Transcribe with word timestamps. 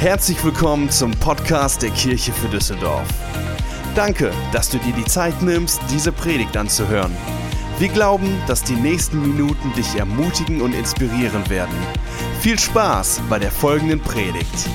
Herzlich 0.00 0.42
willkommen 0.42 0.88
zum 0.88 1.10
Podcast 1.10 1.82
der 1.82 1.90
Kirche 1.90 2.32
für 2.32 2.48
Düsseldorf. 2.48 3.06
Danke, 3.94 4.32
dass 4.50 4.70
du 4.70 4.78
dir 4.78 4.94
die 4.94 5.04
Zeit 5.04 5.42
nimmst, 5.42 5.78
diese 5.90 6.10
Predigt 6.10 6.56
anzuhören. 6.56 7.14
Wir 7.78 7.88
glauben, 7.88 8.42
dass 8.46 8.64
die 8.64 8.76
nächsten 8.76 9.20
Minuten 9.20 9.74
dich 9.74 9.96
ermutigen 9.96 10.62
und 10.62 10.72
inspirieren 10.72 11.50
werden. 11.50 11.76
Viel 12.40 12.58
Spaß 12.58 13.20
bei 13.28 13.38
der 13.38 13.50
folgenden 13.50 14.00
Predigt. 14.00 14.70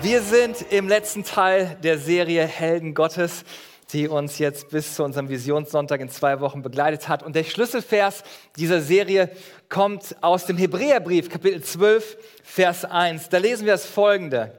Wir 0.00 0.22
sind 0.22 0.64
im 0.70 0.88
letzten 0.88 1.22
Teil 1.22 1.76
der 1.82 1.98
Serie 1.98 2.46
Helden 2.46 2.94
Gottes 2.94 3.44
die 3.92 4.08
uns 4.08 4.38
jetzt 4.38 4.68
bis 4.68 4.94
zu 4.94 5.04
unserem 5.04 5.28
Visionssonntag 5.28 6.00
in 6.00 6.10
zwei 6.10 6.40
Wochen 6.40 6.62
begleitet 6.62 7.08
hat. 7.08 7.22
Und 7.22 7.34
der 7.34 7.44
Schlüsselvers 7.44 8.22
dieser 8.56 8.80
Serie 8.80 9.30
kommt 9.68 10.16
aus 10.20 10.46
dem 10.46 10.58
Hebräerbrief, 10.58 11.30
Kapitel 11.30 11.62
12, 11.62 12.16
Vers 12.42 12.84
1. 12.84 13.30
Da 13.30 13.38
lesen 13.38 13.64
wir 13.64 13.72
das 13.72 13.86
folgende. 13.86 14.52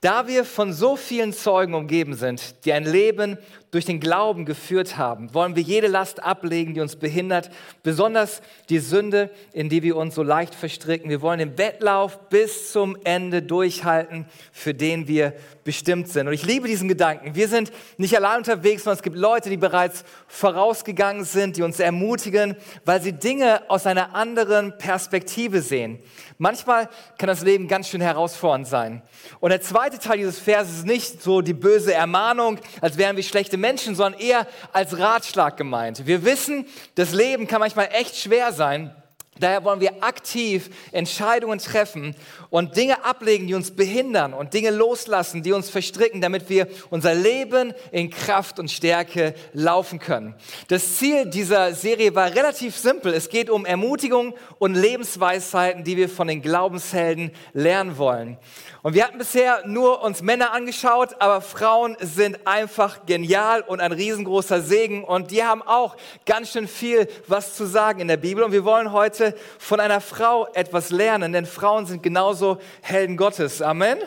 Da 0.00 0.26
wir 0.26 0.46
von 0.46 0.72
so 0.72 0.96
vielen 0.96 1.34
Zeugen 1.34 1.74
umgeben 1.74 2.14
sind, 2.14 2.64
die 2.64 2.72
ein 2.72 2.84
Leben 2.84 3.36
durch 3.70 3.84
den 3.84 4.00
Glauben 4.00 4.44
geführt 4.44 4.96
haben, 4.96 5.32
wollen 5.32 5.54
wir 5.54 5.62
jede 5.62 5.86
Last 5.86 6.22
ablegen, 6.22 6.74
die 6.74 6.80
uns 6.80 6.96
behindert, 6.96 7.50
besonders 7.82 8.42
die 8.68 8.80
Sünde, 8.80 9.30
in 9.52 9.68
die 9.68 9.82
wir 9.82 9.96
uns 9.96 10.14
so 10.14 10.22
leicht 10.22 10.54
verstricken. 10.54 11.08
Wir 11.08 11.22
wollen 11.22 11.38
den 11.38 11.56
Wettlauf 11.56 12.28
bis 12.30 12.72
zum 12.72 12.96
Ende 13.04 13.42
durchhalten, 13.42 14.26
für 14.52 14.74
den 14.74 15.06
wir 15.06 15.34
bestimmt 15.62 16.08
sind. 16.08 16.26
Und 16.26 16.32
ich 16.32 16.44
liebe 16.44 16.66
diesen 16.66 16.88
Gedanken. 16.88 17.34
Wir 17.34 17.46
sind 17.46 17.70
nicht 17.96 18.16
allein 18.16 18.38
unterwegs, 18.38 18.82
sondern 18.82 18.96
es 18.96 19.02
gibt 19.02 19.16
Leute, 19.16 19.50
die 19.50 19.56
bereits 19.56 20.04
vorausgegangen 20.26 21.24
sind, 21.24 21.56
die 21.56 21.62
uns 21.62 21.78
ermutigen, 21.78 22.56
weil 22.84 23.00
sie 23.00 23.12
Dinge 23.12 23.62
aus 23.68 23.86
einer 23.86 24.14
anderen 24.14 24.76
Perspektive 24.78 25.62
sehen. 25.62 26.00
Manchmal 26.38 26.88
kann 27.18 27.28
das 27.28 27.42
Leben 27.42 27.68
ganz 27.68 27.88
schön 27.88 28.00
herausfordernd 28.00 28.66
sein. 28.66 29.02
Und 29.38 29.50
der 29.50 29.60
zweite 29.60 29.98
Teil 29.98 30.16
dieses 30.16 30.40
Verses 30.40 30.78
ist 30.78 30.86
nicht 30.86 31.22
so 31.22 31.40
die 31.40 31.52
böse 31.52 31.94
Ermahnung, 31.94 32.58
als 32.80 32.96
wären 32.96 33.16
wir 33.16 33.22
schlechte 33.22 33.59
Menschen, 33.60 33.94
sondern 33.94 34.20
eher 34.20 34.46
als 34.72 34.98
Ratschlag 34.98 35.56
gemeint. 35.56 36.06
Wir 36.06 36.24
wissen, 36.24 36.66
das 36.94 37.12
Leben 37.12 37.46
kann 37.46 37.60
manchmal 37.60 37.90
echt 37.92 38.16
schwer 38.16 38.52
sein. 38.52 38.94
Daher 39.40 39.64
wollen 39.64 39.80
wir 39.80 40.02
aktiv 40.02 40.70
Entscheidungen 40.92 41.58
treffen 41.58 42.14
und 42.50 42.76
Dinge 42.76 43.04
ablegen, 43.04 43.46
die 43.46 43.54
uns 43.54 43.70
behindern 43.70 44.34
und 44.34 44.54
Dinge 44.54 44.70
loslassen, 44.70 45.42
die 45.42 45.52
uns 45.52 45.70
verstricken, 45.70 46.20
damit 46.20 46.48
wir 46.48 46.68
unser 46.90 47.14
Leben 47.14 47.72
in 47.90 48.10
Kraft 48.10 48.58
und 48.58 48.70
Stärke 48.70 49.34
laufen 49.52 49.98
können. 49.98 50.34
Das 50.68 50.96
Ziel 50.96 51.26
dieser 51.26 51.74
Serie 51.74 52.14
war 52.14 52.34
relativ 52.34 52.76
simpel. 52.76 53.14
Es 53.14 53.28
geht 53.28 53.50
um 53.50 53.64
Ermutigung 53.64 54.34
und 54.58 54.74
Lebensweisheiten, 54.74 55.84
die 55.84 55.96
wir 55.96 56.08
von 56.08 56.28
den 56.28 56.42
Glaubenshelden 56.42 57.30
lernen 57.52 57.98
wollen. 57.98 58.36
Und 58.82 58.94
wir 58.94 59.04
hatten 59.04 59.18
bisher 59.18 59.66
nur 59.66 60.02
uns 60.02 60.22
Männer 60.22 60.52
angeschaut, 60.52 61.16
aber 61.18 61.42
Frauen 61.42 61.96
sind 62.00 62.46
einfach 62.46 63.04
genial 63.04 63.60
und 63.60 63.80
ein 63.80 63.92
riesengroßer 63.92 64.62
Segen. 64.62 65.04
Und 65.04 65.30
die 65.30 65.44
haben 65.44 65.60
auch 65.60 65.96
ganz 66.24 66.52
schön 66.52 66.66
viel 66.66 67.06
was 67.26 67.54
zu 67.56 67.66
sagen 67.66 68.00
in 68.00 68.08
der 68.08 68.16
Bibel. 68.16 68.42
Und 68.42 68.52
wir 68.52 68.64
wollen 68.64 68.92
heute 68.92 69.29
von 69.58 69.80
einer 69.80 70.00
Frau 70.00 70.46
etwas 70.54 70.90
lernen, 70.90 71.32
denn 71.32 71.46
Frauen 71.46 71.86
sind 71.86 72.02
genauso 72.02 72.58
Helden 72.82 73.16
Gottes. 73.16 73.62
Amen. 73.62 73.98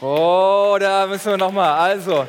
Oh, 0.00 0.76
da 0.80 1.06
müssen 1.06 1.30
wir 1.30 1.36
nochmal. 1.36 1.78
Also, 1.78 2.26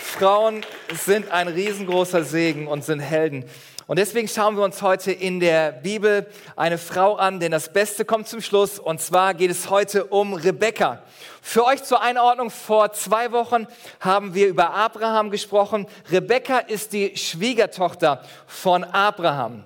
Frauen 0.00 0.62
sind 0.92 1.30
ein 1.30 1.48
riesengroßer 1.48 2.24
Segen 2.24 2.66
und 2.66 2.84
sind 2.84 3.00
Helden. 3.00 3.44
Und 3.90 3.98
deswegen 3.98 4.28
schauen 4.28 4.56
wir 4.56 4.62
uns 4.62 4.82
heute 4.82 5.10
in 5.10 5.40
der 5.40 5.72
Bibel 5.72 6.24
eine 6.54 6.78
Frau 6.78 7.16
an, 7.16 7.40
denn 7.40 7.50
das 7.50 7.72
Beste 7.72 8.04
kommt 8.04 8.28
zum 8.28 8.40
Schluss. 8.40 8.78
Und 8.78 9.00
zwar 9.00 9.34
geht 9.34 9.50
es 9.50 9.68
heute 9.68 10.04
um 10.04 10.34
Rebekka. 10.34 11.02
Für 11.42 11.64
euch 11.64 11.82
zur 11.82 12.00
Einordnung, 12.00 12.50
vor 12.50 12.92
zwei 12.92 13.32
Wochen 13.32 13.66
haben 13.98 14.32
wir 14.34 14.46
über 14.46 14.74
Abraham 14.74 15.30
gesprochen. 15.30 15.86
Rebekka 16.08 16.58
ist 16.58 16.92
die 16.92 17.16
Schwiegertochter 17.16 18.22
von 18.46 18.84
Abraham. 18.84 19.64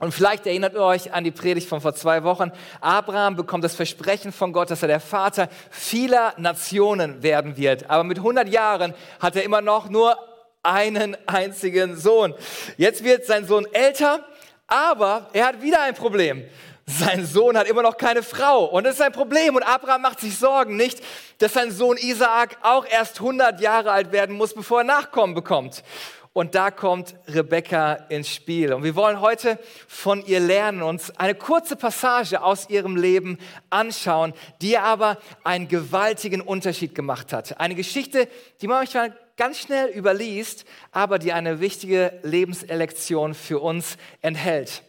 Und 0.00 0.12
vielleicht 0.12 0.46
erinnert 0.46 0.72
ihr 0.72 0.82
euch 0.82 1.12
an 1.12 1.24
die 1.24 1.30
Predigt 1.30 1.68
von 1.68 1.82
vor 1.82 1.94
zwei 1.94 2.24
Wochen. 2.24 2.50
Abraham 2.80 3.36
bekommt 3.36 3.62
das 3.62 3.76
Versprechen 3.76 4.32
von 4.32 4.54
Gott, 4.54 4.70
dass 4.70 4.80
er 4.80 4.88
der 4.88 4.98
Vater 4.98 5.48
vieler 5.70 6.32
Nationen 6.38 7.22
werden 7.22 7.58
wird. 7.58 7.88
Aber 7.90 8.02
mit 8.02 8.16
100 8.16 8.48
Jahren 8.48 8.94
hat 9.20 9.36
er 9.36 9.44
immer 9.44 9.60
noch 9.60 9.90
nur 9.90 10.16
einen 10.62 11.18
einzigen 11.26 11.98
Sohn. 11.98 12.34
Jetzt 12.78 13.04
wird 13.04 13.26
sein 13.26 13.46
Sohn 13.46 13.66
älter, 13.72 14.24
aber 14.66 15.28
er 15.34 15.48
hat 15.48 15.60
wieder 15.60 15.82
ein 15.82 15.94
Problem. 15.94 16.44
Sein 16.86 17.26
Sohn 17.26 17.56
hat 17.56 17.68
immer 17.68 17.82
noch 17.82 17.98
keine 17.98 18.22
Frau 18.22 18.64
und 18.64 18.84
das 18.84 18.94
ist 18.94 19.02
ein 19.02 19.12
Problem 19.12 19.54
und 19.54 19.62
Abraham 19.62 20.02
macht 20.02 20.20
sich 20.20 20.36
Sorgen 20.36 20.76
nicht, 20.76 21.00
dass 21.38 21.52
sein 21.52 21.70
Sohn 21.70 21.98
Isaak 21.98 22.56
auch 22.62 22.84
erst 22.84 23.20
100 23.20 23.60
Jahre 23.60 23.92
alt 23.92 24.12
werden 24.12 24.34
muss, 24.34 24.54
bevor 24.54 24.80
er 24.80 24.84
Nachkommen 24.84 25.34
bekommt. 25.34 25.84
Und 26.32 26.54
da 26.54 26.70
kommt 26.70 27.16
Rebecca 27.26 27.94
ins 28.08 28.28
Spiel. 28.28 28.72
Und 28.72 28.84
wir 28.84 28.94
wollen 28.94 29.20
heute 29.20 29.58
von 29.88 30.24
ihr 30.24 30.38
lernen, 30.38 30.82
uns 30.82 31.10
eine 31.18 31.34
kurze 31.34 31.74
Passage 31.74 32.42
aus 32.42 32.70
ihrem 32.70 32.96
Leben 32.96 33.36
anschauen, 33.68 34.32
die 34.62 34.78
aber 34.78 35.18
einen 35.42 35.66
gewaltigen 35.66 36.40
Unterschied 36.40 36.94
gemacht 36.94 37.32
hat. 37.32 37.58
Eine 37.58 37.74
Geschichte, 37.74 38.28
die 38.60 38.68
man 38.68 38.78
manchmal 38.78 39.16
ganz 39.36 39.58
schnell 39.58 39.88
überliest, 39.88 40.66
aber 40.92 41.18
die 41.18 41.32
eine 41.32 41.58
wichtige 41.58 42.20
Lebenselektion 42.22 43.34
für 43.34 43.58
uns 43.58 43.96
enthält. 44.20 44.84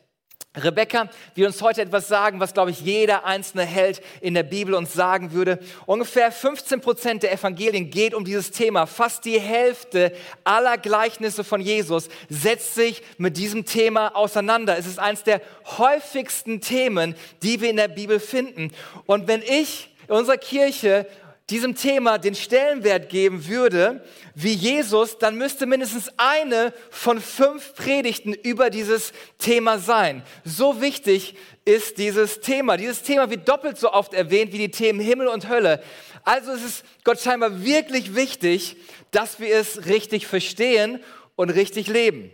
Rebecca 0.57 1.07
wird 1.33 1.47
uns 1.47 1.61
heute 1.61 1.81
etwas 1.81 2.09
sagen, 2.09 2.41
was, 2.41 2.53
glaube 2.53 2.71
ich, 2.71 2.81
jeder 2.81 3.23
einzelne 3.23 3.63
Held 3.63 4.01
in 4.19 4.33
der 4.33 4.43
Bibel 4.43 4.73
uns 4.73 4.91
sagen 4.91 5.31
würde. 5.31 5.59
Ungefähr 5.85 6.29
15 6.29 6.81
Prozent 6.81 7.23
der 7.23 7.31
Evangelien 7.31 7.89
geht 7.89 8.13
um 8.13 8.25
dieses 8.25 8.51
Thema. 8.51 8.85
Fast 8.85 9.23
die 9.23 9.39
Hälfte 9.39 10.13
aller 10.43 10.77
Gleichnisse 10.77 11.45
von 11.45 11.61
Jesus 11.61 12.09
setzt 12.27 12.75
sich 12.75 13.01
mit 13.17 13.37
diesem 13.37 13.63
Thema 13.63 14.13
auseinander. 14.13 14.77
Es 14.77 14.87
ist 14.87 14.99
eines 14.99 15.23
der 15.23 15.41
häufigsten 15.77 16.59
Themen, 16.59 17.15
die 17.43 17.61
wir 17.61 17.69
in 17.69 17.77
der 17.77 17.87
Bibel 17.87 18.19
finden. 18.19 18.73
Und 19.05 19.29
wenn 19.29 19.41
ich 19.43 19.89
in 20.09 20.15
unserer 20.15 20.37
Kirche 20.37 21.07
diesem 21.51 21.75
Thema 21.75 22.17
den 22.17 22.33
Stellenwert 22.33 23.09
geben 23.09 23.47
würde 23.47 24.03
wie 24.33 24.53
Jesus, 24.53 25.17
dann 25.17 25.37
müsste 25.37 25.65
mindestens 25.65 26.09
eine 26.17 26.73
von 26.89 27.19
fünf 27.19 27.75
Predigten 27.75 28.33
über 28.33 28.69
dieses 28.69 29.11
Thema 29.37 29.77
sein. 29.77 30.23
So 30.45 30.81
wichtig 30.81 31.35
ist 31.65 31.97
dieses 31.97 32.39
Thema. 32.39 32.77
Dieses 32.77 33.03
Thema 33.03 33.29
wird 33.29 33.47
doppelt 33.47 33.77
so 33.77 33.91
oft 33.91 34.13
erwähnt 34.13 34.53
wie 34.53 34.57
die 34.57 34.71
Themen 34.71 35.01
Himmel 35.01 35.27
und 35.27 35.49
Hölle. 35.49 35.83
Also 36.23 36.53
ist 36.53 36.63
es 36.63 36.83
Gott 37.03 37.19
scheinbar 37.19 37.63
wirklich 37.63 38.15
wichtig, 38.15 38.77
dass 39.11 39.39
wir 39.39 39.53
es 39.53 39.85
richtig 39.85 40.27
verstehen 40.27 41.03
und 41.35 41.49
richtig 41.49 41.87
leben. 41.87 42.31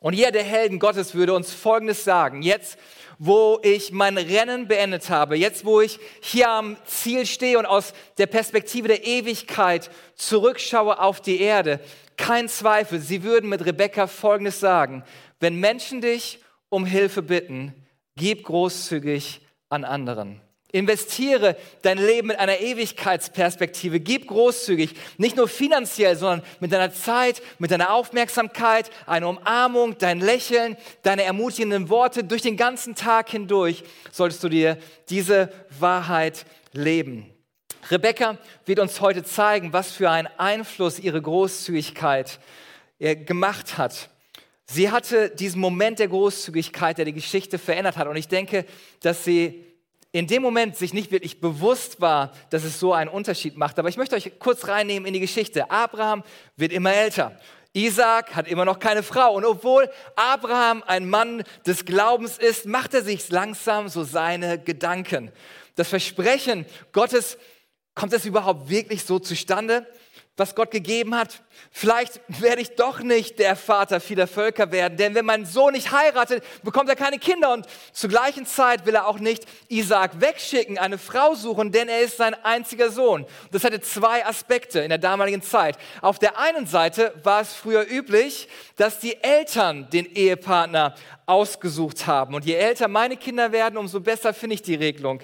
Und 0.00 0.14
jeder 0.14 0.32
der 0.32 0.44
Helden 0.44 0.78
Gottes 0.78 1.14
würde 1.14 1.34
uns 1.34 1.52
Folgendes 1.52 2.04
sagen. 2.04 2.42
Jetzt 2.42 2.78
wo 3.18 3.58
ich 3.62 3.92
mein 3.92 4.18
Rennen 4.18 4.68
beendet 4.68 5.08
habe, 5.08 5.36
jetzt 5.36 5.64
wo 5.64 5.80
ich 5.80 5.98
hier 6.20 6.50
am 6.50 6.76
Ziel 6.84 7.26
stehe 7.26 7.58
und 7.58 7.66
aus 7.66 7.94
der 8.18 8.26
Perspektive 8.26 8.88
der 8.88 9.06
Ewigkeit 9.06 9.90
zurückschaue 10.16 10.98
auf 11.00 11.20
die 11.20 11.40
Erde, 11.40 11.80
kein 12.16 12.48
Zweifel, 12.48 13.00
sie 13.00 13.22
würden 13.22 13.48
mit 13.48 13.64
Rebecca 13.64 14.06
Folgendes 14.06 14.60
sagen, 14.60 15.04
wenn 15.40 15.58
Menschen 15.60 16.00
dich 16.00 16.40
um 16.68 16.84
Hilfe 16.84 17.22
bitten, 17.22 17.74
gib 18.16 18.44
großzügig 18.44 19.40
an 19.68 19.84
anderen. 19.84 20.40
Investiere 20.72 21.56
dein 21.82 21.96
Leben 21.96 22.28
mit 22.28 22.38
einer 22.38 22.58
Ewigkeitsperspektive. 22.58 24.00
Gib 24.00 24.26
großzügig, 24.26 24.94
nicht 25.16 25.36
nur 25.36 25.48
finanziell, 25.48 26.16
sondern 26.16 26.42
mit 26.58 26.72
deiner 26.72 26.92
Zeit, 26.92 27.40
mit 27.58 27.70
deiner 27.70 27.92
Aufmerksamkeit, 27.92 28.90
eine 29.06 29.28
Umarmung, 29.28 29.96
dein 29.98 30.20
Lächeln, 30.20 30.76
deine 31.02 31.22
ermutigenden 31.22 31.88
Worte. 31.88 32.24
Durch 32.24 32.42
den 32.42 32.56
ganzen 32.56 32.94
Tag 32.94 33.30
hindurch 33.30 33.84
solltest 34.10 34.42
du 34.42 34.48
dir 34.48 34.76
diese 35.08 35.52
Wahrheit 35.78 36.44
leben. 36.72 37.32
Rebecca 37.88 38.36
wird 38.64 38.80
uns 38.80 39.00
heute 39.00 39.22
zeigen, 39.22 39.72
was 39.72 39.92
für 39.92 40.10
einen 40.10 40.28
Einfluss 40.36 40.98
ihre 40.98 41.22
Großzügigkeit 41.22 42.40
äh, 42.98 43.14
gemacht 43.14 43.78
hat. 43.78 44.10
Sie 44.66 44.90
hatte 44.90 45.30
diesen 45.30 45.60
Moment 45.60 46.00
der 46.00 46.08
Großzügigkeit, 46.08 46.98
der 46.98 47.04
die 47.04 47.12
Geschichte 47.12 47.58
verändert 47.58 47.96
hat. 47.96 48.08
Und 48.08 48.16
ich 48.16 48.26
denke, 48.26 48.64
dass 49.00 49.22
sie 49.22 49.65
in 50.18 50.26
dem 50.26 50.40
Moment 50.40 50.76
sich 50.76 50.94
nicht 50.94 51.10
wirklich 51.10 51.40
bewusst 51.40 52.00
war, 52.00 52.32
dass 52.48 52.64
es 52.64 52.80
so 52.80 52.94
einen 52.94 53.10
Unterschied 53.10 53.58
macht. 53.58 53.78
Aber 53.78 53.90
ich 53.90 53.98
möchte 53.98 54.16
euch 54.16 54.38
kurz 54.38 54.66
reinnehmen 54.66 55.06
in 55.06 55.12
die 55.12 55.20
Geschichte. 55.20 55.70
Abraham 55.70 56.22
wird 56.56 56.72
immer 56.72 56.94
älter. 56.94 57.38
Isaac 57.74 58.34
hat 58.34 58.48
immer 58.48 58.64
noch 58.64 58.78
keine 58.78 59.02
Frau. 59.02 59.34
Und 59.34 59.44
obwohl 59.44 59.90
Abraham 60.14 60.82
ein 60.86 61.10
Mann 61.10 61.44
des 61.66 61.84
Glaubens 61.84 62.38
ist, 62.38 62.64
macht 62.64 62.94
er 62.94 63.02
sich 63.02 63.28
langsam 63.28 63.90
so 63.90 64.04
seine 64.04 64.58
Gedanken. 64.58 65.32
Das 65.74 65.88
Versprechen 65.88 66.64
Gottes, 66.92 67.36
kommt 67.94 68.14
es 68.14 68.24
überhaupt 68.24 68.70
wirklich 68.70 69.04
so 69.04 69.18
zustande? 69.18 69.86
Was 70.36 70.54
Gott 70.54 70.70
gegeben 70.70 71.14
hat. 71.14 71.42
Vielleicht 71.70 72.20
werde 72.28 72.60
ich 72.60 72.76
doch 72.76 73.00
nicht 73.00 73.38
der 73.38 73.56
Vater 73.56 74.00
vieler 74.00 74.26
Völker 74.26 74.70
werden, 74.70 74.98
denn 74.98 75.14
wenn 75.14 75.24
mein 75.24 75.46
Sohn 75.46 75.72
nicht 75.72 75.92
heiratet, 75.92 76.44
bekommt 76.62 76.90
er 76.90 76.96
keine 76.96 77.18
Kinder 77.18 77.54
und 77.54 77.66
zur 77.92 78.10
gleichen 78.10 78.44
Zeit 78.44 78.84
will 78.84 78.94
er 78.94 79.06
auch 79.06 79.18
nicht 79.18 79.46
Isaak 79.68 80.20
wegschicken, 80.20 80.76
eine 80.76 80.98
Frau 80.98 81.34
suchen, 81.34 81.72
denn 81.72 81.88
er 81.88 82.00
ist 82.00 82.18
sein 82.18 82.34
einziger 82.44 82.90
Sohn. 82.90 83.24
Das 83.50 83.64
hatte 83.64 83.80
zwei 83.80 84.26
Aspekte 84.26 84.80
in 84.80 84.90
der 84.90 84.98
damaligen 84.98 85.40
Zeit. 85.40 85.78
Auf 86.02 86.18
der 86.18 86.38
einen 86.38 86.66
Seite 86.66 87.14
war 87.22 87.40
es 87.40 87.54
früher 87.54 87.86
üblich, 87.88 88.48
dass 88.76 88.98
die 88.98 89.22
Eltern 89.22 89.88
den 89.88 90.04
Ehepartner 90.04 90.94
ausgesucht 91.24 92.06
haben 92.06 92.34
und 92.34 92.44
je 92.44 92.54
älter 92.54 92.88
meine 92.88 93.16
Kinder 93.16 93.52
werden, 93.52 93.78
umso 93.78 94.00
besser 94.00 94.34
finde 94.34 94.54
ich 94.54 94.62
die 94.62 94.74
Regelung 94.74 95.22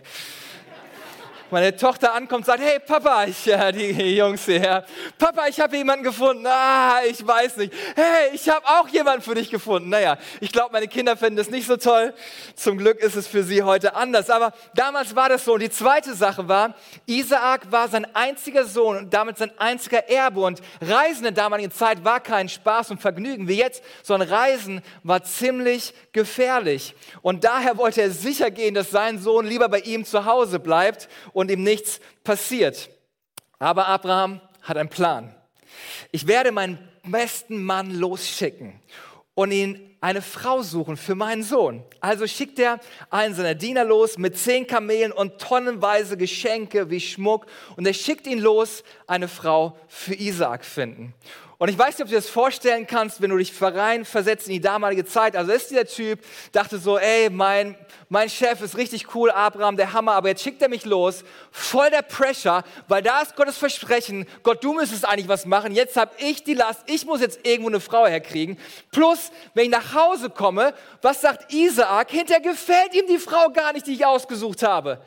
meine 1.53 1.77
Tochter 1.77 2.15
ankommt 2.15 2.41
und 2.41 2.47
sagt, 2.47 2.63
hey 2.63 2.79
Papa, 2.81 3.25
ich, 3.25 3.45
ja, 3.45 3.71
die 3.71 4.17
Jungs 4.17 4.47
hier, 4.47 4.85
Papa, 5.19 5.47
ich 5.49 5.61
habe 5.61 5.77
jemanden 5.77 6.03
gefunden. 6.03 6.47
Ah, 6.47 7.01
ich 7.09 7.25
weiß 7.25 7.59
nicht. 7.59 7.73
Hey, 7.95 8.31
ich 8.33 8.49
habe 8.49 8.67
auch 8.67 8.89
jemanden 8.89 9.23
für 9.23 9.35
dich 9.35 9.51
gefunden. 9.51 9.91
Naja, 9.91 10.17
ich 10.41 10.51
glaube, 10.51 10.73
meine 10.73 10.89
Kinder 10.89 11.17
finden 11.17 11.37
das 11.37 11.51
nicht 11.51 11.67
so 11.67 11.77
toll. 11.77 12.15
Zum 12.57 12.79
Glück 12.79 12.99
ist 13.01 13.17
es 13.17 13.27
für 13.27 13.43
sie 13.43 13.63
heute 13.63 13.95
anders. 13.95 14.31
Aber 14.31 14.53
damals 14.75 15.15
war 15.15 15.29
das 15.29 15.45
so. 15.45 15.53
Und 15.53 15.61
die 15.61 15.71
zweite 15.71 16.15
Sache 16.15 16.49
war, 16.49 16.75
Isaak 17.07 17.71
war 17.71 17.89
sein 17.89 18.07
einziger 18.15 18.65
Sohn 18.65 18.97
und 18.97 19.15
damit 19.15 19.37
sein 19.37 19.53
einziger 19.59 20.09
Erbe. 20.09 20.41
Und 20.41 20.61
Reisen 20.81 21.27
in 21.27 21.35
damaligen 21.35 21.71
Zeit 21.71 22.03
war 22.03 22.21
kein 22.21 22.49
Spaß 22.49 22.91
und 22.93 23.01
Vergnügen 23.01 23.47
wie 23.47 23.59
jetzt, 23.59 23.83
sondern 24.03 24.31
Reisen 24.31 24.81
war 25.03 25.23
ziemlich 25.23 25.93
gefährlich. 26.13 26.95
Und 27.21 27.45
daher 27.45 27.77
wollte 27.77 28.01
er 28.01 28.11
sicher 28.11 28.51
gehen, 28.51 28.75
dass 28.75 28.91
sein 28.91 29.19
Sohn 29.19 29.47
lieber 29.47 29.69
bei 29.69 29.81
ihm 29.81 30.07
zu 30.07 30.25
Hause 30.25 30.59
bleibt 30.59 31.09
und 31.33 31.42
ihm 31.51 31.63
nichts 31.63 32.01
passiert. 32.25 32.91
Aber 33.59 33.87
Abraham 33.89 34.41
hat 34.63 34.77
einen 34.77 34.89
Plan. 34.89 35.35
Ich 36.11 36.27
werde 36.27 36.53
meinen 36.53 36.79
besten 37.05 37.63
Mann 37.63 37.99
losschicken 37.99 38.81
und 39.35 39.51
ihn 39.51 39.97
eine 40.01 40.21
Frau 40.21 40.63
suchen 40.63 40.97
für 40.97 41.15
meinen 41.15 41.45
Sohn. 41.45 41.85
Also 42.01 42.27
schickt 42.27 42.59
er 42.59 42.81
einen 43.09 43.35
seiner 43.35 43.55
Diener 43.55 43.85
los 43.85 44.19
mit 44.19 44.37
zehn 44.37 44.67
Kamelen 44.67 45.13
und 45.13 45.39
tonnenweise 45.41 46.17
Geschenke 46.17 46.91
wie 46.91 47.01
Schmuck 47.01 47.47
und 47.77 47.87
er 47.87 47.95
schickt 47.95 48.27
ihn 48.27 48.41
los, 48.41 48.83
eine 49.07 49.29
Frau 49.29 49.79
für 49.87 50.15
Isaak 50.15 50.65
finden. 50.65 51.15
Und 51.63 51.69
ich 51.69 51.79
weiß 51.79 51.91
nicht, 51.91 52.01
ob 52.01 52.09
du 52.09 52.15
dir 52.15 52.17
das 52.17 52.29
vorstellen 52.29 52.89
kannst, 52.89 53.23
wenn 53.23 53.31
du 53.31 53.37
dich 53.37 53.53
rein 53.63 54.05
versetzt 54.05 54.49
in 54.49 54.55
die 54.55 54.61
damalige 54.61 55.05
Zeit. 55.05 55.37
Also 55.37 55.53
ist 55.53 55.71
dieser 55.71 55.85
Typ, 55.85 56.19
dachte 56.51 56.77
so, 56.77 56.99
ey, 56.99 57.31
mein, 57.31 57.77
mein 58.09 58.29
Chef 58.29 58.61
ist 58.63 58.77
richtig 58.77 59.15
cool, 59.15 59.31
Abraham, 59.31 59.77
der 59.77 59.93
Hammer, 59.93 60.15
aber 60.15 60.31
jetzt 60.31 60.43
schickt 60.43 60.61
er 60.61 60.69
mich 60.69 60.85
los, 60.85 61.23
voll 61.53 61.89
der 61.91 62.03
Pressure, 62.03 62.65
weil 62.89 63.01
da 63.01 63.23
ist 63.23 63.37
Gottes 63.37 63.59
Versprechen, 63.59 64.27
Gott, 64.43 64.65
du 64.65 64.73
müsstest 64.73 65.07
eigentlich 65.07 65.29
was 65.29 65.47
machen, 65.47 65.73
jetzt 65.73 65.97
habe 65.97 66.11
ich 66.19 66.43
die 66.43 66.55
Last, 66.55 66.81
ich 66.87 67.07
muss 67.07 67.21
jetzt 67.21 67.47
irgendwo 67.47 67.69
eine 67.69 67.79
Frau 67.79 68.09
herkriegen. 68.09 68.59
Plus, 68.91 69.31
wenn 69.55 69.67
ich 69.67 69.71
nach 69.71 69.95
Hause 69.95 70.31
komme, 70.31 70.75
was 71.01 71.21
sagt 71.21 71.55
Isaak? 71.55 72.11
Hinterher 72.11 72.43
gefällt 72.43 72.93
ihm 72.93 73.07
die 73.07 73.19
Frau 73.19 73.51
gar 73.51 73.73
nicht, 73.73 73.87
die 73.87 73.93
ich 73.93 74.05
ausgesucht 74.05 74.65
habe. 74.65 75.01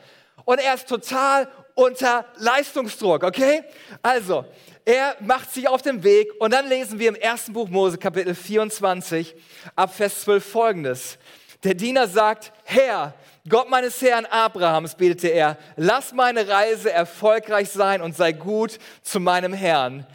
Und 0.46 0.58
er 0.58 0.72
ist 0.72 0.88
total 0.88 1.48
unter 1.74 2.24
Leistungsdruck, 2.38 3.24
okay? 3.24 3.62
Also, 4.02 4.46
er 4.86 5.16
macht 5.18 5.52
sich 5.52 5.66
auf 5.66 5.82
den 5.82 6.04
Weg 6.04 6.30
und 6.38 6.52
dann 6.52 6.68
lesen 6.68 7.00
wir 7.00 7.08
im 7.08 7.16
ersten 7.16 7.52
Buch 7.52 7.68
Mose 7.68 7.98
Kapitel 7.98 8.36
24 8.36 9.34
ab 9.74 9.92
Vers 9.92 10.20
12 10.20 10.44
folgendes. 10.44 11.18
Der 11.64 11.74
Diener 11.74 12.06
sagt, 12.06 12.52
Herr, 12.62 13.12
Gott 13.48 13.68
meines 13.68 14.00
Herrn 14.00 14.26
Abrahams, 14.26 14.94
betete 14.94 15.26
er, 15.26 15.58
lass 15.74 16.12
meine 16.12 16.46
Reise 16.46 16.92
erfolgreich 16.92 17.68
sein 17.68 18.00
und 18.00 18.16
sei 18.16 18.30
gut 18.30 18.78
zu 19.02 19.18
meinem 19.18 19.52
Herrn. 19.52 20.06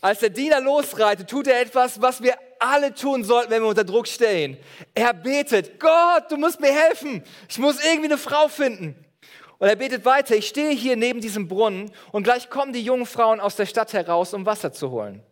Als 0.00 0.20
der 0.20 0.30
Diener 0.30 0.60
losreitet, 0.60 1.28
tut 1.28 1.48
er 1.48 1.60
etwas, 1.60 2.00
was 2.00 2.22
wir 2.22 2.34
alle 2.60 2.94
tun 2.94 3.24
sollten, 3.24 3.50
wenn 3.50 3.62
wir 3.62 3.68
unter 3.68 3.82
Druck 3.82 4.06
stehen. 4.06 4.56
Er 4.94 5.12
betet, 5.12 5.80
Gott, 5.80 6.30
du 6.30 6.36
musst 6.36 6.60
mir 6.60 6.72
helfen. 6.72 7.24
Ich 7.48 7.58
muss 7.58 7.84
irgendwie 7.84 8.10
eine 8.10 8.18
Frau 8.18 8.46
finden. 8.46 8.94
Und 9.60 9.68
er 9.68 9.76
betet 9.76 10.06
weiter, 10.06 10.34
ich 10.34 10.48
stehe 10.48 10.70
hier 10.70 10.96
neben 10.96 11.20
diesem 11.20 11.46
Brunnen 11.46 11.92
und 12.12 12.22
gleich 12.22 12.48
kommen 12.48 12.72
die 12.72 12.82
jungen 12.82 13.04
Frauen 13.04 13.40
aus 13.40 13.56
der 13.56 13.66
Stadt 13.66 13.92
heraus, 13.92 14.32
um 14.32 14.46
Wasser 14.46 14.72
zu 14.72 14.90
holen. 14.90 15.22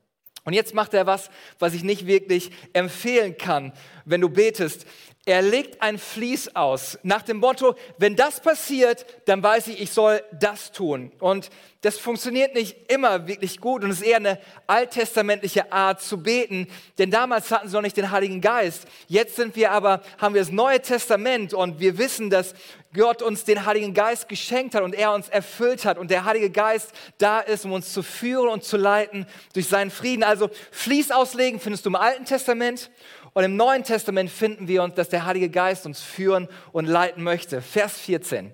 Und 0.44 0.52
jetzt 0.52 0.74
macht 0.74 0.92
er 0.92 1.06
was, 1.06 1.30
was 1.58 1.72
ich 1.72 1.82
nicht 1.82 2.06
wirklich 2.06 2.50
empfehlen 2.74 3.38
kann, 3.38 3.72
wenn 4.04 4.20
du 4.20 4.28
betest. 4.28 4.86
Er 5.28 5.42
legt 5.42 5.82
ein 5.82 5.98
Vlies 5.98 6.56
aus 6.56 6.98
nach 7.02 7.20
dem 7.20 7.36
Motto, 7.36 7.74
wenn 7.98 8.16
das 8.16 8.40
passiert, 8.40 9.04
dann 9.26 9.42
weiß 9.42 9.68
ich, 9.68 9.78
ich 9.78 9.90
soll 9.90 10.22
das 10.32 10.72
tun. 10.72 11.12
Und 11.18 11.50
das 11.82 11.98
funktioniert 11.98 12.54
nicht 12.54 12.90
immer 12.90 13.28
wirklich 13.28 13.60
gut 13.60 13.84
und 13.84 13.90
ist 13.90 14.00
eher 14.00 14.16
eine 14.16 14.40
alttestamentliche 14.66 15.70
Art 15.70 16.00
zu 16.00 16.22
beten, 16.22 16.66
denn 16.96 17.10
damals 17.10 17.50
hatten 17.50 17.68
sie 17.68 17.74
noch 17.74 17.82
nicht 17.82 17.98
den 17.98 18.10
Heiligen 18.10 18.40
Geist. 18.40 18.88
Jetzt 19.06 19.36
sind 19.36 19.54
wir 19.54 19.70
aber, 19.70 20.00
haben 20.16 20.34
wir 20.34 20.40
das 20.40 20.50
Neue 20.50 20.80
Testament 20.80 21.52
und 21.52 21.78
wir 21.78 21.98
wissen, 21.98 22.30
dass 22.30 22.54
Gott 22.94 23.20
uns 23.20 23.44
den 23.44 23.66
Heiligen 23.66 23.92
Geist 23.92 24.30
geschenkt 24.30 24.74
hat 24.74 24.82
und 24.82 24.94
er 24.94 25.12
uns 25.12 25.28
erfüllt 25.28 25.84
hat 25.84 25.98
und 25.98 26.10
der 26.10 26.24
Heilige 26.24 26.48
Geist 26.48 26.90
da 27.18 27.40
ist, 27.40 27.66
um 27.66 27.72
uns 27.72 27.92
zu 27.92 28.02
führen 28.02 28.48
und 28.48 28.64
zu 28.64 28.78
leiten 28.78 29.26
durch 29.52 29.68
seinen 29.68 29.90
Frieden. 29.90 30.24
Also 30.24 30.48
Fließ 30.70 31.10
auslegen 31.10 31.60
findest 31.60 31.84
du 31.84 31.90
im 31.90 31.96
Alten 31.96 32.24
Testament 32.24 32.90
und 33.38 33.44
im 33.44 33.54
Neuen 33.54 33.84
Testament 33.84 34.30
finden 34.30 34.66
wir 34.66 34.82
uns, 34.82 34.96
dass 34.96 35.10
der 35.10 35.24
Heilige 35.24 35.48
Geist 35.48 35.86
uns 35.86 36.02
führen 36.02 36.48
und 36.72 36.86
leiten 36.86 37.22
möchte. 37.22 37.62
Vers 37.62 37.96
14. 37.96 38.52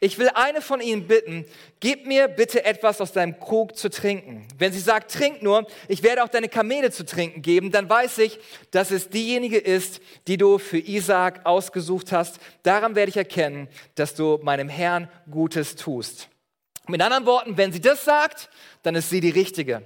Ich 0.00 0.18
will 0.18 0.28
eine 0.34 0.62
von 0.62 0.80
ihnen 0.80 1.06
bitten, 1.06 1.44
gib 1.78 2.08
mir 2.08 2.26
bitte 2.26 2.64
etwas 2.64 3.00
aus 3.00 3.12
deinem 3.12 3.38
Krug 3.38 3.76
zu 3.76 3.88
trinken. 3.88 4.48
Wenn 4.58 4.72
sie 4.72 4.80
sagt, 4.80 5.12
trink 5.12 5.44
nur, 5.44 5.68
ich 5.86 6.02
werde 6.02 6.24
auch 6.24 6.28
deine 6.28 6.48
Kamele 6.48 6.90
zu 6.90 7.06
trinken 7.06 7.40
geben, 7.40 7.70
dann 7.70 7.88
weiß 7.88 8.18
ich, 8.18 8.40
dass 8.72 8.90
es 8.90 9.10
diejenige 9.10 9.58
ist, 9.58 10.00
die 10.26 10.38
du 10.38 10.58
für 10.58 10.78
Isaak 10.78 11.46
ausgesucht 11.46 12.10
hast. 12.10 12.40
Daran 12.64 12.96
werde 12.96 13.10
ich 13.10 13.16
erkennen, 13.16 13.68
dass 13.94 14.16
du 14.16 14.40
meinem 14.42 14.68
Herrn 14.68 15.08
Gutes 15.30 15.76
tust. 15.76 16.30
Mit 16.88 17.00
anderen 17.00 17.26
Worten, 17.26 17.56
wenn 17.56 17.70
sie 17.70 17.80
das 17.80 18.04
sagt, 18.04 18.50
dann 18.82 18.96
ist 18.96 19.08
sie 19.08 19.20
die 19.20 19.30
Richtige. 19.30 19.82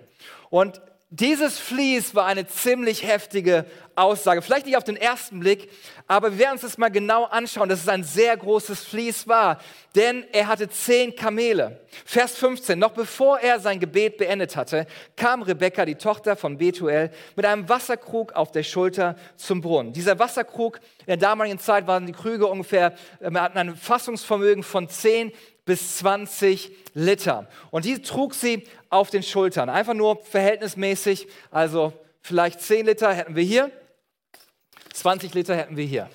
Und 0.49 0.81
dieses 1.13 1.59
Fließ 1.59 2.15
war 2.15 2.27
eine 2.27 2.47
ziemlich 2.47 3.05
heftige 3.05 3.67
Aussage. 3.97 4.43
Vielleicht 4.43 4.67
nicht 4.67 4.77
auf 4.77 4.85
den 4.85 4.97
ersten 4.97 5.41
Blick, 5.41 5.69
aber 6.07 6.31
wir 6.31 6.39
werden 6.39 6.53
uns 6.53 6.61
das 6.61 6.79
mal 6.79 6.89
genau 6.89 7.25
anschauen, 7.25 7.69
dass 7.69 7.81
es 7.81 7.89
ein 7.89 8.05
sehr 8.05 8.37
großes 8.37 8.85
Fließ 8.85 9.27
war. 9.27 9.59
Denn 9.97 10.25
er 10.31 10.47
hatte 10.47 10.69
zehn 10.69 11.17
Kamele. 11.17 11.81
Vers 12.05 12.37
15. 12.37 12.79
Noch 12.79 12.93
bevor 12.93 13.41
er 13.41 13.59
sein 13.59 13.81
Gebet 13.81 14.19
beendet 14.19 14.55
hatte, 14.55 14.87
kam 15.17 15.43
Rebekka, 15.43 15.85
die 15.85 15.97
Tochter 15.97 16.37
von 16.37 16.59
Betuel, 16.59 17.11
mit 17.35 17.45
einem 17.45 17.69
Wasserkrug 17.69 18.35
auf 18.35 18.53
der 18.53 18.63
Schulter 18.63 19.17
zum 19.35 19.61
Brunnen. 19.61 19.93
Dieser 19.93 20.17
Wasserkrug, 20.21 20.79
in 21.01 21.07
der 21.07 21.17
damaligen 21.17 21.59
Zeit 21.59 21.89
waren 21.89 22.07
die 22.07 22.13
Krüge 22.13 22.47
ungefähr, 22.47 22.95
wir 23.19 23.43
hatten 23.43 23.59
ein 23.59 23.75
Fassungsvermögen 23.75 24.63
von 24.63 24.89
10 24.89 25.33
bis 25.71 25.99
20 25.99 26.73
Liter. 26.95 27.47
Und 27.71 27.85
die 27.85 28.03
trug 28.03 28.35
sie 28.35 28.67
auf 28.89 29.09
den 29.09 29.23
Schultern. 29.23 29.69
Einfach 29.69 29.95
nur 29.95 30.21
verhältnismäßig. 30.25 31.29
Also 31.53 31.93
vielleicht 32.23 32.61
10 32.61 32.87
Liter 32.87 33.15
hätten 33.15 33.37
wir 33.37 33.45
hier, 33.45 33.71
20 34.93 35.33
Liter 35.33 35.55
hätten 35.55 35.77
wir 35.77 35.85
hier. 35.85 36.11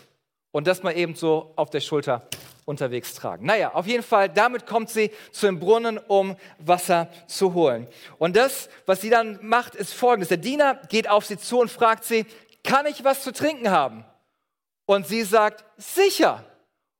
Und 0.51 0.67
das 0.67 0.83
mal 0.83 0.91
eben 0.91 1.15
so 1.15 1.53
auf 1.55 1.69
der 1.69 1.79
Schulter 1.79 2.27
unterwegs 2.65 3.13
tragen. 3.13 3.45
Naja, 3.45 3.73
auf 3.73 3.87
jeden 3.87 4.03
Fall, 4.03 4.27
damit 4.27 4.65
kommt 4.65 4.89
sie 4.89 5.09
zu 5.31 5.45
dem 5.45 5.57
Brunnen, 5.57 5.99
um 5.99 6.35
Wasser 6.59 7.07
zu 7.25 7.53
holen. 7.53 7.87
Und 8.17 8.35
das, 8.35 8.67
was 8.85 8.99
sie 8.99 9.09
dann 9.09 9.39
macht, 9.41 9.73
ist 9.73 9.93
folgendes. 9.93 10.27
Der 10.27 10.37
Diener 10.37 10.81
geht 10.89 11.09
auf 11.09 11.25
sie 11.25 11.37
zu 11.37 11.61
und 11.61 11.71
fragt 11.71 12.03
sie, 12.03 12.25
kann 12.61 12.87
ich 12.87 13.05
was 13.05 13.23
zu 13.23 13.31
trinken 13.31 13.71
haben? 13.71 14.03
Und 14.85 15.07
sie 15.07 15.23
sagt, 15.23 15.63
sicher 15.77 16.43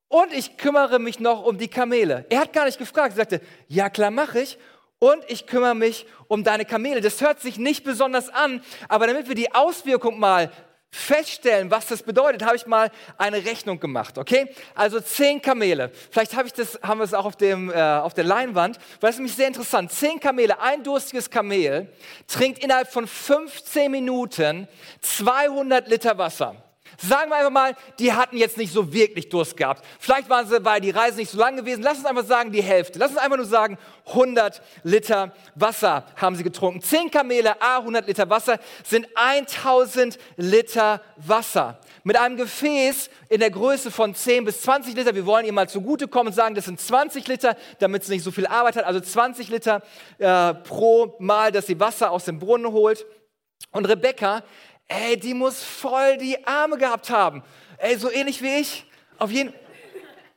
und 0.08 0.32
ich 0.32 0.56
kümmere 0.56 0.98
mich 0.98 1.20
noch 1.20 1.44
um 1.44 1.58
die 1.58 1.68
Kamele. 1.68 2.26
Er 2.28 2.40
hat 2.40 2.52
gar 2.52 2.66
nicht 2.66 2.78
gefragt. 2.78 3.12
Er 3.14 3.16
sagte, 3.16 3.40
ja 3.68 3.90
klar 3.90 4.10
mache 4.10 4.40
ich. 4.40 4.58
Und 4.98 5.22
ich 5.28 5.46
kümmere 5.46 5.74
mich 5.74 6.06
um 6.28 6.42
deine 6.42 6.64
Kamele. 6.64 7.00
Das 7.00 7.20
hört 7.20 7.40
sich 7.40 7.58
nicht 7.58 7.84
besonders 7.84 8.30
an, 8.30 8.62
aber 8.88 9.06
damit 9.06 9.28
wir 9.28 9.34
die 9.34 9.54
Auswirkung 9.54 10.18
mal 10.18 10.50
feststellen, 10.90 11.70
was 11.70 11.86
das 11.88 12.02
bedeutet, 12.02 12.42
habe 12.42 12.56
ich 12.56 12.66
mal 12.66 12.90
eine 13.18 13.44
Rechnung 13.44 13.78
gemacht, 13.78 14.16
okay? 14.16 14.48
Also 14.74 15.00
zehn 15.00 15.42
Kamele. 15.42 15.90
Vielleicht 16.10 16.34
habe 16.34 16.46
ich 16.46 16.54
das, 16.54 16.80
haben 16.82 17.00
wir 17.00 17.04
es 17.04 17.12
auch 17.12 17.26
auf, 17.26 17.36
dem, 17.36 17.70
äh, 17.70 17.74
auf 17.74 18.14
der 18.14 18.24
Leinwand, 18.24 18.78
weil 19.00 19.10
es 19.10 19.16
nämlich 19.16 19.34
sehr 19.34 19.48
interessant. 19.48 19.92
Zehn 19.92 20.18
Kamele, 20.18 20.58
ein 20.60 20.82
durstiges 20.82 21.28
Kamel 21.28 21.92
trinkt 22.26 22.64
innerhalb 22.64 22.90
von 22.90 23.06
15 23.06 23.90
Minuten 23.90 24.68
200 25.02 25.88
Liter 25.88 26.16
Wasser. 26.16 26.65
Sagen 26.98 27.30
wir 27.30 27.36
einfach 27.36 27.50
mal, 27.50 27.76
die 27.98 28.12
hatten 28.12 28.36
jetzt 28.36 28.56
nicht 28.56 28.72
so 28.72 28.92
wirklich 28.92 29.28
Durst 29.28 29.56
gehabt. 29.56 29.84
Vielleicht 29.98 30.28
waren 30.30 30.46
sie, 30.46 30.64
weil 30.64 30.80
die 30.80 30.90
Reise 30.90 31.18
nicht 31.18 31.30
so 31.30 31.38
lang 31.38 31.56
gewesen. 31.56 31.82
Lass 31.82 31.98
uns 31.98 32.06
einfach 32.06 32.24
sagen, 32.24 32.52
die 32.52 32.62
Hälfte. 32.62 32.98
Lass 32.98 33.10
uns 33.10 33.18
einfach 33.18 33.36
nur 33.36 33.46
sagen, 33.46 33.78
100 34.06 34.62
Liter 34.82 35.32
Wasser 35.54 36.04
haben 36.16 36.36
sie 36.36 36.42
getrunken. 36.42 36.80
10 36.80 37.10
Kamele, 37.10 37.60
a 37.60 37.78
100 37.78 38.06
Liter 38.06 38.30
Wasser 38.30 38.58
sind 38.84 39.08
1000 39.14 40.18
Liter 40.36 41.02
Wasser. 41.16 41.78
Mit 42.04 42.16
einem 42.16 42.36
Gefäß 42.36 43.10
in 43.28 43.40
der 43.40 43.50
Größe 43.50 43.90
von 43.90 44.14
10 44.14 44.44
bis 44.44 44.62
20 44.62 44.94
Liter. 44.94 45.14
Wir 45.14 45.26
wollen 45.26 45.44
ihr 45.44 45.52
mal 45.52 45.68
zugutekommen 45.68 46.28
und 46.28 46.34
sagen, 46.34 46.54
das 46.54 46.66
sind 46.66 46.80
20 46.80 47.26
Liter, 47.26 47.56
damit 47.80 48.04
sie 48.04 48.12
nicht 48.12 48.24
so 48.24 48.30
viel 48.30 48.46
Arbeit 48.46 48.76
hat. 48.76 48.84
Also 48.84 49.00
20 49.00 49.48
Liter 49.48 49.82
äh, 50.18 50.54
pro 50.54 51.16
Mal, 51.18 51.52
dass 51.52 51.66
sie 51.66 51.78
Wasser 51.80 52.10
aus 52.10 52.24
dem 52.24 52.38
Brunnen 52.38 52.72
holt. 52.72 53.04
Und 53.72 53.86
Rebecca, 53.86 54.42
ey, 54.88 55.16
die 55.18 55.34
muss 55.34 55.62
voll 55.62 56.16
die 56.18 56.46
Arme 56.46 56.78
gehabt 56.78 57.10
haben. 57.10 57.42
Ey, 57.78 57.96
so 57.96 58.10
ähnlich 58.10 58.42
wie 58.42 58.60
ich. 58.60 58.84
Auf 59.18 59.30
jeden 59.30 59.52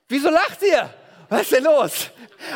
Wieso 0.07 0.29
lacht 0.29 0.63
ihr? 0.63 0.89
Was 1.29 1.43
ist 1.43 1.51
denn 1.51 1.63
los? 1.63 2.09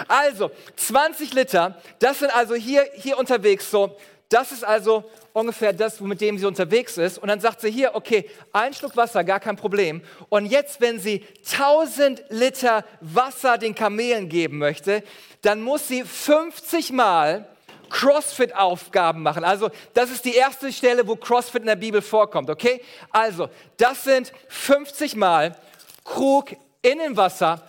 Also, 0.07 0.49
20 0.75 1.33
Liter, 1.33 1.79
das 1.99 2.19
sind 2.19 2.35
also 2.35 2.55
hier, 2.55 2.89
hier 2.95 3.17
unterwegs 3.17 3.69
so. 3.69 3.95
Das 4.27 4.51
ist 4.51 4.63
also 4.63 5.03
ungefähr 5.31 5.73
das, 5.73 5.99
mit 5.99 6.19
dem 6.19 6.39
sie 6.39 6.47
unterwegs 6.47 6.97
ist. 6.97 7.19
Und 7.19 7.27
dann 7.27 7.39
sagt 7.39 7.61
sie 7.61 7.69
hier, 7.69 7.93
okay, 7.93 8.27
ein 8.51 8.73
Schluck 8.73 8.97
Wasser, 8.97 9.23
gar 9.23 9.39
kein 9.39 9.55
Problem. 9.55 10.01
Und 10.29 10.47
jetzt, 10.47 10.81
wenn 10.81 10.99
sie 10.99 11.23
1000 11.51 12.23
Liter 12.29 12.83
Wasser 13.01 13.59
den 13.59 13.75
Kamelen 13.75 14.29
geben 14.29 14.57
möchte, 14.57 15.03
dann 15.41 15.61
muss 15.61 15.87
sie 15.87 16.03
50 16.03 16.91
Mal 16.91 17.47
CrossFit-Aufgaben 17.93 19.21
machen. 19.21 19.43
Also 19.43 19.69
das 19.93 20.09
ist 20.09 20.25
die 20.25 20.33
erste 20.33 20.73
Stelle, 20.73 21.07
wo 21.07 21.15
CrossFit 21.15 21.61
in 21.61 21.67
der 21.67 21.75
Bibel 21.75 22.01
vorkommt, 22.01 22.49
okay? 22.49 22.81
Also 23.11 23.49
das 23.77 24.03
sind 24.03 24.33
50 24.49 25.15
Mal 25.15 25.55
Krug 26.03 26.53
in 26.81 26.97
den 26.97 27.15
Wasser, 27.15 27.61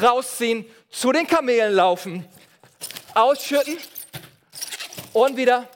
rausziehen, 0.00 0.64
zu 0.88 1.10
den 1.10 1.26
Kamelen 1.26 1.74
laufen, 1.74 2.24
ausschütten 3.12 3.76
und 5.12 5.36
wieder 5.36 5.68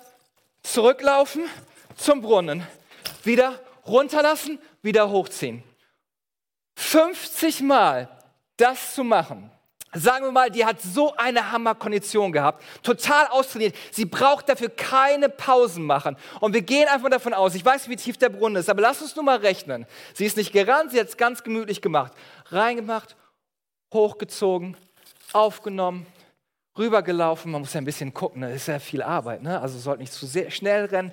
zurücklaufen 0.62 1.44
zum 1.96 2.22
Brunnen, 2.22 2.64
wieder 3.24 3.58
runterlassen, 3.86 4.60
wieder 4.82 5.10
hochziehen. 5.10 5.64
50 6.76 7.60
Mal 7.62 8.08
das 8.56 8.94
zu 8.94 9.02
machen, 9.02 9.50
Sagen 9.96 10.26
wir 10.26 10.32
mal, 10.32 10.50
die 10.50 10.64
hat 10.64 10.80
so 10.82 11.14
eine 11.16 11.50
Hammerkondition 11.52 12.30
gehabt, 12.30 12.62
total 12.82 13.26
austrainiert. 13.28 13.74
Sie 13.90 14.04
braucht 14.04 14.48
dafür 14.48 14.68
keine 14.68 15.30
Pausen 15.30 15.84
machen. 15.84 16.16
Und 16.40 16.52
wir 16.52 16.60
gehen 16.60 16.86
einfach 16.88 17.08
davon 17.08 17.32
aus, 17.32 17.54
ich 17.54 17.64
weiß, 17.64 17.88
wie 17.88 17.96
tief 17.96 18.18
der 18.18 18.28
Brunnen 18.28 18.56
ist, 18.56 18.68
aber 18.68 18.82
lass 18.82 19.00
uns 19.00 19.16
nur 19.16 19.24
mal 19.24 19.38
rechnen. 19.38 19.86
Sie 20.12 20.26
ist 20.26 20.36
nicht 20.36 20.52
gerannt, 20.52 20.90
sie 20.92 21.00
hat 21.00 21.08
es 21.08 21.16
ganz 21.16 21.42
gemütlich 21.42 21.80
gemacht. 21.80 22.12
Reingemacht, 22.50 23.16
hochgezogen, 23.92 24.76
aufgenommen, 25.32 26.06
rübergelaufen. 26.76 27.50
Man 27.50 27.62
muss 27.62 27.72
ja 27.72 27.80
ein 27.80 27.86
bisschen 27.86 28.12
gucken, 28.12 28.42
da 28.42 28.48
ist 28.48 28.68
ja 28.68 28.78
viel 28.78 29.02
Arbeit, 29.02 29.42
ne? 29.42 29.60
also 29.60 29.78
sollte 29.78 30.02
nicht 30.02 30.12
zu 30.12 30.26
sehr 30.26 30.50
schnell 30.50 30.84
rennen. 30.86 31.10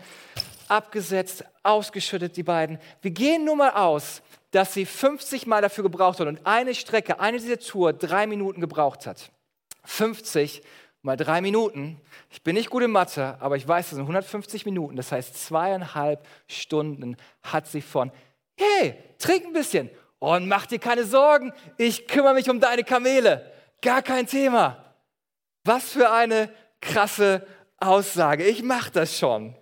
Abgesetzt, 0.68 1.46
ausgeschüttet, 1.62 2.36
die 2.36 2.44
beiden. 2.44 2.80
Wir 3.02 3.12
gehen 3.12 3.46
nur 3.46 3.56
mal 3.56 3.72
aus, 3.72 4.22
dass 4.54 4.74
sie 4.74 4.86
50 4.86 5.48
Mal 5.48 5.62
dafür 5.62 5.84
gebraucht 5.84 6.20
hat 6.20 6.28
und 6.28 6.46
eine 6.46 6.76
Strecke, 6.76 7.20
eine 7.20 7.40
dieser 7.40 7.60
Tour 7.60 7.92
drei 7.92 8.28
Minuten 8.28 8.62
gebraucht 8.62 9.08
hat. 9.08 9.32
50 9.84 10.62
mal 11.02 11.18
drei 11.18 11.42
Minuten. 11.42 12.00
Ich 12.30 12.44
bin 12.44 12.56
nicht 12.56 12.70
gut 12.70 12.84
in 12.84 12.92
Mathe, 12.92 13.36
aber 13.40 13.58
ich 13.58 13.68
weiß, 13.68 13.88
das 13.88 13.96
sind 13.96 14.04
150 14.04 14.66
Minuten. 14.66 14.96
Das 14.96 15.12
heißt, 15.12 15.36
zweieinhalb 15.44 16.26
Stunden 16.48 17.18
hat 17.42 17.68
sie 17.68 17.82
von, 17.82 18.12
hey, 18.56 18.96
trink 19.18 19.46
ein 19.46 19.54
bisschen 19.54 19.90
und 20.20 20.48
mach 20.48 20.68
dir 20.68 20.80
keine 20.80 21.04
Sorgen, 21.04 21.52
ich 21.78 22.08
kümmere 22.08 22.36
mich 22.36 22.48
um 22.48 22.60
deine 22.60 22.84
Kamele. 22.84 23.52
Gar 23.82 24.04
kein 24.04 24.28
Thema. 24.28 24.78
Was 25.64 25.92
für 25.92 26.12
eine 26.12 26.50
krasse 26.80 27.46
Aussage. 27.78 28.46
Ich 28.46 28.62
mache 28.62 28.92
das 28.92 29.18
schon. 29.18 29.56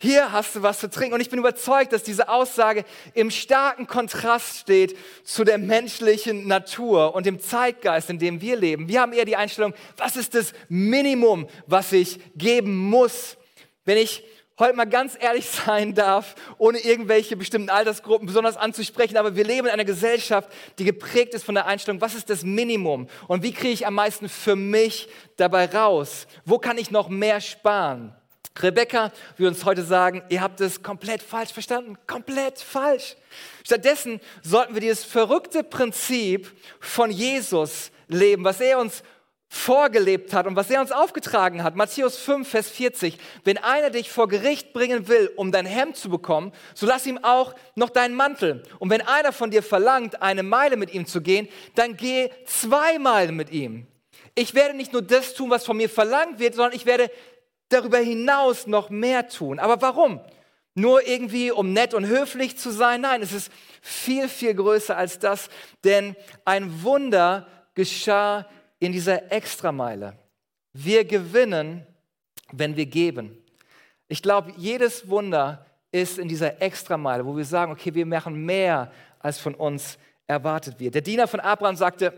Hier 0.00 0.30
hast 0.30 0.54
du 0.54 0.62
was 0.62 0.78
zu 0.78 0.88
trinken. 0.88 1.14
Und 1.14 1.20
ich 1.20 1.28
bin 1.28 1.40
überzeugt, 1.40 1.92
dass 1.92 2.04
diese 2.04 2.28
Aussage 2.28 2.84
im 3.14 3.32
starken 3.32 3.88
Kontrast 3.88 4.58
steht 4.58 4.96
zu 5.24 5.42
der 5.42 5.58
menschlichen 5.58 6.46
Natur 6.46 7.16
und 7.16 7.26
dem 7.26 7.40
Zeitgeist, 7.40 8.08
in 8.08 8.20
dem 8.20 8.40
wir 8.40 8.56
leben. 8.56 8.88
Wir 8.88 9.00
haben 9.00 9.12
eher 9.12 9.24
die 9.24 9.34
Einstellung, 9.34 9.74
was 9.96 10.16
ist 10.16 10.34
das 10.34 10.52
Minimum, 10.68 11.48
was 11.66 11.92
ich 11.92 12.20
geben 12.36 12.76
muss? 12.76 13.36
Wenn 13.84 13.98
ich 13.98 14.22
heute 14.56 14.76
mal 14.76 14.84
ganz 14.84 15.16
ehrlich 15.18 15.48
sein 15.66 15.94
darf, 15.94 16.36
ohne 16.58 16.78
irgendwelche 16.78 17.36
bestimmten 17.36 17.70
Altersgruppen 17.70 18.26
besonders 18.28 18.56
anzusprechen, 18.56 19.16
aber 19.16 19.34
wir 19.34 19.44
leben 19.44 19.66
in 19.66 19.72
einer 19.72 19.84
Gesellschaft, 19.84 20.48
die 20.78 20.84
geprägt 20.84 21.34
ist 21.34 21.42
von 21.42 21.56
der 21.56 21.66
Einstellung, 21.66 22.00
was 22.00 22.14
ist 22.14 22.30
das 22.30 22.44
Minimum 22.44 23.08
und 23.26 23.42
wie 23.42 23.52
kriege 23.52 23.72
ich 23.72 23.84
am 23.84 23.94
meisten 23.94 24.28
für 24.28 24.54
mich 24.54 25.08
dabei 25.36 25.66
raus? 25.66 26.28
Wo 26.44 26.58
kann 26.58 26.78
ich 26.78 26.92
noch 26.92 27.08
mehr 27.08 27.40
sparen? 27.40 28.14
Rebecca 28.60 29.12
will 29.36 29.48
uns 29.48 29.64
heute 29.64 29.82
sagen, 29.82 30.22
ihr 30.30 30.40
habt 30.40 30.60
es 30.60 30.82
komplett 30.82 31.22
falsch 31.22 31.52
verstanden, 31.52 31.96
komplett 32.06 32.58
falsch. 32.58 33.16
Stattdessen 33.64 34.20
sollten 34.42 34.74
wir 34.74 34.80
dieses 34.80 35.04
verrückte 35.04 35.62
Prinzip 35.62 36.52
von 36.80 37.10
Jesus 37.10 37.90
leben, 38.08 38.44
was 38.44 38.60
er 38.60 38.78
uns 38.78 39.02
vorgelebt 39.50 40.34
hat 40.34 40.46
und 40.46 40.56
was 40.56 40.70
er 40.70 40.80
uns 40.80 40.92
aufgetragen 40.92 41.62
hat. 41.62 41.74
Matthäus 41.74 42.18
5, 42.18 42.46
Vers 42.46 42.68
40. 42.68 43.16
Wenn 43.44 43.56
einer 43.56 43.88
dich 43.90 44.10
vor 44.10 44.28
Gericht 44.28 44.74
bringen 44.74 45.08
will, 45.08 45.30
um 45.36 45.52
dein 45.52 45.64
Hemd 45.64 45.96
zu 45.96 46.10
bekommen, 46.10 46.52
so 46.74 46.86
lass 46.86 47.06
ihm 47.06 47.18
auch 47.24 47.54
noch 47.74 47.88
deinen 47.88 48.14
Mantel. 48.14 48.62
Und 48.78 48.90
wenn 48.90 49.00
einer 49.00 49.32
von 49.32 49.50
dir 49.50 49.62
verlangt, 49.62 50.20
eine 50.20 50.42
Meile 50.42 50.76
mit 50.76 50.92
ihm 50.92 51.06
zu 51.06 51.22
gehen, 51.22 51.48
dann 51.76 51.96
geh 51.96 52.28
zwei 52.44 52.98
Meilen 52.98 53.36
mit 53.36 53.50
ihm. 53.50 53.86
Ich 54.34 54.54
werde 54.54 54.76
nicht 54.76 54.92
nur 54.92 55.02
das 55.02 55.34
tun, 55.34 55.50
was 55.50 55.64
von 55.64 55.76
mir 55.76 55.88
verlangt 55.88 56.38
wird, 56.38 56.54
sondern 56.54 56.76
ich 56.76 56.84
werde 56.84 57.10
darüber 57.68 57.98
hinaus 57.98 58.66
noch 58.66 58.90
mehr 58.90 59.28
tun. 59.28 59.58
Aber 59.58 59.80
warum? 59.82 60.20
Nur 60.74 61.06
irgendwie, 61.06 61.50
um 61.50 61.72
nett 61.72 61.92
und 61.92 62.06
höflich 62.06 62.56
zu 62.56 62.70
sein? 62.70 63.00
Nein, 63.00 63.22
es 63.22 63.32
ist 63.32 63.52
viel, 63.80 64.28
viel 64.28 64.54
größer 64.54 64.96
als 64.96 65.18
das, 65.18 65.48
denn 65.84 66.14
ein 66.44 66.82
Wunder 66.82 67.46
geschah 67.74 68.46
in 68.78 68.92
dieser 68.92 69.32
Extrameile. 69.32 70.16
Wir 70.72 71.04
gewinnen, 71.04 71.86
wenn 72.52 72.76
wir 72.76 72.86
geben. 72.86 73.36
Ich 74.06 74.22
glaube, 74.22 74.52
jedes 74.56 75.08
Wunder 75.08 75.66
ist 75.90 76.18
in 76.18 76.28
dieser 76.28 76.62
Extrameile, 76.62 77.26
wo 77.26 77.36
wir 77.36 77.44
sagen, 77.44 77.72
okay, 77.72 77.92
wir 77.94 78.06
machen 78.06 78.44
mehr, 78.44 78.92
als 79.20 79.38
von 79.38 79.54
uns 79.54 79.98
erwartet 80.26 80.78
wird. 80.78 80.94
Der 80.94 81.02
Diener 81.02 81.26
von 81.26 81.40
Abraham 81.40 81.76
sagte, 81.76 82.14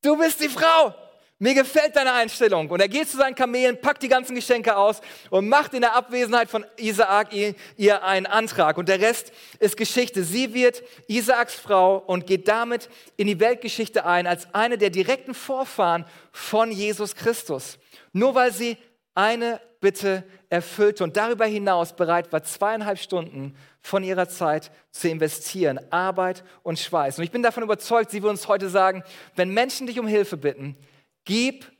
du 0.00 0.16
bist 0.16 0.40
die 0.40 0.48
Frau, 0.48 0.94
mir 1.42 1.54
gefällt 1.54 1.96
deine 1.96 2.12
Einstellung. 2.12 2.70
Und 2.70 2.78
er 2.78 2.86
geht 2.86 3.08
zu 3.08 3.16
seinen 3.16 3.34
Kamelen, 3.34 3.80
packt 3.80 4.04
die 4.04 4.08
ganzen 4.08 4.36
Geschenke 4.36 4.76
aus 4.76 5.00
und 5.28 5.48
macht 5.48 5.74
in 5.74 5.80
der 5.80 5.96
Abwesenheit 5.96 6.48
von 6.48 6.64
Isaak 6.76 7.32
ihr, 7.32 8.04
einen 8.04 8.26
Antrag. 8.26 8.78
Und 8.78 8.88
der 8.88 9.00
Rest 9.00 9.32
ist 9.58 9.76
Geschichte. 9.76 10.22
Sie 10.22 10.54
wird 10.54 10.84
Isaaks 11.08 11.56
Frau 11.56 11.96
und 11.98 12.28
geht 12.28 12.46
damit 12.46 12.88
in 13.16 13.26
die 13.26 13.40
Weltgeschichte 13.40 14.06
ein 14.06 14.28
als 14.28 14.54
eine 14.54 14.78
der 14.78 14.90
direkten 14.90 15.34
Vorfahren 15.34 16.04
von 16.30 16.70
Jesus 16.70 17.16
Christus. 17.16 17.76
Nur 18.12 18.36
weil 18.36 18.52
sie 18.52 18.76
eine 19.16 19.60
Bitte 19.80 20.22
erfüllte 20.48 21.02
und 21.02 21.16
darüber 21.16 21.46
hinaus 21.46 21.96
bereit 21.96 22.32
war, 22.32 22.44
zweieinhalb 22.44 23.00
Stunden 23.00 23.56
von 23.80 24.04
ihrer 24.04 24.28
Zeit 24.28 24.70
zu 24.92 25.08
investieren, 25.08 25.80
Arbeit 25.90 26.44
und 26.62 26.78
Schweiß. 26.78 27.18
Und 27.18 27.24
ich 27.24 27.32
bin 27.32 27.42
davon 27.42 27.64
überzeugt, 27.64 28.12
sie 28.12 28.22
will 28.22 28.30
uns 28.30 28.46
heute 28.46 28.68
sagen, 28.68 29.02
wenn 29.34 29.48
Menschen 29.48 29.88
dich 29.88 29.98
um 29.98 30.06
Hilfe 30.06 30.36
bitten, 30.36 30.76
Gib 31.24 31.70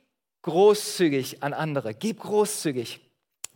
großzügig 0.41 1.43
an 1.43 1.53
andere. 1.53 1.93
Gib 1.93 2.19
großzügig. 2.19 2.99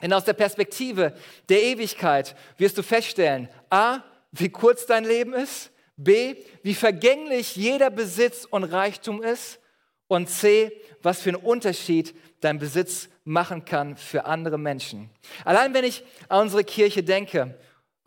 Denn 0.01 0.13
aus 0.13 0.25
der 0.25 0.33
Perspektive 0.33 1.13
der 1.49 1.63
Ewigkeit 1.63 2.35
wirst 2.57 2.77
du 2.77 2.83
feststellen, 2.83 3.49
a, 3.69 4.03
wie 4.31 4.49
kurz 4.49 4.85
dein 4.85 5.05
Leben 5.05 5.33
ist, 5.33 5.71
b, 5.95 6.35
wie 6.61 6.75
vergänglich 6.75 7.55
jeder 7.55 7.89
Besitz 7.89 8.45
und 8.45 8.63
Reichtum 8.63 9.23
ist 9.23 9.59
und 10.07 10.29
c, 10.29 10.71
was 11.01 11.21
für 11.21 11.29
einen 11.29 11.43
Unterschied 11.43 12.15
dein 12.41 12.59
Besitz 12.59 13.09
machen 13.23 13.65
kann 13.65 13.97
für 13.97 14.25
andere 14.25 14.59
Menschen. 14.59 15.09
Allein 15.43 15.73
wenn 15.73 15.83
ich 15.83 16.03
an 16.29 16.43
unsere 16.43 16.63
Kirche 16.63 17.03
denke 17.03 17.57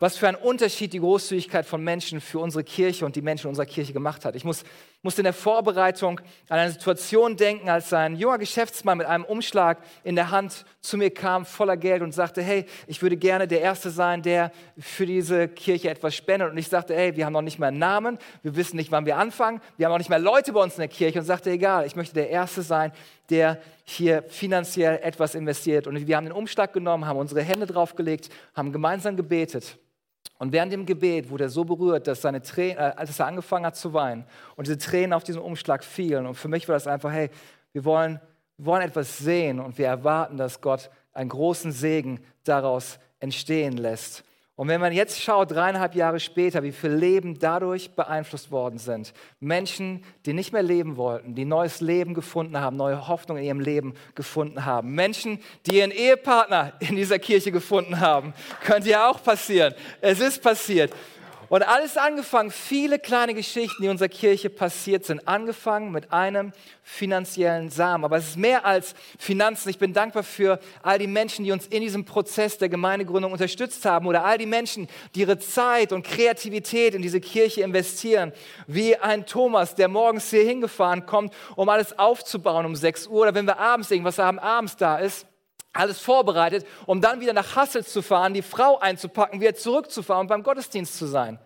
was 0.01 0.17
für 0.17 0.27
einen 0.27 0.37
Unterschied 0.37 0.93
die 0.93 0.99
Großzügigkeit 0.99 1.63
von 1.63 1.83
Menschen 1.83 2.21
für 2.21 2.39
unsere 2.39 2.63
Kirche 2.63 3.05
und 3.05 3.15
die 3.15 3.21
Menschen 3.21 3.47
unserer 3.47 3.67
Kirche 3.67 3.93
gemacht 3.93 4.25
hat. 4.25 4.35
Ich 4.35 4.43
muss, 4.43 4.63
musste 5.03 5.21
in 5.21 5.25
der 5.25 5.33
Vorbereitung 5.33 6.19
an 6.47 6.59
eine 6.59 6.71
Situation 6.71 7.35
denken, 7.35 7.69
als 7.69 7.91
ein 7.91 8.15
junger 8.15 8.37
Geschäftsmann 8.37 8.99
mit 8.99 9.07
einem 9.07 9.23
Umschlag 9.23 9.79
in 10.03 10.15
der 10.15 10.29
Hand 10.29 10.65
zu 10.79 10.97
mir 10.97 11.11
kam, 11.11 11.45
voller 11.45 11.75
Geld 11.75 12.03
und 12.03 12.13
sagte, 12.13 12.41
hey, 12.41 12.65
ich 12.85 13.01
würde 13.01 13.17
gerne 13.17 13.47
der 13.47 13.61
Erste 13.61 13.89
sein, 13.89 14.21
der 14.21 14.51
für 14.77 15.07
diese 15.07 15.47
Kirche 15.47 15.89
etwas 15.89 16.15
spendet. 16.15 16.51
Und 16.51 16.57
ich 16.57 16.67
sagte, 16.67 16.95
hey, 16.95 17.15
wir 17.15 17.25
haben 17.25 17.33
noch 17.33 17.41
nicht 17.41 17.57
mehr 17.57 17.69
einen 17.69 17.79
Namen, 17.79 18.19
wir 18.43 18.55
wissen 18.55 18.75
nicht, 18.75 18.91
wann 18.91 19.07
wir 19.07 19.17
anfangen, 19.17 19.59
wir 19.77 19.87
haben 19.87 19.93
auch 19.93 19.97
nicht 19.97 20.09
mehr 20.09 20.19
Leute 20.19 20.53
bei 20.53 20.61
uns 20.61 20.75
in 20.75 20.81
der 20.81 20.87
Kirche. 20.87 21.19
Und 21.19 21.25
sagte, 21.25 21.49
egal, 21.49 21.85
ich 21.87 21.95
möchte 21.95 22.13
der 22.13 22.29
Erste 22.29 22.61
sein, 22.61 22.91
der 23.31 23.59
hier 23.83 24.23
finanziell 24.23 24.99
etwas 25.01 25.33
investiert. 25.33 25.87
Und 25.87 26.07
wir 26.07 26.15
haben 26.15 26.25
den 26.25 26.33
Umschlag 26.33 26.73
genommen, 26.73 27.07
haben 27.07 27.17
unsere 27.17 27.41
Hände 27.41 27.65
draufgelegt, 27.65 28.29
haben 28.53 28.71
gemeinsam 28.71 29.17
gebetet. 29.17 29.77
Und 30.41 30.53
während 30.53 30.73
dem 30.73 30.87
Gebet 30.87 31.29
wurde 31.29 31.43
er 31.43 31.49
so 31.51 31.63
berührt, 31.63 32.07
dass, 32.07 32.23
seine 32.23 32.41
Tränen, 32.41 32.79
äh, 32.79 32.93
als 32.95 33.19
er 33.19 33.27
angefangen 33.27 33.63
hat 33.63 33.75
zu 33.75 33.93
weinen 33.93 34.25
und 34.55 34.65
diese 34.65 34.79
Tränen 34.79 35.13
auf 35.13 35.23
diesen 35.23 35.39
Umschlag 35.39 35.83
fielen. 35.83 36.25
Und 36.25 36.33
für 36.33 36.47
mich 36.47 36.67
war 36.67 36.73
das 36.73 36.87
einfach, 36.87 37.11
hey, 37.11 37.29
wir 37.73 37.85
wollen, 37.85 38.19
wir 38.57 38.65
wollen 38.65 38.81
etwas 38.81 39.19
sehen 39.19 39.59
und 39.59 39.77
wir 39.77 39.85
erwarten, 39.85 40.37
dass 40.37 40.59
Gott 40.59 40.89
einen 41.13 41.29
großen 41.29 41.71
Segen 41.71 42.21
daraus 42.43 42.97
entstehen 43.19 43.77
lässt. 43.77 44.23
Und 44.55 44.67
wenn 44.67 44.81
man 44.81 44.93
jetzt 44.93 45.21
schaut, 45.21 45.51
dreieinhalb 45.51 45.95
Jahre 45.95 46.19
später, 46.19 46.61
wie 46.61 46.73
viele 46.73 46.95
Leben 46.95 47.39
dadurch 47.39 47.91
beeinflusst 47.91 48.51
worden 48.51 48.77
sind, 48.77 49.13
Menschen, 49.39 50.03
die 50.25 50.33
nicht 50.33 50.51
mehr 50.51 50.61
leben 50.61 50.97
wollten, 50.97 51.35
die 51.35 51.45
neues 51.45 51.79
Leben 51.79 52.13
gefunden 52.13 52.59
haben, 52.59 52.75
neue 52.75 53.07
Hoffnung 53.07 53.37
in 53.37 53.45
ihrem 53.45 53.59
Leben 53.61 53.93
gefunden 54.13 54.65
haben, 54.65 54.93
Menschen, 54.93 55.39
die 55.65 55.77
ihren 55.77 55.91
Ehepartner 55.91 56.73
in 56.79 56.95
dieser 56.95 57.17
Kirche 57.17 57.51
gefunden 57.51 57.99
haben, 58.01 58.33
könnte 58.63 58.89
ja 58.89 59.09
auch 59.09 59.23
passieren. 59.23 59.73
Es 60.01 60.19
ist 60.19 60.41
passiert. 60.41 60.93
Und 61.51 61.63
alles 61.63 61.97
angefangen, 61.97 62.49
viele 62.49 62.97
kleine 62.97 63.33
Geschichten, 63.33 63.81
die 63.81 63.87
in 63.87 63.91
unserer 63.91 64.07
Kirche 64.07 64.49
passiert 64.49 65.03
sind, 65.03 65.27
angefangen 65.27 65.91
mit 65.91 66.13
einem 66.13 66.53
finanziellen 66.81 67.69
Samen. 67.69 68.05
Aber 68.05 68.15
es 68.15 68.29
ist 68.29 68.37
mehr 68.37 68.63
als 68.63 68.95
Finanzen. 69.19 69.67
Ich 69.67 69.77
bin 69.77 69.91
dankbar 69.91 70.23
für 70.23 70.61
all 70.81 70.97
die 70.97 71.07
Menschen, 71.07 71.43
die 71.43 71.51
uns 71.51 71.67
in 71.67 71.81
diesem 71.81 72.05
Prozess 72.05 72.57
der 72.57 72.69
Gemeindegründung 72.69 73.33
unterstützt 73.33 73.83
haben 73.83 74.07
oder 74.07 74.23
all 74.23 74.37
die 74.37 74.45
Menschen, 74.45 74.87
die 75.13 75.19
ihre 75.19 75.39
Zeit 75.39 75.91
und 75.91 76.03
Kreativität 76.03 76.95
in 76.95 77.01
diese 77.01 77.19
Kirche 77.19 77.63
investieren. 77.63 78.31
Wie 78.65 78.95
ein 78.95 79.25
Thomas, 79.25 79.75
der 79.75 79.89
morgens 79.89 80.29
hier 80.29 80.45
hingefahren 80.45 81.05
kommt, 81.05 81.33
um 81.57 81.67
alles 81.67 81.99
aufzubauen 81.99 82.65
um 82.65 82.77
6 82.77 83.07
Uhr 83.07 83.23
oder 83.23 83.35
wenn 83.35 83.45
wir 83.45 83.59
abends 83.59 83.91
irgendwas 83.91 84.19
haben, 84.19 84.39
abends 84.39 84.77
da 84.77 84.99
ist 84.99 85.27
alles 85.73 85.99
vorbereitet, 85.99 86.65
um 86.85 87.01
dann 87.01 87.21
wieder 87.21 87.33
nach 87.33 87.55
Hassel 87.55 87.85
zu 87.85 88.01
fahren, 88.01 88.33
die 88.33 88.41
Frau 88.41 88.79
einzupacken, 88.79 89.39
wieder 89.39 89.55
zurückzufahren 89.55 90.21
und 90.21 90.27
beim 90.27 90.43
Gottesdienst 90.43 90.97
zu 90.97 91.05
sein. 91.05 91.39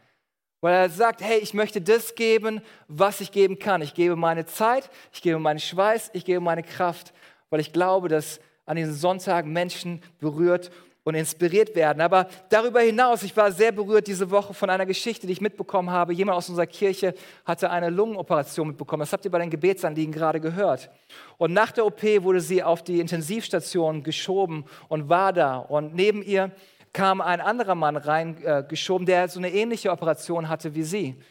Weil 0.62 0.74
er 0.74 0.90
sagt, 0.90 1.22
hey, 1.22 1.38
ich 1.40 1.54
möchte 1.54 1.82
das 1.82 2.16
geben, 2.16 2.62
was 2.88 3.22
ich 3.22 3.32
geben 3.32 3.60
kann. 3.60 3.82
Ich 3.82 3.94
gebe 3.94 4.16
meine 4.16 4.46
Zeit, 4.46 4.90
ich 5.14 5.22
gebe 5.22 5.38
meinen 5.38 5.60
Schweiß, 5.60 6.10
ich 6.14 6.26
gebe 6.26 6.40
meine 6.40 6.64
Kraft, 6.64 7.14
weil 7.50 7.60
ich 7.60 7.72
glaube, 7.72 8.08
dass 8.08 8.40
an 8.66 8.78
diesen 8.78 8.96
Sonntagen 8.96 9.54
Menschen 9.54 10.02
berührt 10.20 10.72
und 11.06 11.14
inspiriert 11.14 11.76
werden. 11.76 12.02
Aber 12.02 12.28
darüber 12.50 12.82
hinaus, 12.82 13.22
ich 13.22 13.38
war 13.38 13.52
sehr 13.52 13.72
berührt 13.72 14.08
diese 14.08 14.32
Woche 14.32 14.56
von 14.56 14.72
einer 14.72 14.88
Geschichte, 14.88 15.28
die 15.28 15.34
ich 15.34 15.40
mitbekommen 15.40 15.92
habe. 15.92 16.14
Jemand 16.14 16.36
aus 16.36 16.50
unserer 16.50 16.66
Kirche 16.66 17.14
hatte 17.46 17.70
eine 17.70 17.92
Lungenoperation 17.92 18.70
mitbekommen. 18.70 19.02
Das 19.02 19.14
habt 19.14 19.24
ihr 19.24 19.30
bei 19.30 19.38
den 19.38 19.52
Gebetsanliegen 19.52 20.12
gerade 20.12 20.42
gehört. 20.42 20.90
Und 21.38 21.54
nach 21.54 21.72
der 21.72 21.86
OP 21.86 22.02
wurde 22.24 22.42
sie 22.42 22.64
auf 22.64 22.84
die 22.84 23.00
Intensivstation 23.00 24.02
geschoben 24.02 24.66
und 24.88 25.08
war 25.08 25.32
da. 25.32 25.58
Und 25.58 25.94
neben 25.94 26.24
ihr 26.24 26.52
kam 26.92 27.22
ein 27.22 27.40
anderer 27.40 27.76
Mann 27.76 27.98
reingeschoben, 27.98 29.06
äh, 29.06 29.12
der 29.12 29.28
so 29.28 29.40
eine 29.40 29.52
ähnliche 29.52 29.92
Operation 29.92 30.50
hatte 30.50 30.74
wie 30.74 30.84
sie. 30.84 31.22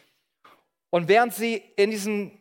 Und 0.89 1.09
während 1.09 1.33
sie 1.33 1.61
in 1.75 1.91
diesem, 1.91 2.31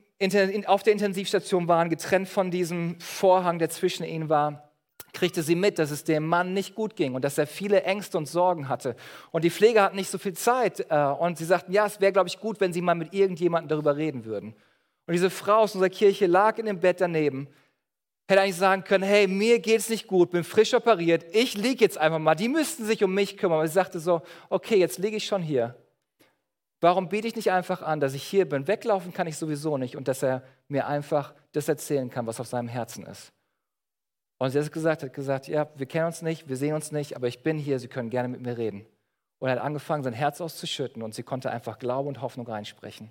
auf 0.66 0.84
der 0.84 0.92
Intensivstation 0.92 1.66
waren, 1.66 1.90
getrennt 1.90 2.28
von 2.28 2.52
diesem 2.52 3.00
Vorhang, 3.00 3.58
der 3.58 3.70
zwischen 3.70 4.04
ihnen 4.04 4.28
war, 4.28 4.70
kriegte 5.14 5.42
sie 5.42 5.54
mit, 5.54 5.78
dass 5.78 5.90
es 5.90 6.04
dem 6.04 6.26
Mann 6.26 6.52
nicht 6.52 6.74
gut 6.74 6.96
ging 6.96 7.14
und 7.14 7.24
dass 7.24 7.38
er 7.38 7.46
viele 7.46 7.84
Ängste 7.84 8.18
und 8.18 8.26
Sorgen 8.26 8.68
hatte. 8.68 8.96
Und 9.30 9.44
die 9.44 9.50
Pfleger 9.50 9.82
hatten 9.82 9.96
nicht 9.96 10.10
so 10.10 10.18
viel 10.18 10.34
Zeit. 10.34 10.86
Äh, 10.90 11.06
und 11.06 11.38
sie 11.38 11.44
sagten, 11.44 11.72
ja, 11.72 11.86
es 11.86 12.00
wäre, 12.00 12.12
glaube 12.12 12.28
ich, 12.28 12.40
gut, 12.40 12.60
wenn 12.60 12.72
sie 12.72 12.82
mal 12.82 12.94
mit 12.94 13.14
irgendjemandem 13.14 13.68
darüber 13.68 13.96
reden 13.96 14.24
würden. 14.24 14.54
Und 15.06 15.12
diese 15.12 15.30
Frau 15.30 15.60
aus 15.60 15.74
unserer 15.74 15.90
Kirche 15.90 16.26
lag 16.26 16.58
in 16.58 16.66
dem 16.66 16.80
Bett 16.80 17.00
daneben, 17.00 17.48
hätte 18.28 18.40
eigentlich 18.40 18.56
sagen 18.56 18.84
können, 18.84 19.04
hey, 19.04 19.26
mir 19.26 19.58
geht 19.58 19.80
es 19.80 19.88
nicht 19.88 20.06
gut, 20.06 20.30
bin 20.30 20.44
frisch 20.44 20.74
operiert, 20.74 21.24
ich 21.32 21.56
liege 21.56 21.84
jetzt 21.84 21.98
einfach 21.98 22.18
mal, 22.18 22.34
die 22.34 22.48
müssten 22.48 22.84
sich 22.84 23.04
um 23.04 23.12
mich 23.14 23.36
kümmern. 23.36 23.58
Aber 23.58 23.68
sie 23.68 23.74
sagte 23.74 24.00
so, 24.00 24.22
okay, 24.48 24.76
jetzt 24.76 24.98
liege 24.98 25.16
ich 25.16 25.26
schon 25.26 25.42
hier. 25.42 25.76
Warum 26.80 27.08
bete 27.08 27.28
ich 27.28 27.36
nicht 27.36 27.50
einfach 27.50 27.82
an, 27.82 28.00
dass 28.00 28.14
ich 28.14 28.22
hier 28.22 28.48
bin? 28.48 28.66
Weglaufen 28.66 29.12
kann 29.12 29.26
ich 29.26 29.36
sowieso 29.36 29.78
nicht 29.78 29.96
und 29.96 30.08
dass 30.08 30.22
er 30.22 30.42
mir 30.68 30.86
einfach 30.86 31.34
das 31.52 31.68
erzählen 31.68 32.10
kann, 32.10 32.26
was 32.26 32.40
auf 32.40 32.46
seinem 32.46 32.68
Herzen 32.68 33.06
ist. 33.06 33.32
Und 34.38 34.50
sie 34.50 34.58
hat 34.58 34.72
gesagt, 34.72 35.02
hat 35.02 35.12
gesagt, 35.12 35.48
ja, 35.48 35.68
wir 35.76 35.86
kennen 35.86 36.06
uns 36.06 36.22
nicht, 36.22 36.48
wir 36.48 36.56
sehen 36.56 36.74
uns 36.74 36.92
nicht, 36.92 37.16
aber 37.16 37.28
ich 37.28 37.42
bin 37.42 37.58
hier, 37.58 37.78
Sie 37.78 37.88
können 37.88 38.10
gerne 38.10 38.28
mit 38.28 38.40
mir 38.40 38.58
reden. 38.58 38.86
Und 39.38 39.48
er 39.48 39.56
hat 39.56 39.62
angefangen, 39.62 40.02
sein 40.02 40.12
Herz 40.12 40.40
auszuschütten 40.40 41.02
und 41.02 41.14
sie 41.14 41.22
konnte 41.22 41.50
einfach 41.50 41.78
Glaube 41.78 42.08
und 42.08 42.22
Hoffnung 42.22 42.46
reinsprechen. 42.46 43.10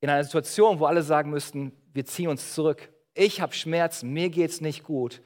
In 0.00 0.08
einer 0.08 0.24
Situation, 0.24 0.80
wo 0.80 0.86
alle 0.86 1.02
sagen 1.02 1.30
müssten, 1.30 1.72
wir 1.92 2.06
ziehen 2.06 2.28
uns 2.28 2.54
zurück, 2.54 2.88
ich 3.14 3.40
habe 3.40 3.52
Schmerzen, 3.52 4.12
mir 4.12 4.30
geht 4.30 4.50
es 4.50 4.60
nicht 4.60 4.84
gut, 4.84 5.20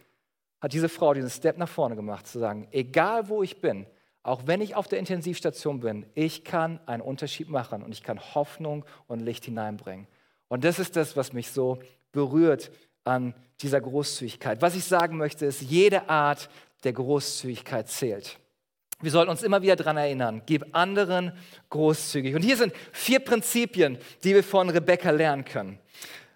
hat 0.60 0.72
diese 0.72 0.88
Frau 0.88 1.12
diesen 1.14 1.30
Step 1.30 1.58
nach 1.58 1.68
vorne 1.68 1.94
gemacht, 1.94 2.26
zu 2.26 2.38
sagen, 2.38 2.66
egal 2.70 3.28
wo 3.28 3.42
ich 3.42 3.60
bin, 3.60 3.86
auch 4.22 4.46
wenn 4.46 4.60
ich 4.60 4.74
auf 4.74 4.88
der 4.88 4.98
Intensivstation 4.98 5.80
bin, 5.80 6.06
ich 6.14 6.44
kann 6.44 6.80
einen 6.86 7.02
Unterschied 7.02 7.48
machen 7.48 7.82
und 7.82 7.92
ich 7.92 8.02
kann 8.02 8.18
Hoffnung 8.34 8.84
und 9.08 9.20
Licht 9.20 9.44
hineinbringen. 9.44 10.06
Und 10.48 10.64
das 10.64 10.78
ist 10.78 10.96
das, 10.96 11.16
was 11.16 11.32
mich 11.32 11.50
so 11.50 11.78
berührt 12.12 12.70
an 13.04 13.34
dieser 13.62 13.80
Großzügigkeit. 13.80 14.60
Was 14.62 14.74
ich 14.74 14.84
sagen 14.84 15.16
möchte, 15.16 15.46
ist, 15.46 15.62
jede 15.62 16.08
Art 16.08 16.48
der 16.84 16.92
Großzügigkeit 16.92 17.88
zählt. 17.88 18.38
Wir 19.00 19.10
sollten 19.10 19.30
uns 19.30 19.42
immer 19.42 19.62
wieder 19.62 19.74
daran 19.74 19.96
erinnern, 19.96 20.42
gib 20.46 20.64
anderen 20.76 21.32
großzügig. 21.70 22.36
Und 22.36 22.42
hier 22.42 22.56
sind 22.56 22.72
vier 22.92 23.18
Prinzipien, 23.18 23.98
die 24.22 24.34
wir 24.34 24.44
von 24.44 24.70
Rebecca 24.70 25.10
lernen 25.10 25.44
können. 25.44 25.78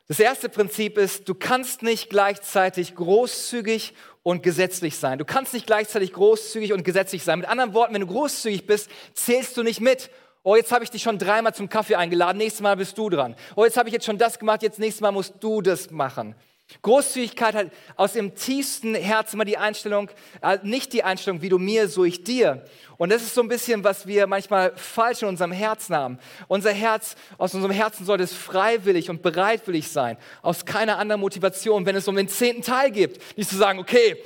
Das 0.08 0.20
erste 0.20 0.48
Prinzip 0.48 0.98
ist, 0.98 1.28
du 1.28 1.34
kannst 1.34 1.82
nicht 1.82 2.10
gleichzeitig 2.10 2.94
großzügig 2.94 3.94
und 4.22 4.42
gesetzlich 4.42 4.96
sein. 4.96 5.18
Du 5.18 5.24
kannst 5.24 5.52
nicht 5.52 5.66
gleichzeitig 5.66 6.12
großzügig 6.12 6.72
und 6.72 6.84
gesetzlich 6.84 7.22
sein. 7.22 7.40
Mit 7.40 7.48
anderen 7.48 7.74
Worten, 7.74 7.94
wenn 7.94 8.00
du 8.00 8.06
großzügig 8.08 8.66
bist, 8.66 8.90
zählst 9.14 9.56
du 9.56 9.62
nicht 9.62 9.80
mit. 9.80 10.10
Oh, 10.42 10.54
jetzt 10.54 10.70
habe 10.70 10.84
ich 10.84 10.90
dich 10.90 11.02
schon 11.02 11.18
dreimal 11.18 11.54
zum 11.54 11.68
Kaffee 11.68 11.96
eingeladen, 11.96 12.38
nächstes 12.38 12.62
Mal 12.62 12.76
bist 12.76 12.96
du 12.98 13.10
dran. 13.10 13.34
Oh, 13.56 13.64
jetzt 13.64 13.76
habe 13.76 13.88
ich 13.88 13.92
jetzt 13.92 14.06
schon 14.06 14.18
das 14.18 14.38
gemacht, 14.38 14.62
jetzt 14.62 14.78
nächstes 14.78 15.00
Mal 15.00 15.10
musst 15.10 15.34
du 15.40 15.60
das 15.60 15.90
machen. 15.90 16.36
Großzügigkeit 16.82 17.54
hat 17.54 17.70
aus 17.94 18.14
dem 18.14 18.34
tiefsten 18.34 18.94
Herzen 18.94 19.36
immer 19.36 19.44
die 19.44 19.56
Einstellung, 19.56 20.10
äh, 20.42 20.58
nicht 20.62 20.92
die 20.92 21.04
Einstellung, 21.04 21.40
wie 21.40 21.48
du 21.48 21.58
mir, 21.58 21.88
so 21.88 22.04
ich 22.04 22.24
dir. 22.24 22.64
Und 22.96 23.10
das 23.10 23.22
ist 23.22 23.34
so 23.34 23.40
ein 23.40 23.48
bisschen, 23.48 23.84
was 23.84 24.06
wir 24.06 24.26
manchmal 24.26 24.72
falsch 24.74 25.22
in 25.22 25.28
unserem 25.28 25.52
Herzen 25.52 25.94
haben. 25.94 26.18
Unser 26.48 26.72
Herz, 26.72 27.14
aus 27.38 27.54
unserem 27.54 27.72
Herzen 27.72 28.04
sollte 28.04 28.24
es 28.24 28.32
freiwillig 28.32 29.10
und 29.10 29.22
bereitwillig 29.22 29.88
sein, 29.88 30.16
aus 30.42 30.64
keiner 30.64 30.98
anderen 30.98 31.20
Motivation, 31.20 31.86
wenn 31.86 31.94
es 31.94 32.08
um 32.08 32.16
den 32.16 32.28
zehnten 32.28 32.62
Teil 32.62 32.90
geht. 32.90 33.20
Nicht 33.36 33.50
zu 33.50 33.56
sagen, 33.56 33.78
okay, 33.78 34.16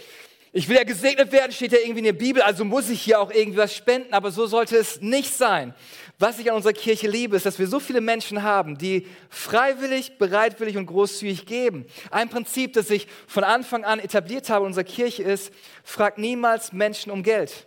ich 0.53 0.69
will 0.69 0.77
ja 0.77 0.85
gesegnet 0.85 1.31
werden, 1.33 1.53
steht 1.53 1.73
ja 1.73 1.79
irgendwie 1.79 2.01
in 2.01 2.07
der 2.07 2.13
Bibel, 2.13 2.43
also 2.43 2.65
muss 2.65 2.89
ich 2.89 3.03
hier 3.03 3.21
auch 3.21 3.31
irgendwas 3.31 3.75
spenden, 3.75 4.13
aber 4.13 4.33
so 4.33 4.47
sollte 4.47 4.77
es 4.77 5.01
nicht 5.01 5.33
sein. 5.33 5.75
Was 6.21 6.39
ich 6.39 6.51
an 6.51 6.57
unserer 6.57 6.75
Kirche 6.75 7.09
liebe, 7.09 7.35
ist, 7.35 7.47
dass 7.47 7.59
wir 7.59 7.67
so 7.67 7.81
viele 7.81 8.03
Menschen 8.03 8.43
haben, 8.43 8.77
die 8.77 9.07
freiwillig, 9.31 10.19
bereitwillig 10.19 10.77
und 10.77 10.85
großzügig 10.85 11.47
geben. 11.47 11.87
Ein 12.11 12.29
Prinzip, 12.29 12.75
das 12.75 12.91
ich 12.91 13.07
von 13.27 13.43
Anfang 13.43 13.85
an 13.85 13.99
etabliert 13.99 14.51
habe 14.51 14.65
in 14.65 14.67
unserer 14.67 14.85
Kirche 14.85 15.23
ist, 15.23 15.51
frag 15.83 16.19
niemals 16.19 16.75
Menschen 16.75 17.11
um 17.11 17.23
Geld. 17.23 17.67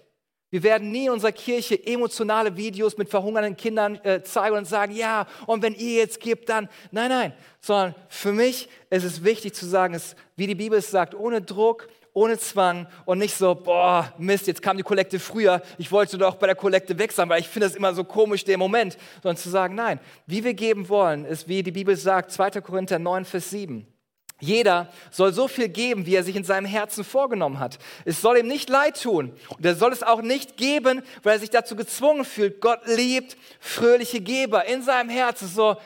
Wir 0.52 0.62
werden 0.62 0.92
nie 0.92 1.06
in 1.06 1.14
unserer 1.14 1.32
Kirche 1.32 1.84
emotionale 1.84 2.56
Videos 2.56 2.96
mit 2.96 3.10
verhungernden 3.10 3.58
Kindern 3.58 3.96
äh, 4.04 4.22
zeigen 4.22 4.56
und 4.56 4.66
sagen, 4.66 4.94
ja, 4.94 5.26
und 5.48 5.64
wenn 5.64 5.74
ihr 5.74 5.96
jetzt 5.96 6.20
gebt, 6.20 6.48
dann, 6.48 6.70
nein, 6.92 7.10
nein, 7.10 7.34
sondern 7.60 7.96
für 8.08 8.34
mich 8.34 8.70
ist 8.92 9.04
es 9.04 9.24
wichtig 9.24 9.56
zu 9.56 9.66
sagen, 9.66 9.96
es, 9.96 10.16
wie 10.36 10.46
die 10.46 10.54
Bibel 10.54 10.78
es 10.78 10.92
sagt, 10.92 11.16
ohne 11.16 11.42
Druck, 11.42 11.88
ohne 12.14 12.38
Zwang 12.38 12.88
und 13.06 13.18
nicht 13.18 13.36
so, 13.36 13.56
boah, 13.56 14.14
Mist, 14.18 14.48
jetzt 14.48 14.62
kam 14.62 14.78
die 14.78 14.84
Kollekte 14.84 15.20
früher, 15.20 15.62
ich 15.78 15.92
wollte 15.92 16.18
doch 16.18 16.36
bei 16.36 16.48
der 16.48 16.56
Kollekte 16.56 16.98
weg 17.00 17.12
sein, 17.12 17.28
weil 17.30 17.42
ich 17.42 17.50
finde 17.50 17.68
das 17.68 17.76
immer 17.76 17.94
so 17.94 18.04
komisch, 18.04 18.46
der 18.46 18.58
Moment, 18.58 18.98
sondern 19.22 19.38
zu 19.38 19.50
sagen, 19.50 19.76
nein, 19.76 20.00
wie 20.28 20.44
wir 20.44 20.54
geben 20.54 20.90
wollen, 20.90 21.26
ist, 21.26 21.48
wie 21.48 21.64
die 21.64 21.72
Bibel 21.72 21.96
sagt, 21.96 22.32
2. 22.32 22.62
Korinther 22.62 23.00
9, 23.00 23.26
Vers 23.26 23.50
7. 23.50 23.88
Jeder 24.40 24.90
soll 25.10 25.32
so 25.32 25.48
viel 25.48 25.70
geben, 25.70 26.06
wie 26.06 26.16
er 26.16 26.24
sich 26.24 26.36
in 26.36 26.44
seinem 26.44 26.66
Herzen 26.66 27.06
vorgenommen 27.06 27.60
hat. 27.60 27.80
Es 28.04 28.20
soll 28.20 28.38
ihm 28.38 28.48
nicht 28.48 28.70
leid 28.70 29.02
tun. 29.02 29.32
Und 29.56 29.66
er 29.66 29.76
soll 29.76 29.94
es 29.94 30.04
auch 30.04 30.22
nicht 30.22 30.58
geben, 30.58 31.02
weil 31.22 31.36
er 31.36 31.40
sich 31.40 31.50
dazu 31.50 31.78
gezwungen 31.78 32.26
fühlt. 32.26 32.60
Gott 32.60 32.82
liebt 32.86 33.38
fröhliche 33.62 34.20
Geber 34.20 34.66
in 34.66 34.82
seinem 34.82 35.10
Herzen. 35.10 35.48
So, 35.48 35.78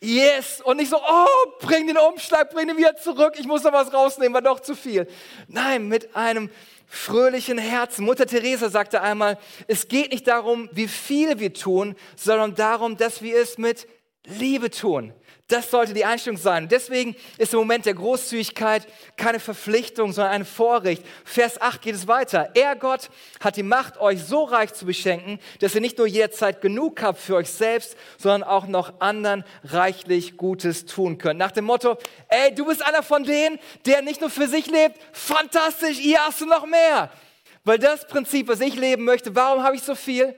yes, 0.00 0.60
und 0.62 0.78
nicht 0.78 0.90
so, 0.90 0.96
oh, 0.96 1.50
bring 1.60 1.86
den 1.86 1.98
Umschlag, 1.98 2.50
bring 2.50 2.68
den 2.68 2.76
wieder 2.76 2.96
zurück, 2.96 3.34
ich 3.38 3.46
muss 3.46 3.62
noch 3.62 3.72
was 3.72 3.92
rausnehmen, 3.92 4.34
war 4.34 4.42
doch 4.42 4.60
zu 4.60 4.74
viel. 4.74 5.06
Nein, 5.48 5.88
mit 5.88 6.16
einem 6.16 6.50
fröhlichen 6.86 7.58
Herzen. 7.58 8.04
Mutter 8.04 8.26
Teresa 8.26 8.68
sagte 8.68 9.00
einmal, 9.00 9.38
es 9.68 9.88
geht 9.88 10.10
nicht 10.10 10.26
darum, 10.26 10.68
wie 10.72 10.88
viel 10.88 11.38
wir 11.38 11.54
tun, 11.54 11.94
sondern 12.16 12.54
darum, 12.54 12.96
dass 12.96 13.22
wir 13.22 13.36
es 13.36 13.58
mit 13.58 13.86
Liebe 14.24 14.70
tun. 14.70 15.12
Das 15.50 15.68
sollte 15.68 15.92
die 15.92 16.04
Einstellung 16.04 16.38
sein. 16.38 16.68
Deswegen 16.68 17.16
ist 17.36 17.52
im 17.52 17.58
Moment 17.58 17.84
der 17.84 17.94
Großzügigkeit 17.94 18.86
keine 19.16 19.40
Verpflichtung, 19.40 20.12
sondern 20.12 20.32
ein 20.32 20.44
Vorrecht. 20.44 21.04
Vers 21.24 21.60
8 21.60 21.82
geht 21.82 21.96
es 21.96 22.06
weiter. 22.06 22.50
Er, 22.54 22.76
Gott, 22.76 23.10
hat 23.40 23.56
die 23.56 23.64
Macht, 23.64 23.98
euch 23.98 24.22
so 24.22 24.44
reich 24.44 24.72
zu 24.74 24.86
beschenken, 24.86 25.40
dass 25.58 25.74
ihr 25.74 25.80
nicht 25.80 25.98
nur 25.98 26.06
jederzeit 26.06 26.60
genug 26.60 27.02
habt 27.02 27.18
für 27.18 27.34
euch 27.34 27.50
selbst, 27.50 27.96
sondern 28.16 28.44
auch 28.44 28.68
noch 28.68 29.00
anderen 29.00 29.44
reichlich 29.64 30.36
Gutes 30.36 30.86
tun 30.86 31.18
könnt. 31.18 31.40
Nach 31.40 31.50
dem 31.50 31.64
Motto, 31.64 31.98
ey, 32.28 32.54
du 32.54 32.66
bist 32.66 32.86
einer 32.86 33.02
von 33.02 33.24
denen, 33.24 33.58
der 33.86 34.02
nicht 34.02 34.20
nur 34.20 34.30
für 34.30 34.46
sich 34.46 34.66
lebt. 34.66 35.00
Fantastisch, 35.12 35.98
hier 35.98 36.24
hast 36.24 36.40
du 36.40 36.46
noch 36.46 36.64
mehr. 36.64 37.10
Weil 37.64 37.80
das 37.80 38.06
Prinzip, 38.06 38.46
was 38.46 38.60
ich 38.60 38.76
leben 38.76 39.04
möchte, 39.04 39.34
warum 39.34 39.64
habe 39.64 39.74
ich 39.74 39.82
so 39.82 39.96
viel? 39.96 40.32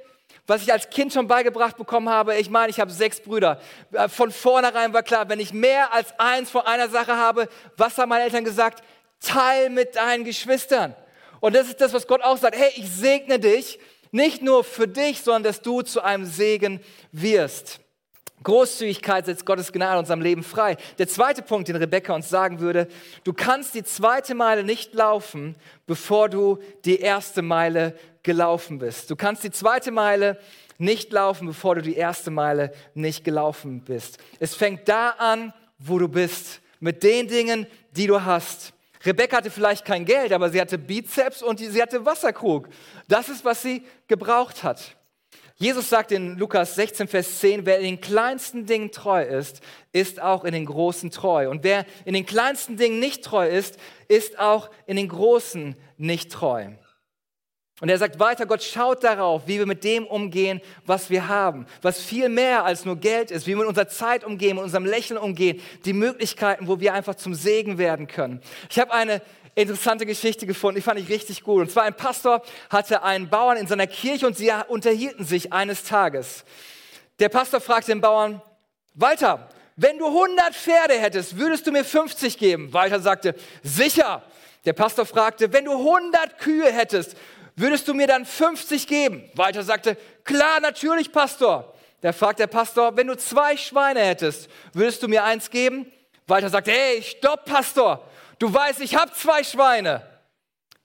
Was 0.46 0.62
ich 0.62 0.72
als 0.72 0.90
Kind 0.90 1.12
schon 1.12 1.28
beigebracht 1.28 1.76
bekommen 1.76 2.08
habe. 2.08 2.36
Ich 2.36 2.50
meine, 2.50 2.70
ich 2.70 2.80
habe 2.80 2.90
sechs 2.90 3.20
Brüder. 3.20 3.60
Äh, 3.92 4.08
von 4.08 4.30
vornherein 4.30 4.92
war 4.92 5.02
klar, 5.02 5.28
wenn 5.28 5.40
ich 5.40 5.52
mehr 5.52 5.92
als 5.92 6.18
eins 6.18 6.50
von 6.50 6.62
einer 6.62 6.88
Sache 6.88 7.16
habe, 7.16 7.48
was 7.76 7.96
haben 7.98 8.08
meine 8.08 8.24
Eltern 8.24 8.44
gesagt? 8.44 8.82
Teil 9.20 9.70
mit 9.70 9.96
deinen 9.96 10.24
Geschwistern. 10.24 10.96
Und 11.40 11.54
das 11.54 11.68
ist 11.68 11.80
das, 11.80 11.92
was 11.92 12.06
Gott 12.06 12.22
auch 12.22 12.36
sagt. 12.36 12.56
Hey, 12.56 12.70
ich 12.76 12.90
segne 12.90 13.38
dich, 13.38 13.78
nicht 14.10 14.42
nur 14.42 14.64
für 14.64 14.88
dich, 14.88 15.22
sondern 15.22 15.44
dass 15.44 15.62
du 15.62 15.82
zu 15.82 16.02
einem 16.02 16.26
Segen 16.26 16.80
wirst. 17.12 17.81
Großzügigkeit 18.42 19.26
setzt 19.26 19.46
Gottes 19.46 19.72
Gnade 19.72 19.98
unserem 19.98 20.20
Leben 20.20 20.42
frei. 20.42 20.76
Der 20.98 21.08
zweite 21.08 21.42
Punkt, 21.42 21.68
den 21.68 21.76
Rebecca 21.76 22.14
uns 22.14 22.28
sagen 22.28 22.60
würde, 22.60 22.88
du 23.24 23.32
kannst 23.32 23.74
die 23.74 23.84
zweite 23.84 24.34
Meile 24.34 24.64
nicht 24.64 24.94
laufen, 24.94 25.56
bevor 25.86 26.28
du 26.28 26.58
die 26.84 27.00
erste 27.00 27.42
Meile 27.42 27.94
gelaufen 28.22 28.78
bist. 28.78 29.10
Du 29.10 29.16
kannst 29.16 29.44
die 29.44 29.50
zweite 29.50 29.90
Meile 29.90 30.38
nicht 30.78 31.12
laufen, 31.12 31.46
bevor 31.46 31.76
du 31.76 31.82
die 31.82 31.96
erste 31.96 32.30
Meile 32.30 32.72
nicht 32.94 33.24
gelaufen 33.24 33.82
bist. 33.82 34.18
Es 34.40 34.54
fängt 34.54 34.88
da 34.88 35.10
an, 35.10 35.52
wo 35.78 35.98
du 35.98 36.08
bist, 36.08 36.60
mit 36.80 37.02
den 37.02 37.28
Dingen, 37.28 37.66
die 37.92 38.06
du 38.06 38.24
hast. 38.24 38.72
Rebecca 39.04 39.38
hatte 39.38 39.50
vielleicht 39.50 39.84
kein 39.84 40.04
Geld, 40.04 40.32
aber 40.32 40.50
sie 40.50 40.60
hatte 40.60 40.78
Bizeps 40.78 41.42
und 41.42 41.58
sie 41.58 41.82
hatte 41.82 42.04
Wasserkrug. 42.04 42.68
Das 43.08 43.28
ist, 43.28 43.44
was 43.44 43.62
sie 43.62 43.84
gebraucht 44.08 44.62
hat. 44.62 44.96
Jesus 45.56 45.88
sagt 45.88 46.12
in 46.12 46.38
Lukas 46.38 46.74
16, 46.74 47.08
Vers 47.08 47.38
10, 47.40 47.66
wer 47.66 47.78
in 47.78 47.84
den 47.84 48.00
kleinsten 48.00 48.66
Dingen 48.66 48.90
treu 48.90 49.22
ist, 49.22 49.60
ist 49.92 50.20
auch 50.20 50.44
in 50.44 50.52
den 50.52 50.66
großen 50.66 51.10
treu. 51.10 51.48
Und 51.48 51.62
wer 51.62 51.84
in 52.04 52.14
den 52.14 52.26
kleinsten 52.26 52.76
Dingen 52.76 52.98
nicht 52.98 53.24
treu 53.24 53.48
ist, 53.48 53.78
ist 54.08 54.38
auch 54.38 54.70
in 54.86 54.96
den 54.96 55.08
großen 55.08 55.76
nicht 55.96 56.32
treu. 56.32 56.70
Und 57.82 57.88
er 57.88 57.98
sagt 57.98 58.20
weiter, 58.20 58.46
Gott 58.46 58.62
schaut 58.62 59.02
darauf, 59.02 59.48
wie 59.48 59.58
wir 59.58 59.66
mit 59.66 59.82
dem 59.82 60.06
umgehen, 60.06 60.60
was 60.86 61.10
wir 61.10 61.26
haben, 61.26 61.66
was 61.80 62.00
viel 62.00 62.28
mehr 62.28 62.64
als 62.64 62.84
nur 62.84 62.94
Geld 62.94 63.32
ist, 63.32 63.46
wie 63.46 63.50
wir 63.50 63.56
mit 63.56 63.66
unserer 63.66 63.88
Zeit 63.88 64.22
umgehen, 64.22 64.54
mit 64.54 64.64
unserem 64.64 64.84
Lächeln 64.84 65.18
umgehen, 65.18 65.60
die 65.84 65.92
Möglichkeiten, 65.92 66.68
wo 66.68 66.78
wir 66.78 66.94
einfach 66.94 67.16
zum 67.16 67.34
Segen 67.34 67.78
werden 67.78 68.06
können. 68.06 68.40
Ich 68.70 68.78
habe 68.78 68.92
eine 68.92 69.20
interessante 69.54 70.06
Geschichte 70.06 70.46
gefunden, 70.46 70.76
die 70.76 70.82
fand 70.82 70.98
ich 70.98 71.08
richtig 71.08 71.42
gut. 71.42 71.62
Und 71.62 71.70
zwar 71.70 71.84
ein 71.84 71.96
Pastor 71.96 72.42
hatte 72.70 73.02
einen 73.02 73.28
Bauern 73.28 73.56
in 73.56 73.66
seiner 73.66 73.86
Kirche 73.86 74.26
und 74.26 74.36
sie 74.36 74.50
unterhielten 74.68 75.24
sich 75.24 75.52
eines 75.52 75.84
Tages. 75.84 76.44
Der 77.18 77.28
Pastor 77.28 77.60
fragte 77.60 77.92
den 77.92 78.00
Bauern, 78.00 78.40
Walter, 78.94 79.48
wenn 79.76 79.98
du 79.98 80.06
100 80.06 80.54
Pferde 80.54 80.94
hättest, 80.94 81.38
würdest 81.38 81.66
du 81.66 81.72
mir 81.72 81.84
50 81.84 82.38
geben? 82.38 82.72
Walter 82.72 83.00
sagte, 83.00 83.34
sicher. 83.62 84.22
Der 84.64 84.74
Pastor 84.74 85.06
fragte, 85.06 85.52
wenn 85.52 85.64
du 85.64 85.72
100 85.72 86.38
Kühe 86.38 86.70
hättest, 86.70 87.16
würdest 87.56 87.88
du 87.88 87.94
mir 87.94 88.06
dann 88.06 88.24
50 88.24 88.86
geben? 88.86 89.28
Walter 89.34 89.62
sagte, 89.62 89.96
klar, 90.24 90.60
natürlich, 90.60 91.10
Pastor. 91.10 91.74
Da 92.00 92.12
fragt 92.12 92.40
der 92.40 92.48
Pastor, 92.48 92.96
wenn 92.96 93.06
du 93.06 93.16
zwei 93.16 93.56
Schweine 93.56 94.00
hättest, 94.00 94.48
würdest 94.72 95.02
du 95.02 95.08
mir 95.08 95.24
eins 95.24 95.50
geben? 95.50 95.90
Walter 96.26 96.48
sagt, 96.48 96.68
hey, 96.68 97.02
stopp, 97.02 97.44
Pastor. 97.44 98.08
Du 98.38 98.52
weißt, 98.52 98.80
ich 98.80 98.96
habe 98.96 99.12
zwei 99.12 99.44
Schweine. 99.44 100.06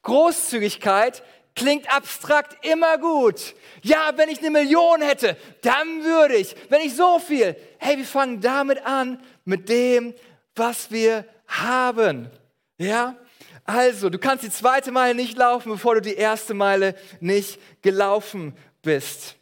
Großzügigkeit 0.04 1.24
klingt 1.56 1.92
abstrakt 1.94 2.66
immer 2.66 2.98
gut. 2.98 3.56
Ja, 3.82 4.12
wenn 4.16 4.30
ich 4.30 4.40
eine 4.40 4.52
Million 4.52 5.02
hätte, 5.02 5.36
dann 5.62 6.04
würde 6.04 6.36
ich. 6.36 6.56
Wenn 6.70 6.82
ich 6.82 6.96
so 6.96 7.20
viel. 7.20 7.56
Hey, 7.80 7.98
wir 7.98 8.06
fangen 8.06 8.40
damit 8.40 8.86
an, 8.86 9.20
mit 9.44 9.68
dem, 9.68 10.14
was 10.56 10.92
wir 10.92 11.26
haben. 11.48 12.30
Ja? 12.78 13.16
Also, 13.66 14.10
du 14.10 14.18
kannst 14.18 14.46
die 14.46 14.52
zweite 14.52 14.92
Meile 14.92 15.16
nicht 15.16 15.38
laufen, 15.38 15.72
bevor 15.72 15.96
du 15.96 16.02
die 16.02 16.16
erste 16.16 16.54
Meile 16.54 16.96
nicht 17.20 17.60
gelaufen 17.82 18.56
bist. 18.82 19.36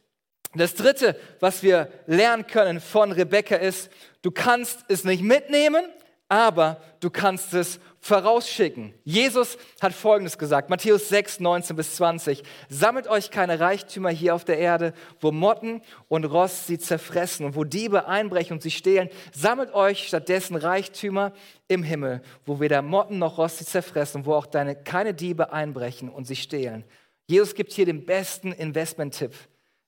Das 0.56 0.74
dritte, 0.74 1.20
was 1.42 1.64
wir 1.64 1.92
lernen 2.08 2.48
können 2.48 2.80
von 2.80 3.12
Rebecca 3.12 3.56
ist, 3.56 3.92
du 4.22 4.32
kannst 4.32 4.86
es 4.88 5.04
nicht 5.04 5.22
mitnehmen, 5.22 5.86
aber 6.30 6.82
du 7.02 7.10
kannst 7.10 7.54
es 7.54 7.80
vorausschicken. 8.06 8.94
Jesus 9.04 9.58
hat 9.82 9.92
Folgendes 9.92 10.38
gesagt, 10.38 10.70
Matthäus 10.70 11.10
6, 11.10 11.40
19 11.40 11.76
bis 11.76 11.96
20. 11.96 12.44
Sammelt 12.70 13.08
euch 13.08 13.32
keine 13.32 13.60
Reichtümer 13.60 14.12
hier 14.12 14.36
auf 14.36 14.46
der 14.46 14.60
Erde, 14.60 14.94
wo 15.20 15.32
Motten 15.32 15.82
und 16.08 16.24
Rost 16.26 16.68
sie 16.68 16.78
zerfressen 16.78 17.48
und 17.48 17.56
wo 17.56 17.64
Diebe 17.64 18.08
einbrechen 18.08 18.58
und 18.58 18.62
sie 18.62 18.70
stehlen. 18.70 19.10
Sammelt 19.34 19.74
euch 19.74 20.08
stattdessen 20.08 20.56
Reichtümer 20.56 21.34
im 21.68 21.82
Himmel, 21.82 22.22
wo 22.46 22.60
weder 22.60 22.84
Motten 22.84 23.18
noch 23.18 23.40
Rost 23.40 23.58
sie 23.58 23.66
zerfressen 23.66 24.28
wo 24.28 24.36
auch 24.36 24.46
deine, 24.46 24.76
keine 24.76 25.16
Diebe 25.16 25.52
einbrechen 25.52 26.10
und 26.10 26.26
sie 26.26 26.36
stehlen. 26.36 26.84
Jesus 27.26 27.56
gibt 27.56 27.74
hier 27.74 27.88
den 27.88 28.06
besten 28.06 28.52
Investment-Tipp. 28.52 29.34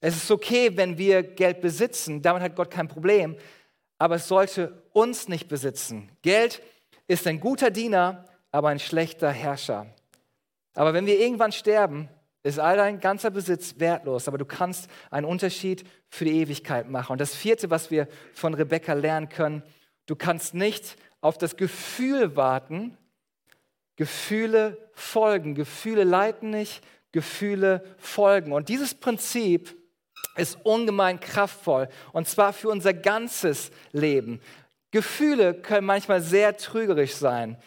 Es 0.01 0.15
ist 0.15 0.31
okay, 0.31 0.71
wenn 0.75 0.97
wir 0.97 1.21
Geld 1.21 1.61
besitzen, 1.61 2.23
damit 2.23 2.41
hat 2.41 2.55
Gott 2.55 2.71
kein 2.71 2.87
Problem, 2.87 3.35
aber 3.99 4.15
es 4.15 4.27
sollte 4.27 4.81
uns 4.91 5.27
nicht 5.27 5.47
besitzen. 5.47 6.09
Geld 6.23 6.55
ist 6.55 6.76
ein 7.09 7.39
guter 7.39 7.71
Diener, 7.71 8.25
aber 8.51 8.69
ein 8.69 8.79
schlechter 8.79 9.31
Herrscher. 9.31 9.87
Aber 10.73 10.93
wenn 10.93 11.05
wir 11.05 11.19
irgendwann 11.19 11.51
sterben, 11.51 12.09
ist 12.43 12.59
all 12.59 12.77
dein 12.77 12.99
ganzer 12.99 13.29
Besitz 13.29 13.79
wertlos, 13.79 14.27
aber 14.27 14.37
du 14.37 14.45
kannst 14.45 14.89
einen 15.09 15.25
Unterschied 15.25 15.83
für 16.09 16.25
die 16.25 16.39
Ewigkeit 16.39 16.89
machen. 16.89 17.13
Und 17.13 17.21
das 17.21 17.35
vierte, 17.35 17.69
was 17.69 17.91
wir 17.91 18.07
von 18.33 18.53
Rebecca 18.53 18.93
lernen 18.93 19.29
können, 19.29 19.63
du 20.05 20.15
kannst 20.15 20.53
nicht 20.53 20.97
auf 21.19 21.37
das 21.37 21.57
Gefühl 21.57 22.35
warten. 22.35 22.97
Gefühle 23.95 24.77
folgen, 24.93 25.55
Gefühle 25.55 26.03
leiten 26.03 26.51
nicht, 26.51 26.83
Gefühle 27.11 27.83
folgen. 27.97 28.53
Und 28.53 28.69
dieses 28.69 28.93
Prinzip 28.93 29.75
ist 30.35 30.57
ungemein 30.63 31.19
kraftvoll 31.19 31.89
und 32.13 32.27
zwar 32.27 32.53
für 32.53 32.69
unser 32.69 32.93
ganzes 32.93 33.71
Leben. 33.91 34.39
Gefühle 34.91 35.53
können 35.53 35.85
manchmal 35.85 36.21
sehr 36.21 36.57
trügerisch 36.57 37.15
sein. 37.15 37.57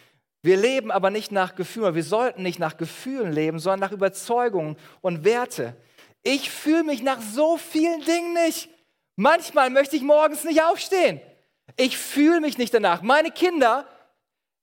Wir 0.43 0.57
leben 0.57 0.91
aber 0.91 1.11
nicht 1.11 1.31
nach 1.31 1.55
Gefühlen, 1.55 1.93
wir 1.93 2.03
sollten 2.03 2.41
nicht 2.41 2.57
nach 2.57 2.77
Gefühlen 2.77 3.31
leben, 3.31 3.59
sondern 3.59 3.81
nach 3.81 3.91
Überzeugungen 3.91 4.75
und 5.01 5.23
Werte. 5.23 5.75
Ich 6.23 6.49
fühle 6.49 6.83
mich 6.83 7.03
nach 7.03 7.21
so 7.21 7.57
vielen 7.57 8.01
Dingen 8.01 8.33
nicht. 8.33 8.69
Manchmal 9.15 9.69
möchte 9.69 9.95
ich 9.95 10.01
morgens 10.01 10.43
nicht 10.43 10.63
aufstehen. 10.63 11.21
Ich 11.77 11.97
fühle 11.97 12.41
mich 12.41 12.57
nicht 12.57 12.73
danach. 12.73 13.03
Meine 13.03 13.31
Kinder, 13.31 13.87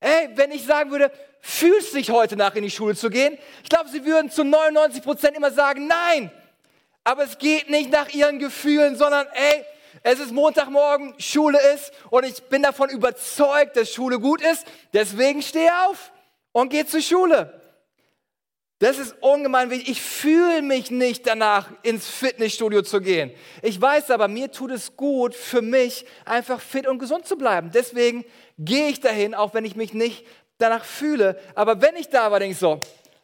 ey, 0.00 0.30
wenn 0.34 0.50
ich 0.50 0.64
sagen 0.64 0.90
würde, 0.90 1.12
fühlst 1.40 1.92
du 1.92 1.98
dich 1.98 2.10
heute 2.10 2.36
nach 2.36 2.54
in 2.56 2.64
die 2.64 2.70
Schule 2.70 2.96
zu 2.96 3.08
gehen? 3.08 3.38
Ich 3.62 3.68
glaube, 3.68 3.88
sie 3.88 4.04
würden 4.04 4.30
zu 4.30 4.42
99 4.42 5.02
Prozent 5.02 5.36
immer 5.36 5.52
sagen, 5.52 5.86
nein. 5.86 6.30
Aber 7.04 7.24
es 7.24 7.38
geht 7.38 7.70
nicht 7.70 7.90
nach 7.90 8.08
ihren 8.08 8.38
Gefühlen, 8.38 8.96
sondern 8.96 9.26
ey, 9.32 9.64
es 10.02 10.20
ist 10.20 10.32
Montagmorgen, 10.32 11.14
Schule 11.18 11.58
ist 11.74 11.92
und 12.10 12.24
ich 12.24 12.42
bin 12.44 12.62
davon 12.62 12.90
überzeugt, 12.90 13.76
dass 13.76 13.92
Schule 13.92 14.18
gut 14.20 14.40
ist. 14.42 14.66
Deswegen 14.92 15.42
stehe 15.42 15.70
auf 15.86 16.12
und 16.52 16.70
gehe 16.70 16.86
zur 16.86 17.00
Schule. 17.00 17.58
Das 18.80 18.98
ist 18.98 19.16
ungemein 19.20 19.70
wichtig. 19.70 19.88
Ich 19.88 20.02
fühle 20.02 20.62
mich 20.62 20.92
nicht 20.92 21.26
danach, 21.26 21.68
ins 21.82 22.08
Fitnessstudio 22.08 22.82
zu 22.82 23.00
gehen. 23.00 23.32
Ich 23.62 23.80
weiß 23.80 24.12
aber, 24.12 24.28
mir 24.28 24.52
tut 24.52 24.70
es 24.70 24.96
gut, 24.96 25.34
für 25.34 25.62
mich 25.62 26.06
einfach 26.24 26.60
fit 26.60 26.86
und 26.86 27.00
gesund 27.00 27.26
zu 27.26 27.36
bleiben. 27.36 27.72
Deswegen 27.72 28.24
gehe 28.56 28.88
ich 28.88 29.00
dahin, 29.00 29.34
auch 29.34 29.52
wenn 29.52 29.64
ich 29.64 29.74
mich 29.74 29.94
nicht 29.94 30.24
danach 30.58 30.84
fühle. 30.84 31.40
Aber 31.56 31.82
wenn 31.82 31.96
ich 31.96 32.08
da 32.08 32.30
war, 32.30 32.38
denke 32.38 32.52
ich 32.52 32.58
so, 32.58 32.80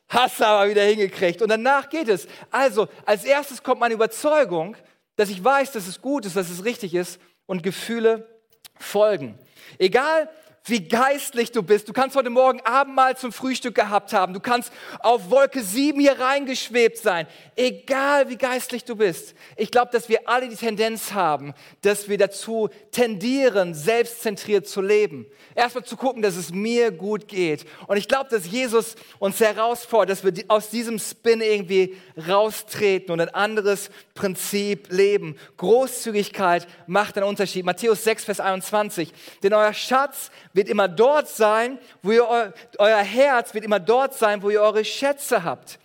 hast 0.09 0.41
du 0.41 0.45
aber 0.45 0.69
wieder 0.69 0.83
hingekriegt. 0.83 1.41
Und 1.41 1.51
danach 1.51 1.89
geht 1.89 2.09
es. 2.09 2.27
Also, 2.51 2.89
als 3.07 3.25
erstes 3.25 3.63
kommt 3.63 3.79
meine 3.79 3.95
Überzeugung, 3.95 4.77
dass 5.17 5.31
ich 5.31 5.43
weiß, 5.43 5.73
dass 5.73 5.87
es 5.87 6.01
gut 6.01 6.27
ist, 6.27 6.37
dass 6.37 6.51
es 6.51 6.65
richtig 6.65 6.95
ist 6.95 7.21
und 7.47 7.63
Gefühle 7.63 8.41
folgen. 8.77 9.39
Egal, 9.79 10.29
wie 10.67 10.89
geistlich 10.89 11.53
du 11.53 11.63
bist. 11.63 11.89
Du 11.89 11.93
kannst 11.93 12.17
heute 12.17 12.31
Morgen 12.31 12.61
Abendmahl 12.63 13.17
zum 13.17 13.33
Frühstück 13.33 13.75
gehabt 13.75 14.15
haben. 14.15 14.33
Du 14.33 14.41
kannst 14.41 14.73
auf 15.01 15.31
Wolke 15.31 15.63
7 15.63 16.01
hier 16.01 16.19
reingeschwebt 16.19 16.97
sein. 16.97 17.27
Egal, 17.55 18.31
wie 18.31 18.37
geistlich 18.37 18.85
du 18.85 18.97
bist. 18.97 19.35
Ich 19.57 19.71
glaube, 19.71 19.91
dass 19.93 20.09
wir 20.09 20.27
alle 20.27 20.49
die 20.49 20.57
Tendenz 20.57 21.13
haben, 21.13 21.53
dass 21.83 22.09
wir 22.09 22.17
dazu 22.17 22.71
tendieren, 22.93 23.75
selbstzentriert 23.75 24.67
zu 24.67 24.81
leben. 24.81 25.27
Erstmal 25.55 25.85
zu 25.85 25.97
gucken, 25.97 26.23
dass 26.23 26.37
es 26.37 26.51
mir 26.51 26.91
gut 26.91 27.29
geht. 27.29 27.67
Und 27.87 27.99
ich 27.99 28.09
glaube, 28.09 28.31
dass 28.31 28.51
Jesus 28.51 28.97
uns 29.19 29.41
herausfordert, 29.41 30.11
dass 30.11 30.25
wir 30.25 30.45
aus 30.49 30.71
diesem 30.71 30.99
Spin 30.99 31.43
irgendwie 31.43 31.95
raustreten 32.27 33.13
und 33.13 33.21
ein 33.21 33.29
anderes 33.29 33.91
Prinzip 34.15 34.91
leben. 34.91 35.37
Großzügigkeit 35.59 36.67
macht 36.87 37.19
einen 37.19 37.27
Unterschied. 37.27 37.67
Matthäus 37.67 38.03
6, 38.05 38.25
Vers 38.25 38.41
21. 38.41 39.13
Denn 39.43 39.53
euer 39.53 39.75
Schatz 39.75 40.31
wird 40.55 40.69
immer 40.69 40.89
dort 40.89 41.29
sein, 41.29 41.79
wo 42.03 42.13
ihr, 42.13 42.55
euer 42.79 42.99
Herz 42.99 43.53
wird 43.53 43.65
immer 43.65 43.81
dort 43.81 44.15
sein, 44.15 44.43
wo 44.43 44.49
ihr 44.49 44.63
eure 44.63 44.85
Schätze 44.85 45.45
habt. 45.45 45.79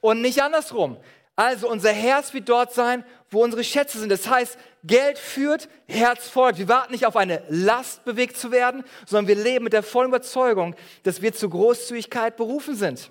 Und 0.00 0.20
nicht 0.20 0.42
andersrum. 0.42 0.98
Also 1.34 1.68
unser 1.68 1.90
Herz 1.90 2.32
wird 2.34 2.48
dort 2.48 2.72
sein, 2.72 3.02
wo 3.30 3.42
unsere 3.42 3.64
Schätze 3.64 3.98
sind. 3.98 4.10
Das 4.10 4.28
heißt, 4.28 4.58
Geld 4.84 5.18
führt, 5.18 5.68
Herz 5.88 6.28
folgt. 6.28 6.58
Wir 6.58 6.68
warten 6.68 6.92
nicht 6.92 7.06
auf 7.06 7.16
eine 7.16 7.42
Last 7.48 8.04
bewegt 8.04 8.36
zu 8.36 8.50
werden, 8.52 8.84
sondern 9.06 9.28
wir 9.28 9.42
leben 9.42 9.64
mit 9.64 9.72
der 9.72 9.82
vollen 9.82 10.08
Überzeugung, 10.08 10.76
dass 11.02 11.22
wir 11.22 11.32
zur 11.32 11.50
Großzügigkeit 11.50 12.36
berufen 12.36 12.76
sind. 12.76 13.10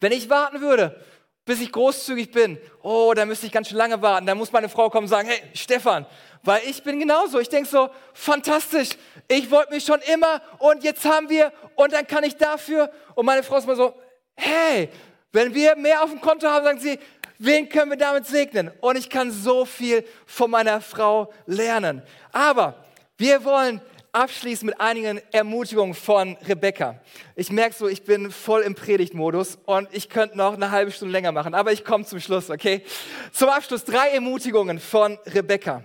Wenn 0.00 0.12
ich 0.12 0.28
warten 0.28 0.60
würde, 0.60 1.00
bis 1.44 1.60
ich 1.60 1.72
großzügig 1.72 2.30
bin. 2.30 2.58
Oh, 2.82 3.12
da 3.14 3.24
müsste 3.24 3.46
ich 3.46 3.52
ganz 3.52 3.68
schön 3.68 3.78
lange 3.78 4.00
warten. 4.00 4.26
Da 4.26 4.34
muss 4.34 4.52
meine 4.52 4.68
Frau 4.68 4.90
kommen 4.90 5.04
und 5.04 5.10
sagen, 5.10 5.28
hey, 5.28 5.42
Stefan, 5.54 6.06
weil 6.42 6.62
ich 6.68 6.82
bin 6.82 6.98
genauso. 6.98 7.40
Ich 7.40 7.48
denke 7.48 7.68
so, 7.68 7.90
fantastisch, 8.12 8.90
ich 9.28 9.50
wollte 9.50 9.72
mich 9.72 9.84
schon 9.84 10.00
immer 10.12 10.40
und 10.58 10.84
jetzt 10.84 11.04
haben 11.04 11.28
wir 11.28 11.52
und 11.74 11.92
dann 11.92 12.06
kann 12.06 12.24
ich 12.24 12.36
dafür. 12.36 12.90
Und 13.14 13.26
meine 13.26 13.42
Frau 13.42 13.56
ist 13.56 13.66
mal 13.66 13.76
so, 13.76 13.94
hey, 14.36 14.88
wenn 15.32 15.54
wir 15.54 15.76
mehr 15.76 16.02
auf 16.02 16.10
dem 16.10 16.20
Konto 16.20 16.46
haben, 16.46 16.64
sagen 16.64 16.80
sie, 16.80 16.98
wen 17.38 17.68
können 17.68 17.90
wir 17.90 17.98
damit 17.98 18.26
segnen? 18.26 18.70
Und 18.80 18.96
ich 18.96 19.10
kann 19.10 19.30
so 19.30 19.64
viel 19.64 20.04
von 20.26 20.50
meiner 20.50 20.80
Frau 20.80 21.32
lernen. 21.46 22.02
Aber 22.30 22.84
wir 23.16 23.44
wollen 23.44 23.80
abschließen 24.12 24.66
mit 24.66 24.78
einigen 24.78 25.20
Ermutigungen 25.32 25.94
von 25.94 26.36
Rebecca. 26.46 27.00
Ich 27.34 27.50
merke 27.50 27.74
so, 27.74 27.88
ich 27.88 28.04
bin 28.04 28.30
voll 28.30 28.60
im 28.60 28.74
Predigtmodus 28.74 29.58
und 29.64 29.88
ich 29.92 30.10
könnte 30.10 30.36
noch 30.36 30.52
eine 30.52 30.70
halbe 30.70 30.90
Stunde 30.90 31.12
länger 31.12 31.32
machen, 31.32 31.54
aber 31.54 31.72
ich 31.72 31.84
komme 31.84 32.04
zum 32.04 32.20
Schluss, 32.20 32.50
okay? 32.50 32.84
Zum 33.32 33.48
Abschluss 33.48 33.84
drei 33.84 34.10
Ermutigungen 34.10 34.78
von 34.78 35.18
Rebecca. 35.26 35.82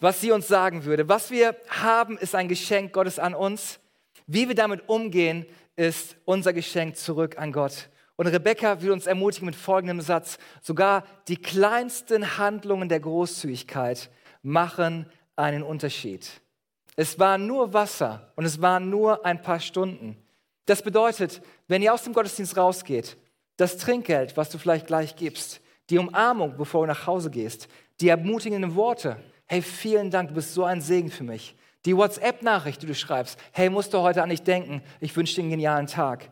Was 0.00 0.20
sie 0.20 0.32
uns 0.32 0.48
sagen 0.48 0.84
würde. 0.84 1.08
Was 1.08 1.30
wir 1.30 1.56
haben, 1.68 2.18
ist 2.18 2.34
ein 2.34 2.48
Geschenk 2.48 2.92
Gottes 2.92 3.20
an 3.20 3.34
uns. 3.34 3.78
Wie 4.26 4.48
wir 4.48 4.54
damit 4.56 4.88
umgehen, 4.88 5.46
ist 5.76 6.16
unser 6.24 6.52
Geschenk 6.52 6.96
zurück 6.96 7.38
an 7.38 7.52
Gott. 7.52 7.88
Und 8.16 8.26
Rebecca 8.26 8.82
will 8.82 8.90
uns 8.90 9.06
ermutigen 9.06 9.46
mit 9.46 9.56
folgendem 9.56 10.00
Satz. 10.00 10.38
Sogar 10.62 11.04
die 11.28 11.36
kleinsten 11.36 12.38
Handlungen 12.38 12.88
der 12.88 13.00
Großzügigkeit 13.00 14.10
machen 14.42 15.06
einen 15.36 15.62
Unterschied. 15.62 16.28
Es 16.96 17.18
war 17.18 17.38
nur 17.38 17.72
Wasser 17.72 18.32
und 18.36 18.44
es 18.44 18.60
waren 18.60 18.90
nur 18.90 19.24
ein 19.24 19.42
paar 19.42 19.60
Stunden. 19.60 20.16
Das 20.66 20.82
bedeutet, 20.82 21.42
wenn 21.68 21.82
ihr 21.82 21.92
aus 21.92 22.04
dem 22.04 22.12
Gottesdienst 22.12 22.56
rausgeht, 22.56 23.16
das 23.56 23.78
Trinkgeld, 23.78 24.36
was 24.36 24.50
du 24.50 24.58
vielleicht 24.58 24.86
gleich 24.86 25.16
gibst, 25.16 25.60
die 25.90 25.98
Umarmung, 25.98 26.56
bevor 26.56 26.82
du 26.82 26.92
nach 26.92 27.06
Hause 27.06 27.30
gehst, 27.30 27.68
die 28.00 28.08
ermutigenden 28.08 28.74
Worte, 28.74 29.16
hey, 29.46 29.60
vielen 29.62 30.10
Dank, 30.10 30.28
du 30.28 30.34
bist 30.34 30.54
so 30.54 30.64
ein 30.64 30.80
Segen 30.80 31.10
für 31.10 31.24
mich. 31.24 31.54
Die 31.84 31.96
WhatsApp-Nachricht, 31.96 32.80
die 32.80 32.86
du 32.86 32.94
schreibst, 32.94 33.38
hey, 33.52 33.68
musst 33.68 33.92
du 33.92 33.98
heute 33.98 34.22
an 34.22 34.30
dich 34.30 34.42
denken, 34.42 34.82
ich 35.00 35.14
wünsche 35.14 35.34
dir 35.34 35.42
einen 35.42 35.50
genialen 35.50 35.86
Tag. 35.86 36.30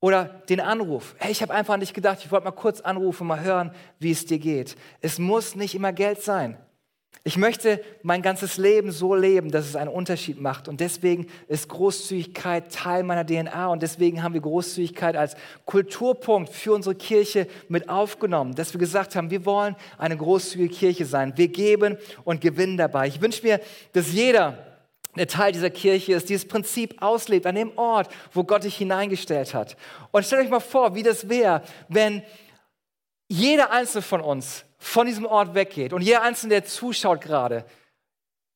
Oder 0.00 0.26
den 0.48 0.60
Anruf, 0.60 1.16
hey, 1.18 1.32
ich 1.32 1.42
habe 1.42 1.52
einfach 1.52 1.74
an 1.74 1.80
dich 1.80 1.92
gedacht, 1.92 2.20
ich 2.24 2.30
wollte 2.30 2.44
mal 2.44 2.52
kurz 2.52 2.80
anrufen, 2.80 3.26
mal 3.26 3.40
hören, 3.40 3.72
wie 3.98 4.12
es 4.12 4.24
dir 4.24 4.38
geht. 4.38 4.76
Es 5.00 5.18
muss 5.18 5.56
nicht 5.56 5.74
immer 5.74 5.92
Geld 5.92 6.22
sein. 6.22 6.56
Ich 7.28 7.36
möchte 7.36 7.84
mein 8.02 8.22
ganzes 8.22 8.56
Leben 8.56 8.90
so 8.90 9.14
leben, 9.14 9.50
dass 9.50 9.66
es 9.66 9.76
einen 9.76 9.90
Unterschied 9.90 10.40
macht. 10.40 10.66
Und 10.66 10.80
deswegen 10.80 11.26
ist 11.46 11.68
Großzügigkeit 11.68 12.72
Teil 12.72 13.02
meiner 13.02 13.26
DNA. 13.26 13.68
Und 13.68 13.82
deswegen 13.82 14.22
haben 14.22 14.32
wir 14.32 14.40
Großzügigkeit 14.40 15.14
als 15.14 15.36
Kulturpunkt 15.66 16.50
für 16.50 16.72
unsere 16.72 16.94
Kirche 16.94 17.46
mit 17.68 17.90
aufgenommen. 17.90 18.54
Dass 18.54 18.72
wir 18.72 18.80
gesagt 18.80 19.14
haben, 19.14 19.28
wir 19.28 19.44
wollen 19.44 19.76
eine 19.98 20.16
großzügige 20.16 20.74
Kirche 20.74 21.04
sein. 21.04 21.34
Wir 21.36 21.48
geben 21.48 21.98
und 22.24 22.40
gewinnen 22.40 22.78
dabei. 22.78 23.08
Ich 23.08 23.20
wünsche 23.20 23.42
mir, 23.42 23.60
dass 23.92 24.10
jeder, 24.10 24.56
der 25.14 25.28
Teil 25.28 25.52
dieser 25.52 25.68
Kirche 25.68 26.14
ist, 26.14 26.30
dieses 26.30 26.48
Prinzip 26.48 26.94
auslebt 27.02 27.44
an 27.44 27.56
dem 27.56 27.76
Ort, 27.76 28.08
wo 28.32 28.42
Gott 28.42 28.64
dich 28.64 28.78
hineingestellt 28.78 29.52
hat. 29.52 29.76
Und 30.12 30.24
stellt 30.24 30.44
euch 30.44 30.50
mal 30.50 30.60
vor, 30.60 30.94
wie 30.94 31.02
das 31.02 31.28
wäre, 31.28 31.60
wenn 31.90 32.22
jeder 33.28 33.70
einzelne 33.70 34.02
von 34.02 34.20
uns 34.20 34.64
von 34.78 35.06
diesem 35.06 35.26
Ort 35.26 35.54
weggeht 35.54 35.92
und 35.92 36.02
jeder 36.02 36.22
Einzelne, 36.22 36.54
der 36.54 36.64
zuschaut 36.64 37.20
gerade, 37.20 37.64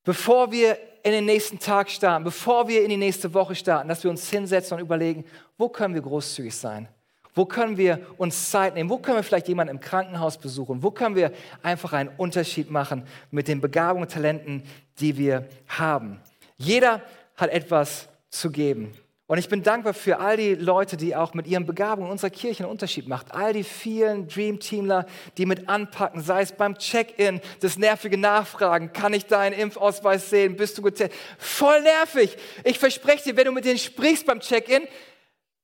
bevor 0.03 0.51
wir 0.51 0.77
in 1.03 1.11
den 1.11 1.25
nächsten 1.25 1.59
Tag 1.59 1.89
starten, 1.89 2.23
bevor 2.23 2.67
wir 2.67 2.81
in 2.81 2.89
die 2.89 2.97
nächste 2.97 3.33
Woche 3.33 3.55
starten, 3.55 3.89
dass 3.89 4.03
wir 4.03 4.09
uns 4.09 4.29
hinsetzen 4.29 4.75
und 4.75 4.81
überlegen, 4.81 5.25
wo 5.57 5.69
können 5.69 5.93
wir 5.93 6.01
großzügig 6.01 6.55
sein? 6.55 6.87
Wo 7.35 7.45
können 7.45 7.77
wir 7.77 7.99
uns 8.17 8.51
Zeit 8.51 8.75
nehmen? 8.75 8.89
Wo 8.89 8.99
können 8.99 9.17
wir 9.17 9.23
vielleicht 9.23 9.47
jemanden 9.47 9.75
im 9.75 9.79
Krankenhaus 9.79 10.37
besuchen? 10.37 10.83
Wo 10.83 10.91
können 10.91 11.15
wir 11.15 11.31
einfach 11.63 11.93
einen 11.93 12.09
Unterschied 12.17 12.69
machen 12.69 13.07
mit 13.31 13.47
den 13.47 13.59
Begabungen 13.59 14.03
und 14.03 14.11
Talenten, 14.11 14.63
die 14.99 15.17
wir 15.17 15.47
haben? 15.67 16.21
Jeder 16.57 17.01
hat 17.35 17.49
etwas 17.49 18.07
zu 18.29 18.51
geben. 18.51 18.93
Und 19.33 19.39
ich 19.39 19.49
bin 19.49 19.63
dankbar 19.63 19.95
für 19.95 20.19
all 20.19 20.37
die 20.37 20.53
Leute, 20.53 20.95
die 20.95 21.15
auch 21.15 21.33
mit 21.33 21.47
ihren 21.47 21.65
Begabungen 21.65 22.11
unserer 22.11 22.29
Kirche 22.29 22.65
einen 22.65 22.71
Unterschied 22.71 23.07
machen. 23.07 23.31
All 23.31 23.51
die 23.51 23.63
vielen 23.63 24.27
Dream-Teamler, 24.27 25.07
die 25.39 25.47
mit 25.47 25.69
anpacken, 25.69 26.21
sei 26.21 26.43
es 26.43 26.51
beim 26.51 26.77
Check-in, 26.77 27.41
das 27.59 27.79
nervige 27.79 28.19
Nachfragen, 28.19 28.93
kann 28.93 29.11
ich 29.11 29.25
deinen 29.25 29.53
Impfausweis 29.53 30.29
sehen, 30.29 30.55
bist 30.55 30.77
du 30.77 30.83
getestet? 30.83 31.19
Voll 31.39 31.81
nervig. 31.81 32.37
Ich 32.63 32.77
verspreche 32.77 33.23
dir, 33.23 33.35
wenn 33.35 33.45
du 33.45 33.53
mit 33.53 33.65
denen 33.65 33.79
sprichst 33.79 34.27
beim 34.27 34.39
Check-in, 34.39 34.87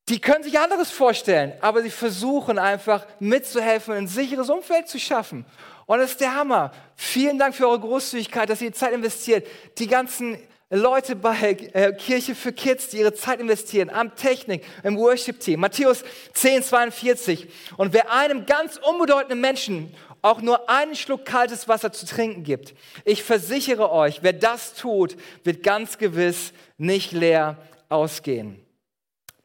die 0.07 0.19
können 0.19 0.43
sich 0.43 0.57
anderes 0.57 0.89
vorstellen, 0.89 1.53
aber 1.61 1.83
sie 1.83 1.91
versuchen 1.91 2.57
einfach 2.57 3.05
mitzuhelfen, 3.19 3.93
ein 3.93 4.07
sicheres 4.07 4.49
Umfeld 4.49 4.87
zu 4.87 4.97
schaffen. 4.97 5.45
Und 5.85 5.99
das 5.99 6.09
ist 6.09 6.21
der 6.21 6.33
Hammer. 6.33 6.71
Vielen 6.95 7.37
Dank 7.37 7.53
für 7.53 7.67
eure 7.67 7.81
Großzügigkeit, 7.81 8.49
dass 8.49 8.63
ihr 8.63 8.71
die 8.71 8.75
Zeit 8.75 8.93
investiert. 8.93 9.45
Die 9.77 9.85
ganzen 9.85 10.39
Leute 10.71 11.15
bei 11.15 11.57
äh, 11.73 11.93
Kirche 11.93 12.35
für 12.35 12.53
Kids, 12.53 12.89
die 12.89 12.97
ihre 12.97 13.13
Zeit 13.13 13.39
investieren, 13.39 13.89
am 13.89 14.15
Technik, 14.15 14.63
im 14.83 14.97
Worship-Team. 14.97 15.59
Matthäus 15.59 16.03
10, 16.33 16.61
42. 16.61 17.47
Und 17.77 17.91
wer 17.93 18.11
einem 18.13 18.45
ganz 18.45 18.77
unbedeutenden 18.77 19.41
Menschen 19.41 19.95
auch 20.21 20.41
nur 20.41 20.69
einen 20.69 20.95
Schluck 20.95 21.25
kaltes 21.25 21.67
Wasser 21.67 21.91
zu 21.91 22.05
trinken 22.05 22.43
gibt, 22.43 22.75
ich 23.03 23.23
versichere 23.23 23.91
euch, 23.91 24.21
wer 24.21 24.33
das 24.33 24.75
tut, 24.75 25.15
wird 25.43 25.63
ganz 25.63 25.97
gewiss 25.97 26.53
nicht 26.77 27.13
leer 27.13 27.57
ausgehen. 27.87 28.63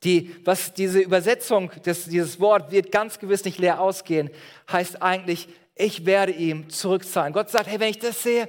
Die, 0.02 0.36
was 0.44 0.74
diese 0.74 1.00
Übersetzung, 1.00 1.70
des, 1.86 2.04
dieses 2.04 2.38
Wort 2.38 2.70
wird 2.70 2.92
ganz 2.92 3.18
gewiss 3.18 3.46
nicht 3.46 3.58
leer 3.58 3.80
ausgehen, 3.80 4.28
heißt 4.70 5.00
eigentlich, 5.00 5.48
ich 5.74 6.04
werde 6.04 6.32
ihm 6.32 6.68
zurückzahlen. 6.68 7.32
Gott 7.32 7.48
sagt, 7.48 7.68
hey, 7.68 7.80
wenn 7.80 7.88
ich 7.88 7.98
das 7.98 8.22
sehe, 8.22 8.46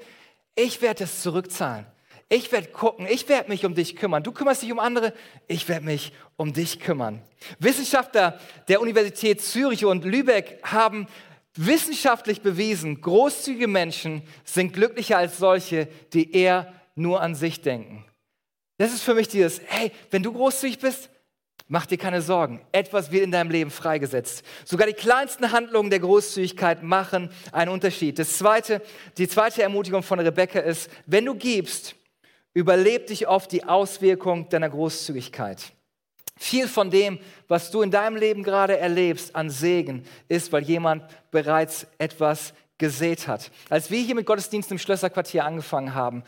ich 0.56 0.82
werde 0.82 1.06
das 1.06 1.22
zurückzahlen. 1.22 1.86
Ich 2.28 2.52
werde 2.52 2.70
gucken, 2.70 3.08
ich 3.08 3.30
werde 3.30 3.50
mich 3.50 3.66
um 3.66 3.76
dich 3.76 3.96
kümmern. 3.96 4.24
Du 4.24 4.32
kümmerst 4.32 4.64
dich 4.64 4.72
um 4.72 4.80
andere, 4.80 5.14
ich 5.48 5.70
werde 5.70 5.86
mich 5.86 6.12
um 6.38 6.54
dich 6.54 6.80
kümmern. 6.80 7.22
Wissenschaftler 7.60 8.40
der 8.68 8.82
Universität 8.82 9.42
Zürich 9.42 9.86
und 9.86 10.06
Lübeck 10.06 10.60
haben 10.64 11.08
wissenschaftlich 11.56 12.42
bewiesen, 12.42 13.00
großzügige 13.00 13.68
Menschen 13.68 14.24
sind 14.44 14.74
glücklicher 14.74 15.18
als 15.18 15.38
solche, 15.38 15.88
die 16.14 16.34
eher 16.34 16.74
nur 16.96 17.22
an 17.22 17.36
sich 17.36 17.62
denken. 17.62 18.06
Das 18.78 18.92
ist 18.92 19.04
für 19.04 19.14
mich 19.14 19.28
dieses, 19.28 19.62
hey, 19.68 19.92
wenn 20.12 20.24
du 20.24 20.34
großzügig 20.34 20.80
bist, 20.80 21.10
Mach 21.68 21.88
dir 21.88 21.98
keine 21.98 22.22
Sorgen, 22.22 22.62
etwas 22.72 23.12
wird 23.12 23.24
in 23.24 23.32
deinem 23.32 23.50
Leben 23.50 23.72
freigesetzt. 23.72 24.44
Sogar 24.66 24.86
die 24.86 24.94
kleinsten 24.94 25.52
Handlungen 25.52 25.90
der 25.90 26.00
Großzügigkeit 26.00 26.84
machen 26.84 27.32
einen 27.52 27.72
Unterschied. 27.72 28.20
Das 28.20 28.38
zweite, 28.38 28.84
die 29.18 29.28
zweite 29.28 29.64
Ermutigung 29.64 30.04
von 30.04 30.20
Rebecca 30.20 30.60
ist, 30.60 30.92
wenn 31.08 31.26
du 31.26 31.34
gibst, 31.34 31.96
überlebt 32.56 33.12
dich 33.12 33.28
oft 33.28 33.52
die 33.52 33.66
Auswirkung 33.66 34.50
deiner 34.50 34.70
Großzügigkeit. 34.70 35.74
Viel 36.38 36.68
von 36.68 36.90
dem, 36.90 37.20
was 37.48 37.70
du 37.70 37.82
in 37.82 37.92
deinem 37.92 38.16
Leben 38.16 38.42
gerade 38.42 38.78
erlebst 38.78 39.36
an 39.36 39.52
Segen, 39.52 40.04
ist, 40.28 40.52
weil 40.52 40.64
jemand 40.64 41.04
bereits 41.32 41.86
etwas 41.98 42.54
gesät 42.78 43.28
hat. 43.28 43.52
Als 43.70 43.92
wir 43.92 44.00
hier 44.00 44.16
mit 44.16 44.26
Gottesdienst 44.26 44.72
im 44.72 44.80
Schlösserquartier 44.80 45.46
angefangen 45.46 45.94
haben, 45.96 46.24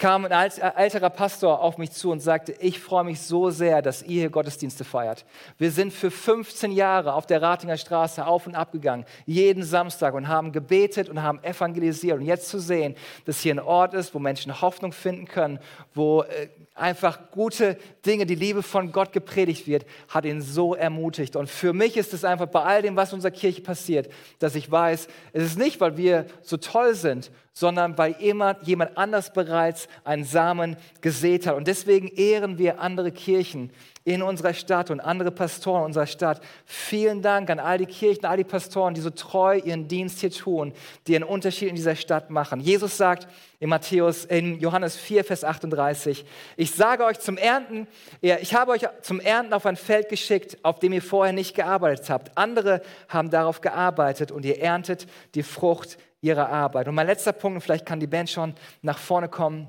kam 0.00 0.24
ein 0.24 0.32
älterer 0.32 1.10
Pastor 1.10 1.60
auf 1.60 1.76
mich 1.76 1.92
zu 1.92 2.10
und 2.10 2.20
sagte, 2.20 2.52
ich 2.58 2.80
freue 2.80 3.04
mich 3.04 3.20
so 3.20 3.50
sehr, 3.50 3.82
dass 3.82 4.02
ihr 4.02 4.22
hier 4.22 4.30
Gottesdienste 4.30 4.82
feiert. 4.82 5.26
Wir 5.58 5.70
sind 5.70 5.92
für 5.92 6.10
15 6.10 6.72
Jahre 6.72 7.12
auf 7.12 7.26
der 7.26 7.42
Ratinger 7.42 7.76
Straße 7.76 8.24
auf 8.24 8.46
und 8.46 8.54
ab 8.54 8.72
gegangen, 8.72 9.04
jeden 9.26 9.62
Samstag 9.62 10.14
und 10.14 10.26
haben 10.26 10.52
gebetet 10.52 11.10
und 11.10 11.22
haben 11.22 11.44
evangelisiert. 11.44 12.18
Und 12.18 12.24
jetzt 12.24 12.48
zu 12.48 12.58
sehen, 12.58 12.96
dass 13.26 13.40
hier 13.40 13.54
ein 13.54 13.60
Ort 13.60 13.92
ist, 13.92 14.14
wo 14.14 14.18
Menschen 14.18 14.62
Hoffnung 14.62 14.92
finden 14.92 15.26
können, 15.26 15.58
wo 15.94 16.22
äh, 16.22 16.48
einfach 16.74 17.30
gute 17.30 17.76
Dinge, 18.06 18.24
die 18.24 18.34
Liebe 18.34 18.62
von 18.62 18.92
Gott 18.92 19.12
gepredigt 19.12 19.66
wird, 19.66 19.84
hat 20.08 20.24
ihn 20.24 20.40
so 20.40 20.74
ermutigt. 20.74 21.36
Und 21.36 21.50
für 21.50 21.74
mich 21.74 21.98
ist 21.98 22.14
es 22.14 22.24
einfach 22.24 22.46
bei 22.46 22.62
all 22.62 22.80
dem, 22.80 22.96
was 22.96 23.10
in 23.10 23.16
unserer 23.16 23.32
Kirche 23.32 23.60
passiert, 23.60 24.10
dass 24.38 24.54
ich 24.54 24.70
weiß, 24.70 25.08
es 25.34 25.42
ist 25.42 25.58
nicht, 25.58 25.78
weil 25.78 25.98
wir 25.98 26.24
so 26.40 26.56
toll 26.56 26.94
sind, 26.94 27.30
sondern 27.60 27.98
weil 27.98 28.16
jemand, 28.18 28.66
jemand 28.66 28.96
anders 28.96 29.34
bereits 29.34 29.86
einen 30.02 30.24
Samen 30.24 30.78
gesät 31.02 31.46
hat. 31.46 31.56
Und 31.56 31.66
deswegen 31.66 32.08
ehren 32.08 32.56
wir 32.56 32.80
andere 32.80 33.12
Kirchen 33.12 33.70
in 34.02 34.22
unserer 34.22 34.54
Stadt 34.54 34.90
und 34.90 34.98
andere 34.98 35.30
Pastoren 35.30 35.82
in 35.82 35.86
unserer 35.88 36.06
Stadt. 36.06 36.40
Vielen 36.64 37.20
Dank 37.20 37.50
an 37.50 37.58
all 37.58 37.76
die 37.76 37.84
Kirchen, 37.84 38.24
all 38.24 38.38
die 38.38 38.44
Pastoren, 38.44 38.94
die 38.94 39.02
so 39.02 39.10
treu 39.10 39.60
ihren 39.62 39.88
Dienst 39.88 40.20
hier 40.20 40.30
tun, 40.30 40.72
die 41.06 41.14
einen 41.14 41.24
Unterschied 41.24 41.68
in 41.68 41.74
dieser 41.74 41.96
Stadt 41.96 42.30
machen. 42.30 42.60
Jesus 42.60 42.96
sagt 42.96 43.28
in 43.58 43.68
Matthäus, 43.68 44.24
in 44.24 44.58
Johannes 44.58 44.96
4, 44.96 45.22
Vers 45.22 45.44
38, 45.44 46.24
ich 46.56 46.70
sage 46.70 47.04
euch 47.04 47.20
zum 47.20 47.36
Ernten, 47.36 47.86
ich 48.22 48.54
habe 48.54 48.72
euch 48.72 48.86
zum 49.02 49.20
Ernten 49.20 49.52
auf 49.52 49.66
ein 49.66 49.76
Feld 49.76 50.08
geschickt, 50.08 50.56
auf 50.62 50.78
dem 50.78 50.94
ihr 50.94 51.02
vorher 51.02 51.34
nicht 51.34 51.54
gearbeitet 51.54 52.08
habt. 52.08 52.38
Andere 52.38 52.80
haben 53.10 53.28
darauf 53.28 53.60
gearbeitet 53.60 54.32
und 54.32 54.46
ihr 54.46 54.62
erntet 54.62 55.06
die 55.34 55.42
Frucht 55.42 55.98
ihrer 56.20 56.48
Arbeit. 56.48 56.88
Und 56.88 56.94
mein 56.94 57.06
letzter 57.06 57.32
Punkt, 57.32 57.62
vielleicht 57.62 57.86
kann 57.86 58.00
die 58.00 58.06
Band 58.06 58.30
schon 58.30 58.54
nach 58.82 58.98
vorne 58.98 59.28
kommen. 59.28 59.68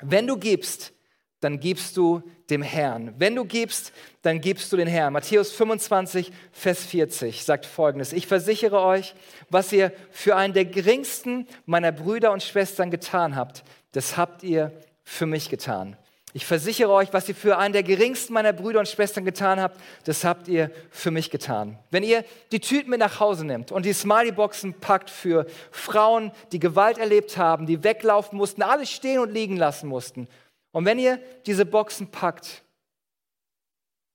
Wenn 0.00 0.26
du 0.26 0.36
gibst, 0.36 0.92
dann 1.40 1.58
gibst 1.58 1.96
du 1.96 2.22
dem 2.50 2.62
Herrn. 2.62 3.14
Wenn 3.18 3.34
du 3.34 3.44
gibst, 3.44 3.92
dann 4.22 4.40
gibst 4.40 4.72
du 4.72 4.76
den 4.76 4.86
Herrn. 4.86 5.12
Matthäus 5.12 5.52
25, 5.52 6.30
Vers 6.52 6.84
40 6.86 7.44
sagt 7.44 7.66
folgendes. 7.66 8.12
Ich 8.12 8.28
versichere 8.28 8.80
euch, 8.80 9.14
was 9.50 9.72
ihr 9.72 9.92
für 10.10 10.36
einen 10.36 10.54
der 10.54 10.66
geringsten 10.66 11.48
meiner 11.66 11.90
Brüder 11.90 12.32
und 12.32 12.42
Schwestern 12.42 12.90
getan 12.90 13.34
habt, 13.34 13.64
das 13.90 14.16
habt 14.16 14.44
ihr 14.44 14.72
für 15.02 15.26
mich 15.26 15.50
getan. 15.50 15.96
Ich 16.34 16.46
versichere 16.46 16.90
euch, 16.90 17.12
was 17.12 17.28
ihr 17.28 17.34
für 17.34 17.58
einen 17.58 17.74
der 17.74 17.82
geringsten 17.82 18.32
meiner 18.32 18.54
Brüder 18.54 18.78
und 18.78 18.88
Schwestern 18.88 19.26
getan 19.26 19.60
habt, 19.60 19.78
das 20.04 20.24
habt 20.24 20.48
ihr 20.48 20.70
für 20.90 21.10
mich 21.10 21.30
getan. 21.30 21.78
Wenn 21.90 22.02
ihr 22.02 22.24
die 22.52 22.60
Tüten 22.60 22.88
mit 22.88 23.00
nach 23.00 23.20
Hause 23.20 23.44
nehmt 23.44 23.70
und 23.70 23.84
die 23.84 23.92
Smiley-Boxen 23.92 24.74
packt 24.80 25.10
für 25.10 25.46
Frauen, 25.70 26.32
die 26.52 26.58
Gewalt 26.58 26.96
erlebt 26.96 27.36
haben, 27.36 27.66
die 27.66 27.84
weglaufen 27.84 28.38
mussten, 28.38 28.62
alles 28.62 28.90
stehen 28.90 29.20
und 29.20 29.30
liegen 29.30 29.58
lassen 29.58 29.88
mussten. 29.88 30.26
Und 30.70 30.86
wenn 30.86 30.98
ihr 30.98 31.18
diese 31.44 31.66
Boxen 31.66 32.06
packt, 32.10 32.62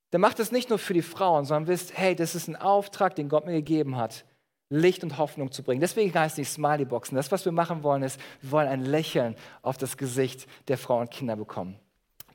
dann 0.10 0.21
macht 0.21 0.39
es 0.39 0.51
nicht 0.51 0.69
nur 0.69 0.80
für 0.80 0.95
die 0.95 1.03
Frauen, 1.03 1.45
sondern 1.45 1.67
wisst, 1.67 1.95
hey, 1.95 2.15
das 2.15 2.34
ist 2.34 2.47
ein 2.47 2.56
Auftrag, 2.56 3.15
den 3.15 3.30
Gott 3.30 3.45
mir 3.45 3.53
gegeben 3.53 3.95
hat, 3.95 4.25
Licht 4.69 5.03
und 5.03 5.19
Hoffnung 5.19 5.51
zu 5.51 5.62
bringen. 5.62 5.82
Deswegen 5.82 6.12
heißt 6.17 6.39
es 6.39 6.53
Smiley-Boxen. 6.53 7.15
Das, 7.15 7.32
was 7.32 7.45
wir 7.45 7.51
machen 7.51 7.84
wollen, 7.84 8.01
ist, 8.01 8.19
wir 8.41 8.51
wollen 8.51 8.67
ein 8.67 8.84
Lächeln 8.84 9.36
auf 9.62 9.77
das 9.77 9.97
Gesicht 9.97 10.47
der 10.67 10.80
Frauen 10.80 11.01
und 11.01 11.12
Kinder 11.12 11.36
bekommen 11.36 11.80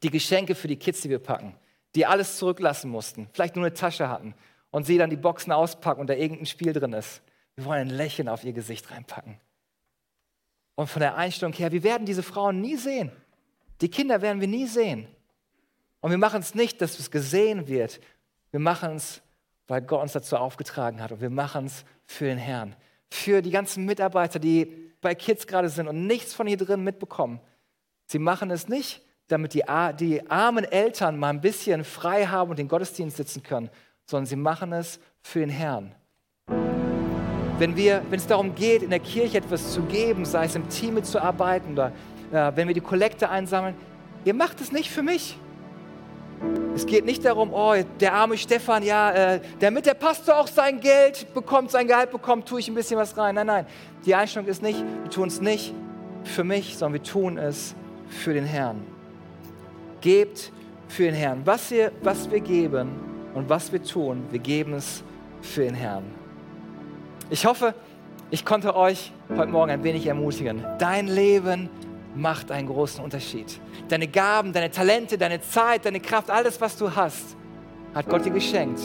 die 0.03 0.11
Geschenke 0.11 0.55
für 0.55 0.69
die 0.69 0.77
Kids, 0.77 1.01
die 1.03 1.11
wir 1.11 1.19
packen, 1.19 1.55
die 1.95 2.07
alles 2.07 2.39
zurücklassen 2.39 2.91
mussten, 2.91 3.29
vielleicht 3.33 3.57
nur 3.57 3.65
eine 3.65 3.75
Tasche 3.75 4.09
hatten 4.09 4.35
und 4.71 4.87
sie 4.87 4.99
dann 4.99 5.11
die 5.11 5.17
Boxen 5.17 5.53
auspacken 5.53 6.01
und 6.01 6.09
da 6.09 6.15
irgendein 6.15 6.47
Spiel 6.47 6.73
drin 6.73 6.93
ist. 6.93 7.23
Wir 7.55 7.65
wollen 7.65 7.89
ein 7.89 7.95
Lächeln 7.95 8.29
auf 8.29 8.45
ihr 8.45 8.53
Gesicht 8.53 8.91
reinpacken. 8.91 9.39
Und 10.75 10.89
von 10.89 11.01
der 11.01 11.17
Einstellung 11.17 11.53
her, 11.53 11.71
wir 11.71 11.83
werden 11.83 12.07
diese 12.07 12.23
Frauen 12.23 12.61
nie 12.61 12.77
sehen. 12.77 13.13
Die 13.81 13.91
Kinder 13.91 14.23
werden 14.23 14.41
wir 14.41 14.49
nie 14.49 14.67
sehen. 14.67 15.07
Und 16.01 16.11
wir 16.11 16.19
machen 16.19 16.41
es 16.41 16.55
nicht, 16.55 16.81
dass 16.81 16.99
es 16.99 17.11
gesehen 17.11 17.69
wird. 17.69 18.01
Wir 18.51 18.61
machen 18.61 18.97
es, 18.97 19.21
weil 19.69 19.83
Gott 19.83 20.03
uns 20.03 20.13
dazu 20.13 20.37
aufgetragen 20.37 21.03
hat. 21.03 21.13
Und 21.13 21.21
wir 21.21 21.31
machen 21.31 21.67
es 21.67 21.85
für 22.07 22.25
den 22.25 22.39
Herrn. 22.39 22.75
Für 23.11 23.43
die 23.43 23.51
ganzen 23.51 23.85
Mitarbeiter, 23.85 24.39
die 24.39 24.91
bei 25.01 25.15
Kids 25.15 25.47
gerade 25.47 25.69
sind 25.69 25.89
und 25.89 26.07
nichts 26.07 26.33
von 26.33 26.47
hier 26.47 26.57
drin 26.57 26.83
mitbekommen. 26.83 27.41
Sie 28.07 28.19
machen 28.19 28.51
es 28.51 28.69
nicht, 28.69 29.03
damit 29.33 29.55
die, 29.55 29.65
die 29.99 30.31
armen 30.31 30.65
Eltern 30.65 31.19
mal 31.19 31.31
ein 31.31 31.41
bisschen 31.41 31.85
frei 31.85 32.27
haben 32.27 32.51
und 32.51 32.59
den 32.59 32.69
Gottesdienst 32.69 33.17
sitzen 33.17 33.43
können, 33.43 33.71
sondern 34.05 34.27
sie 34.27 34.37
machen 34.37 34.73
es 34.73 35.01
für 35.23 35.41
den 35.41 35.49
Herrn. 35.49 35.95
Wenn, 37.59 37.77
wir, 37.77 38.03
wenn 38.11 38.19
es 38.19 38.27
darum 38.27 38.55
geht, 38.55 38.83
in 38.83 38.91
der 38.91 39.01
Kirche 39.01 39.39
etwas 39.39 39.73
zu 39.73 39.83
geben, 39.83 40.25
sei 40.25 40.45
es 40.45 40.55
im 40.55 40.69
Team 40.69 40.95
mitzuarbeiten 40.95 41.73
oder 41.73 41.93
äh, 42.33 42.53
wenn 42.55 42.69
wir 42.69 42.75
die 42.75 42.81
Kollekte 42.81 43.31
einsammeln, 43.31 43.75
ihr 44.25 44.35
macht 44.35 44.61
es 44.61 44.73
nicht 44.73 44.91
für 44.91 45.03
mich. 45.03 45.39
Es 46.75 46.87
geht 46.87 47.05
nicht 47.05 47.25
darum, 47.25 47.53
oh, 47.53 47.75
der 48.01 48.15
arme 48.15 48.37
Stefan, 48.37 48.83
ja, 48.83 49.13
äh, 49.13 49.41
damit 49.61 49.87
der 49.87 49.95
Pastor 49.95 50.39
auch 50.39 50.49
sein 50.49 50.81
Geld 50.81 51.33
bekommt, 51.35 51.71
sein 51.71 51.87
Gehalt 51.87 52.11
bekommt, 52.11 52.49
tue 52.49 52.61
ich 52.61 52.69
ein 52.69 52.75
bisschen 52.75 52.99
was 52.99 53.17
rein. 53.17 53.37
Nein, 53.37 53.47
nein. 53.47 53.67
Die 54.05 54.15
Einstellung 54.15 54.49
ist 54.49 54.61
nicht, 54.61 54.83
wir 55.03 55.11
tun 55.11 55.29
es 55.29 55.41
nicht 55.41 55.73
für 56.25 56.45
mich, 56.45 56.77
sondern 56.77 57.01
wir 57.01 57.03
tun 57.03 57.39
es 57.39 57.75
für 58.09 58.35
den 58.35 58.45
Herrn. 58.45 58.92
Gebt 60.03 60.53
für 60.89 61.05
den 61.05 61.15
Herrn. 61.15 61.41
Was 61.45 61.71
wir, 61.71 61.93
was 62.03 62.31
wir 62.31 62.41
geben 62.41 62.91
und 63.35 63.49
was 63.49 63.73
wir 63.73 63.83
tun, 63.83 64.25
wir 64.31 64.39
geben 64.39 64.75
es 64.75 65.03
für 65.41 65.63
den 65.63 65.75
Herrn. 65.75 66.05
Ich 67.31 67.47
hoffe, 67.47 67.75
ich 68.31 68.45
konnte 68.45 68.77
euch 68.77 69.11
heute 69.35 69.51
Morgen 69.51 69.71
ein 69.71 69.83
wenig 69.83 70.07
ermutigen. 70.07 70.63
Dein 70.79 71.07
Leben 71.09 71.71
macht 72.15 72.51
einen 72.51 72.69
großen 72.69 73.03
Unterschied. 73.03 73.59
Deine 73.89 74.07
Gaben, 74.07 74.53
deine 74.53 74.71
Talente, 74.71 75.17
deine 75.17 75.41
Zeit, 75.41 75.87
deine 75.87 76.01
Kraft, 76.01 76.31
alles, 76.31 76.61
was 76.61 76.77
du 76.77 76.95
hast, 76.95 77.37
hat 77.95 78.07
Gott 78.09 78.27
dir 78.27 78.33
geschenkt. 78.33 78.81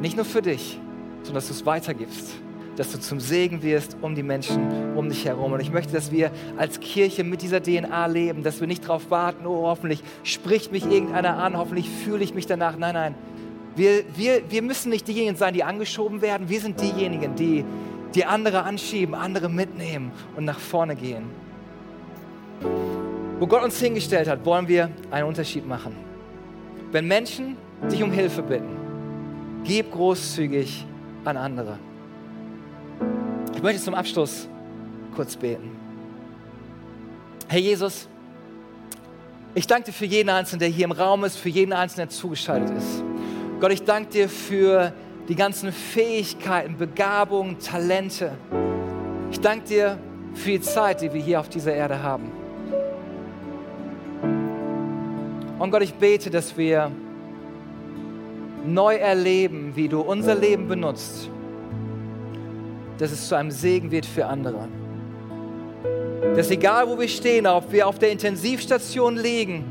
Nicht 0.00 0.16
nur 0.16 0.24
für 0.24 0.40
dich, 0.40 0.78
sondern 1.18 1.34
dass 1.34 1.48
du 1.48 1.52
es 1.52 1.66
weitergibst 1.66 2.40
dass 2.80 2.92
du 2.92 2.98
zum 2.98 3.20
Segen 3.20 3.62
wirst 3.62 3.98
um 4.00 4.14
die 4.14 4.22
Menschen 4.22 4.96
um 4.96 5.10
dich 5.10 5.26
herum. 5.26 5.52
Und 5.52 5.60
ich 5.60 5.70
möchte, 5.70 5.92
dass 5.92 6.10
wir 6.12 6.30
als 6.56 6.80
Kirche 6.80 7.24
mit 7.24 7.42
dieser 7.42 7.62
DNA 7.62 8.06
leben, 8.06 8.42
dass 8.42 8.58
wir 8.58 8.66
nicht 8.66 8.84
darauf 8.84 9.10
warten, 9.10 9.46
oh, 9.46 9.66
hoffentlich 9.66 10.02
spricht 10.22 10.72
mich 10.72 10.86
irgendeiner 10.86 11.36
an, 11.36 11.58
hoffentlich 11.58 11.90
fühle 11.90 12.24
ich 12.24 12.32
mich 12.32 12.46
danach. 12.46 12.78
Nein, 12.78 12.94
nein. 12.94 13.14
Wir, 13.76 14.02
wir, 14.16 14.50
wir 14.50 14.62
müssen 14.62 14.88
nicht 14.88 15.06
diejenigen 15.06 15.36
sein, 15.36 15.52
die 15.52 15.62
angeschoben 15.62 16.22
werden. 16.22 16.48
Wir 16.48 16.58
sind 16.58 16.80
diejenigen, 16.80 17.34
die, 17.34 17.66
die 18.14 18.24
andere 18.24 18.62
anschieben, 18.62 19.14
andere 19.14 19.50
mitnehmen 19.50 20.10
und 20.34 20.46
nach 20.46 20.58
vorne 20.58 20.96
gehen. 20.96 21.24
Wo 23.38 23.46
Gott 23.46 23.62
uns 23.62 23.78
hingestellt 23.78 24.26
hat, 24.26 24.46
wollen 24.46 24.68
wir 24.68 24.88
einen 25.10 25.28
Unterschied 25.28 25.68
machen. 25.68 25.94
Wenn 26.92 27.06
Menschen 27.06 27.58
dich 27.92 28.02
um 28.02 28.10
Hilfe 28.10 28.42
bitten, 28.42 28.74
gib 29.64 29.92
großzügig 29.92 30.86
an 31.26 31.36
andere. 31.36 31.78
Ich 33.60 33.62
möchte 33.62 33.82
zum 33.82 33.94
Abschluss 33.94 34.48
kurz 35.14 35.36
beten. 35.36 35.70
Herr 37.46 37.60
Jesus, 37.60 38.08
ich 39.54 39.66
danke 39.66 39.90
dir 39.90 39.92
für 39.92 40.06
jeden 40.06 40.30
Einzelnen, 40.30 40.60
der 40.60 40.68
hier 40.70 40.86
im 40.86 40.92
Raum 40.92 41.24
ist, 41.24 41.36
für 41.36 41.50
jeden 41.50 41.74
Einzelnen, 41.74 42.08
der 42.08 42.16
zugeschaltet 42.16 42.74
ist. 42.74 43.04
Gott, 43.60 43.70
ich 43.70 43.82
danke 43.82 44.12
dir 44.12 44.28
für 44.30 44.94
die 45.28 45.34
ganzen 45.34 45.72
Fähigkeiten, 45.72 46.78
Begabungen, 46.78 47.58
Talente. 47.58 48.32
Ich 49.30 49.40
danke 49.40 49.66
dir 49.66 49.98
für 50.32 50.52
die 50.52 50.62
Zeit, 50.62 51.02
die 51.02 51.12
wir 51.12 51.20
hier 51.20 51.38
auf 51.38 51.50
dieser 51.50 51.74
Erde 51.74 52.02
haben. 52.02 52.32
Und 55.58 55.70
Gott, 55.70 55.82
ich 55.82 55.92
bete, 55.92 56.30
dass 56.30 56.56
wir 56.56 56.90
neu 58.64 58.94
erleben, 58.94 59.72
wie 59.76 59.88
du 59.88 60.00
unser 60.00 60.34
Leben 60.34 60.66
benutzt 60.66 61.28
dass 63.00 63.12
es 63.12 63.28
zu 63.28 63.34
einem 63.34 63.50
Segen 63.50 63.90
wird 63.90 64.04
für 64.04 64.26
andere. 64.26 64.68
Dass 66.36 66.50
egal 66.50 66.86
wo 66.86 66.98
wir 66.98 67.08
stehen, 67.08 67.46
ob 67.46 67.72
wir 67.72 67.88
auf 67.88 67.98
der 67.98 68.12
Intensivstation 68.12 69.16
liegen 69.16 69.64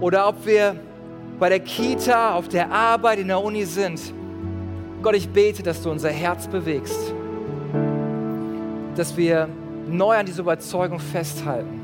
oder 0.00 0.26
ob 0.26 0.46
wir 0.46 0.74
bei 1.38 1.50
der 1.50 1.60
Kita, 1.60 2.34
auf 2.34 2.48
der 2.48 2.70
Arbeit, 2.70 3.18
in 3.18 3.28
der 3.28 3.44
Uni 3.44 3.66
sind, 3.66 4.00
Gott, 5.02 5.14
ich 5.14 5.28
bete, 5.28 5.62
dass 5.62 5.82
du 5.82 5.90
unser 5.90 6.08
Herz 6.08 6.48
bewegst, 6.48 7.12
dass 8.96 9.14
wir 9.14 9.50
neu 9.86 10.16
an 10.16 10.24
diese 10.24 10.40
Überzeugung 10.40 10.98
festhalten. 10.98 11.78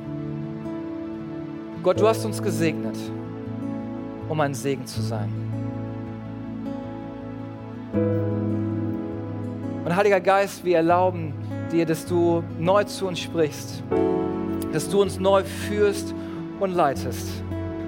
Gott, 1.83 2.01
du 2.01 2.09
hast 2.09 2.25
uns 2.25 2.43
gesegnet, 2.43 2.97
um 4.27 4.41
ein 4.41 4.55
Segen 4.55 4.87
zu 4.87 5.03
sein. 5.03 5.43
Und 9.85 9.97
Heiliger 9.97 10.21
Geist, 10.21 10.65
wir 10.65 10.77
erlauben 10.77 11.35
dir, 11.73 11.85
dass 11.85 12.07
du 12.07 12.45
neu 12.59 12.85
zu 12.85 13.09
uns 13.09 13.19
sprichst, 13.19 13.83
dass 14.73 14.89
du 14.89 15.03
uns 15.03 15.19
neu 15.19 15.43
führst 15.43 16.15
und 16.61 16.73
leitest. 16.73 17.43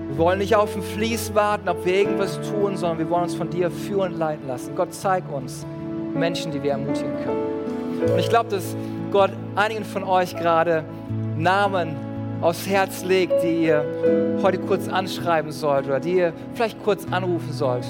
Wir 0.09 0.19
wollen 0.19 0.41
nicht 0.41 0.57
auf 0.57 0.73
den 0.73 0.83
Fließ 0.83 1.35
warten, 1.35 1.69
ob 1.69 1.85
wir 1.87 1.95
irgendwas 1.95 2.41
tun, 2.51 2.77
sondern 2.77 2.99
wir 2.99 3.09
wollen 3.11 3.25
uns 3.25 3.37
von 3.37 3.49
dir 3.49 3.71
führen 3.71 4.13
und 4.13 4.19
leiten 4.19 4.49
lassen. 4.49 4.75
Gott, 4.75 4.93
zeig 4.93 5.23
uns 5.33 5.65
Menschen, 6.15 6.51
die 6.51 6.63
wir 6.63 6.73
ermutigen 6.73 7.15
können. 7.25 8.13
Und 8.13 8.19
ich 8.19 8.29
glaube, 8.29 8.51
dass 8.51 8.77
Gott 9.13 9.31
einigen 9.55 9.85
von 9.85 10.03
euch 10.03 10.35
gerade 10.35 10.85
Namen 11.37 11.95
aufs 12.41 12.67
Herz 12.67 13.05
legt, 13.05 13.41
die 13.45 13.67
ihr 13.67 13.85
heute 14.43 14.59
kurz 14.59 14.89
anschreiben 14.89 15.53
sollt 15.53 15.87
oder 15.87 16.01
die 16.01 16.15
ihr 16.15 16.33
vielleicht 16.55 16.83
kurz 16.83 17.07
anrufen 17.11 17.53
sollt 17.53 17.87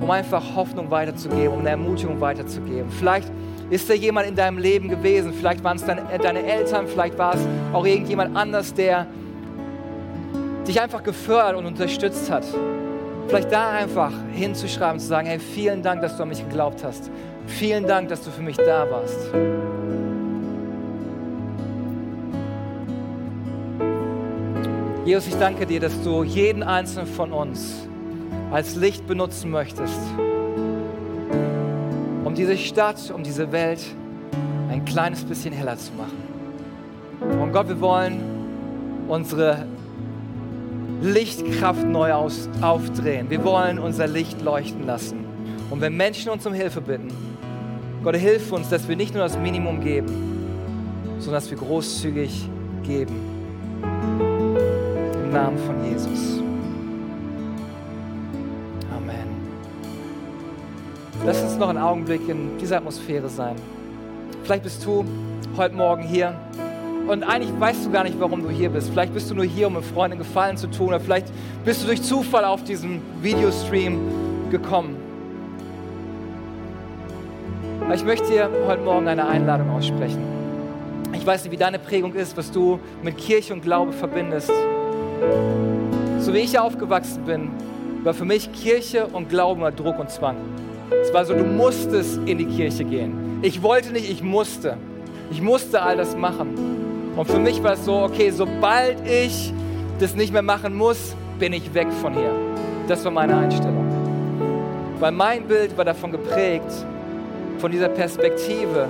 um 0.00 0.10
einfach 0.10 0.42
Hoffnung 0.56 0.90
weiterzugeben, 0.90 1.48
um 1.48 1.60
eine 1.60 1.70
Ermutigung 1.70 2.20
weiterzugeben. 2.20 2.90
Vielleicht 2.90 3.30
ist 3.68 3.88
da 3.88 3.94
jemand 3.94 4.26
in 4.26 4.34
deinem 4.34 4.58
Leben 4.58 4.88
gewesen, 4.88 5.32
vielleicht 5.32 5.62
waren 5.62 5.76
es 5.76 5.84
deine, 5.84 6.02
deine 6.18 6.42
Eltern, 6.42 6.86
vielleicht 6.88 7.16
war 7.18 7.34
es 7.34 7.40
auch 7.72 7.86
irgendjemand 7.86 8.36
anders, 8.36 8.74
der 8.74 9.06
dich 10.66 10.80
einfach 10.80 11.02
gefördert 11.02 11.56
und 11.56 11.66
unterstützt 11.66 12.30
hat. 12.30 12.44
Vielleicht 13.28 13.52
da 13.52 13.70
einfach 13.70 14.12
hinzuschreiben, 14.32 14.98
zu 14.98 15.06
sagen, 15.06 15.28
hey, 15.28 15.38
vielen 15.38 15.82
Dank, 15.82 16.00
dass 16.02 16.16
du 16.16 16.24
an 16.24 16.30
mich 16.30 16.40
geglaubt 16.40 16.82
hast. 16.82 17.10
Vielen 17.46 17.86
Dank, 17.86 18.08
dass 18.08 18.24
du 18.24 18.30
für 18.30 18.42
mich 18.42 18.56
da 18.56 18.90
warst. 18.90 19.30
Jesus, 25.04 25.28
ich 25.28 25.36
danke 25.36 25.66
dir, 25.66 25.80
dass 25.80 26.02
du 26.02 26.24
jeden 26.24 26.62
einzelnen 26.62 27.06
von 27.06 27.32
uns 27.32 27.88
als 28.50 28.74
Licht 28.76 29.06
benutzen 29.06 29.50
möchtest, 29.50 29.98
um 32.24 32.34
diese 32.34 32.56
Stadt, 32.56 33.10
um 33.14 33.22
diese 33.22 33.52
Welt 33.52 33.80
ein 34.68 34.84
kleines 34.84 35.24
bisschen 35.24 35.52
heller 35.52 35.76
zu 35.76 35.92
machen. 35.92 37.40
Und 37.40 37.52
Gott, 37.52 37.68
wir 37.68 37.80
wollen 37.80 38.20
unsere 39.08 39.66
Lichtkraft 41.02 41.84
neu 41.84 42.12
aus, 42.12 42.48
aufdrehen. 42.60 43.30
Wir 43.30 43.42
wollen 43.44 43.78
unser 43.78 44.06
Licht 44.06 44.42
leuchten 44.42 44.86
lassen. 44.86 45.24
Und 45.70 45.80
wenn 45.80 45.96
Menschen 45.96 46.30
uns 46.30 46.46
um 46.46 46.52
Hilfe 46.52 46.80
bitten, 46.80 47.08
Gott, 48.02 48.16
hilf 48.16 48.50
uns, 48.52 48.68
dass 48.68 48.88
wir 48.88 48.96
nicht 48.96 49.14
nur 49.14 49.22
das 49.22 49.38
Minimum 49.38 49.80
geben, 49.80 50.08
sondern 51.18 51.34
dass 51.34 51.50
wir 51.50 51.58
großzügig 51.58 52.48
geben. 52.82 53.14
Im 55.22 55.30
Namen 55.30 55.58
von 55.58 55.84
Jesus. 55.84 56.19
Lass 61.24 61.42
uns 61.42 61.56
noch 61.56 61.68
einen 61.68 61.78
Augenblick 61.78 62.28
in 62.28 62.56
dieser 62.58 62.78
Atmosphäre 62.78 63.28
sein. 63.28 63.56
Vielleicht 64.44 64.62
bist 64.62 64.84
du 64.84 65.04
heute 65.56 65.74
Morgen 65.74 66.02
hier 66.02 66.34
und 67.08 67.24
eigentlich 67.24 67.52
weißt 67.58 67.86
du 67.86 67.90
gar 67.90 68.04
nicht, 68.04 68.18
warum 68.18 68.42
du 68.42 68.50
hier 68.50 68.70
bist. 68.70 68.90
Vielleicht 68.90 69.12
bist 69.12 69.30
du 69.30 69.34
nur 69.34 69.44
hier, 69.44 69.66
um 69.66 69.74
mit 69.74 69.84
Freunden 69.84 70.18
Gefallen 70.18 70.56
zu 70.56 70.68
tun 70.68 70.88
oder 70.88 71.00
vielleicht 71.00 71.26
bist 71.64 71.82
du 71.82 71.86
durch 71.86 72.02
Zufall 72.02 72.44
auf 72.44 72.64
diesen 72.64 73.02
Videostream 73.20 73.98
gekommen. 74.50 74.96
Aber 77.84 77.94
ich 77.94 78.04
möchte 78.04 78.28
dir 78.28 78.48
heute 78.66 78.82
Morgen 78.82 79.08
eine 79.08 79.26
Einladung 79.26 79.70
aussprechen. 79.70 80.22
Ich 81.12 81.26
weiß 81.26 81.44
nicht, 81.44 81.52
wie 81.52 81.56
deine 81.56 81.78
Prägung 81.78 82.14
ist, 82.14 82.36
was 82.36 82.50
du 82.50 82.78
mit 83.02 83.18
Kirche 83.18 83.52
und 83.52 83.62
Glaube 83.62 83.92
verbindest. 83.92 84.52
So 86.20 86.32
wie 86.32 86.38
ich 86.38 86.58
aufgewachsen 86.58 87.24
bin, 87.24 87.50
war 88.04 88.14
für 88.14 88.24
mich 88.24 88.52
Kirche 88.52 89.06
und 89.08 89.28
Glauben 89.28 89.62
Druck 89.74 89.98
und 89.98 90.10
Zwang. 90.10 90.36
Es 91.02 91.12
war 91.12 91.24
so, 91.24 91.34
du 91.34 91.44
musstest 91.44 92.20
in 92.26 92.38
die 92.38 92.46
Kirche 92.46 92.84
gehen. 92.84 93.38
Ich 93.42 93.62
wollte 93.62 93.92
nicht, 93.92 94.10
ich 94.10 94.22
musste. 94.22 94.76
Ich 95.30 95.40
musste 95.40 95.80
all 95.80 95.96
das 95.96 96.16
machen. 96.16 97.12
Und 97.16 97.26
für 97.26 97.38
mich 97.38 97.62
war 97.62 97.74
es 97.74 97.84
so, 97.84 97.94
okay, 97.94 98.30
sobald 98.30 98.96
ich 99.08 99.52
das 99.98 100.14
nicht 100.14 100.32
mehr 100.32 100.42
machen 100.42 100.76
muss, 100.76 101.14
bin 101.38 101.52
ich 101.52 101.72
weg 101.74 101.88
von 102.00 102.12
hier. 102.14 102.32
Das 102.88 103.04
war 103.04 103.12
meine 103.12 103.36
Einstellung. 103.36 103.86
Weil 104.98 105.12
mein 105.12 105.46
Bild 105.46 105.76
war 105.76 105.84
davon 105.84 106.12
geprägt, 106.12 106.70
von 107.58 107.70
dieser 107.70 107.88
Perspektive, 107.88 108.88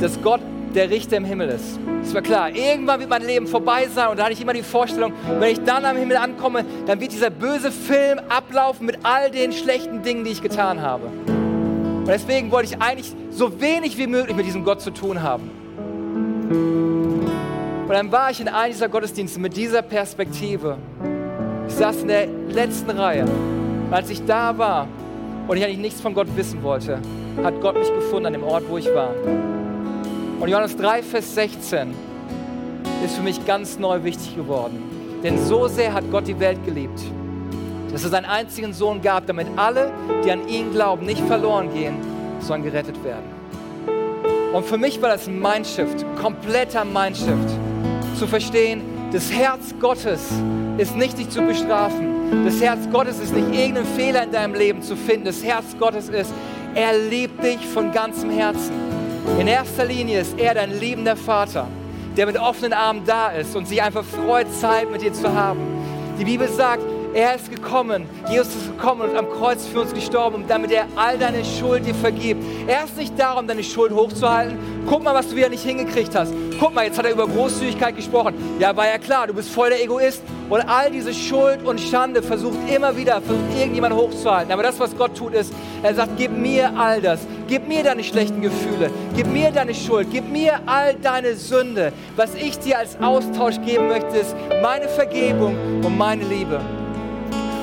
dass 0.00 0.20
Gott 0.22 0.40
der 0.74 0.90
Richter 0.90 1.16
im 1.16 1.24
Himmel 1.24 1.48
ist. 1.48 1.78
Es 2.02 2.14
war 2.14 2.22
klar, 2.22 2.50
irgendwann 2.50 3.00
wird 3.00 3.10
mein 3.10 3.22
Leben 3.22 3.46
vorbei 3.46 3.88
sein 3.92 4.08
und 4.08 4.18
da 4.18 4.24
hatte 4.24 4.32
ich 4.32 4.40
immer 4.40 4.52
die 4.52 4.62
Vorstellung, 4.62 5.12
wenn 5.38 5.52
ich 5.52 5.62
dann 5.64 5.84
am 5.84 5.96
Himmel 5.96 6.16
ankomme, 6.16 6.64
dann 6.86 7.00
wird 7.00 7.12
dieser 7.12 7.30
böse 7.30 7.72
Film 7.72 8.20
ablaufen 8.28 8.86
mit 8.86 8.98
all 9.02 9.30
den 9.30 9.52
schlechten 9.52 10.02
Dingen, 10.02 10.24
die 10.24 10.30
ich 10.30 10.42
getan 10.42 10.80
habe. 10.80 11.06
Und 11.06 12.08
deswegen 12.08 12.50
wollte 12.50 12.74
ich 12.74 12.80
eigentlich 12.80 13.12
so 13.30 13.60
wenig 13.60 13.98
wie 13.98 14.06
möglich 14.06 14.36
mit 14.36 14.46
diesem 14.46 14.64
Gott 14.64 14.80
zu 14.80 14.90
tun 14.90 15.22
haben. 15.22 15.50
Und 17.86 17.92
dann 17.92 18.12
war 18.12 18.30
ich 18.30 18.40
in 18.40 18.48
einem 18.48 18.72
dieser 18.72 18.88
Gottesdienste 18.88 19.40
mit 19.40 19.56
dieser 19.56 19.82
Perspektive. 19.82 20.76
Ich 21.68 21.74
saß 21.74 22.02
in 22.02 22.08
der 22.08 22.26
letzten 22.48 22.90
Reihe. 22.90 23.24
Und 23.24 23.92
als 23.92 24.10
ich 24.10 24.24
da 24.24 24.56
war 24.58 24.88
und 25.48 25.56
ich 25.56 25.64
eigentlich 25.64 25.78
nichts 25.78 26.00
von 26.00 26.14
Gott 26.14 26.28
wissen 26.36 26.62
wollte, 26.62 26.98
hat 27.42 27.60
Gott 27.60 27.78
mich 27.78 27.92
gefunden 27.92 28.26
an 28.26 28.32
dem 28.32 28.42
Ort, 28.42 28.64
wo 28.68 28.78
ich 28.78 28.92
war. 28.94 29.10
Und 30.38 30.50
Johannes 30.50 30.76
3, 30.76 31.02
Vers 31.02 31.34
16 31.34 31.94
ist 33.04 33.16
für 33.16 33.22
mich 33.22 33.44
ganz 33.46 33.78
neu 33.78 34.04
wichtig 34.04 34.36
geworden. 34.36 34.82
Denn 35.22 35.42
so 35.42 35.66
sehr 35.66 35.94
hat 35.94 36.04
Gott 36.10 36.26
die 36.26 36.38
Welt 36.38 36.62
geliebt, 36.66 37.00
dass 37.90 38.04
er 38.04 38.10
seinen 38.10 38.26
einzigen 38.26 38.74
Sohn 38.74 39.00
gab, 39.00 39.26
damit 39.26 39.46
alle, 39.56 39.90
die 40.24 40.30
an 40.30 40.46
ihn 40.46 40.72
glauben, 40.72 41.06
nicht 41.06 41.22
verloren 41.22 41.72
gehen, 41.72 41.96
sondern 42.40 42.64
gerettet 42.70 43.02
werden. 43.02 43.24
Und 44.52 44.66
für 44.66 44.76
mich 44.76 45.00
war 45.00 45.08
das 45.08 45.26
ein 45.26 45.40
Mindshift, 45.40 46.04
kompletter 46.20 46.84
Mindshift, 46.84 47.50
zu 48.18 48.26
verstehen, 48.26 48.82
das 49.12 49.32
Herz 49.32 49.74
Gottes 49.80 50.30
ist 50.76 50.96
nicht 50.96 51.16
dich 51.16 51.30
zu 51.30 51.40
bestrafen. 51.42 52.44
Das 52.44 52.60
Herz 52.60 52.80
Gottes 52.92 53.20
ist 53.20 53.34
nicht 53.34 53.58
irgendeinen 53.58 53.86
Fehler 53.86 54.24
in 54.24 54.32
deinem 54.32 54.54
Leben 54.54 54.82
zu 54.82 54.96
finden. 54.96 55.26
Das 55.26 55.42
Herz 55.42 55.64
Gottes 55.78 56.08
ist, 56.08 56.32
er 56.74 56.98
liebt 56.98 57.42
dich 57.42 57.64
von 57.66 57.92
ganzem 57.92 58.30
Herzen. 58.30 58.85
In 59.38 59.48
erster 59.48 59.84
Linie 59.84 60.20
ist 60.20 60.38
er 60.38 60.54
dein 60.54 60.78
liebender 60.78 61.16
Vater, 61.16 61.68
der 62.16 62.26
mit 62.26 62.38
offenen 62.38 62.72
Armen 62.72 63.04
da 63.04 63.28
ist 63.28 63.54
und 63.54 63.68
sich 63.68 63.82
einfach 63.82 64.04
freut, 64.04 64.46
Zeit 64.52 64.90
mit 64.90 65.02
dir 65.02 65.12
zu 65.12 65.30
haben. 65.30 65.60
Die 66.18 66.24
Bibel 66.24 66.48
sagt, 66.48 66.82
er 67.12 67.34
ist 67.34 67.50
gekommen, 67.50 68.08
Jesus 68.30 68.54
ist 68.54 68.66
gekommen 68.66 69.10
und 69.10 69.16
am 69.16 69.28
Kreuz 69.30 69.66
für 69.66 69.80
uns 69.80 69.92
gestorben, 69.92 70.44
damit 70.48 70.70
er 70.70 70.86
all 70.96 71.18
deine 71.18 71.44
Schuld 71.44 71.86
dir 71.86 71.94
vergibt. 71.94 72.42
Er 72.66 72.84
ist 72.84 72.96
nicht 72.96 73.18
da, 73.18 73.32
um 73.32 73.46
deine 73.46 73.62
Schuld 73.62 73.92
hochzuhalten. 73.92 74.58
Guck 74.88 75.02
mal, 75.02 75.14
was 75.14 75.28
du 75.28 75.34
wieder 75.34 75.48
nicht 75.48 75.64
hingekriegt 75.64 76.14
hast. 76.14 76.32
Guck 76.60 76.72
mal, 76.72 76.84
jetzt 76.84 76.96
hat 76.96 77.06
er 77.06 77.12
über 77.12 77.26
Großzügigkeit 77.26 77.96
gesprochen. 77.96 78.34
Ja, 78.60 78.76
war 78.76 78.86
ja 78.86 78.98
klar, 78.98 79.26
du 79.26 79.34
bist 79.34 79.50
voll 79.50 79.70
der 79.70 79.82
Egoist. 79.82 80.22
Und 80.48 80.60
all 80.60 80.92
diese 80.92 81.12
Schuld 81.12 81.66
und 81.66 81.80
Schande 81.80 82.22
versucht 82.22 82.56
immer 82.72 82.96
wieder, 82.96 83.20
versucht 83.20 83.58
irgendjemand 83.58 83.96
hochzuhalten. 83.96 84.52
Aber 84.52 84.62
das, 84.62 84.78
was 84.78 84.96
Gott 84.96 85.16
tut, 85.16 85.34
ist, 85.34 85.52
er 85.82 85.92
sagt, 85.92 86.12
gib 86.16 86.30
mir 86.30 86.72
all 86.78 87.00
das. 87.00 87.26
Gib 87.48 87.66
mir 87.66 87.82
deine 87.82 88.04
schlechten 88.04 88.40
Gefühle. 88.40 88.90
Gib 89.16 89.26
mir 89.26 89.50
deine 89.50 89.74
Schuld. 89.74 90.06
Gib 90.12 90.30
mir 90.30 90.60
all 90.66 90.94
deine 90.94 91.34
Sünde. 91.34 91.92
Was 92.14 92.36
ich 92.36 92.56
dir 92.60 92.78
als 92.78 92.96
Austausch 93.00 93.56
geben 93.66 93.88
möchte, 93.88 94.16
ist 94.16 94.36
meine 94.62 94.88
Vergebung 94.88 95.56
und 95.84 95.98
meine 95.98 96.22
Liebe. 96.24 96.60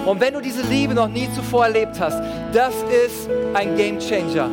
Und 0.06 0.20
wenn 0.20 0.34
du 0.34 0.42
diese 0.42 0.64
Liebe 0.64 0.94
noch 0.94 1.08
nie 1.08 1.30
zuvor 1.34 1.68
erlebt 1.68 1.98
hast, 2.02 2.22
das 2.52 2.74
ist 3.06 3.30
ein 3.54 3.78
Game 3.78 4.00
Changer. 4.00 4.50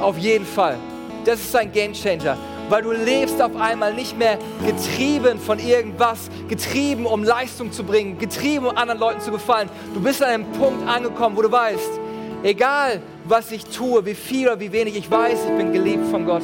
Auf 0.00 0.16
jeden 0.18 0.46
Fall. 0.46 0.76
Das 1.24 1.40
ist 1.40 1.54
ein 1.54 1.70
Game 1.72 1.92
Changer. 1.92 2.36
Weil 2.68 2.82
du 2.82 2.92
lebst 2.92 3.40
auf 3.42 3.54
einmal 3.56 3.92
nicht 3.92 4.16
mehr 4.16 4.38
getrieben 4.64 5.38
von 5.38 5.58
irgendwas, 5.58 6.30
getrieben, 6.48 7.06
um 7.06 7.22
Leistung 7.22 7.70
zu 7.70 7.84
bringen, 7.84 8.18
getrieben, 8.18 8.66
um 8.66 8.76
anderen 8.76 9.00
Leuten 9.00 9.20
zu 9.20 9.30
gefallen. 9.30 9.68
Du 9.94 10.00
bist 10.00 10.22
an 10.22 10.30
einem 10.30 10.52
Punkt 10.52 10.88
angekommen, 10.88 11.36
wo 11.36 11.42
du 11.42 11.52
weißt, 11.52 12.00
egal 12.42 13.02
was 13.24 13.52
ich 13.52 13.66
tue, 13.66 14.04
wie 14.06 14.14
viel 14.14 14.48
oder 14.48 14.60
wie 14.60 14.72
wenig, 14.72 14.96
ich 14.96 15.10
weiß, 15.10 15.38
ich 15.50 15.56
bin 15.56 15.72
geliebt 15.72 16.06
von 16.10 16.24
Gott. 16.24 16.42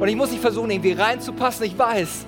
Und 0.00 0.08
ich 0.08 0.16
muss 0.16 0.30
nicht 0.30 0.40
versuchen, 0.40 0.70
irgendwie 0.70 0.92
reinzupassen. 0.92 1.64
Ich 1.64 1.78
weiß, 1.78 2.26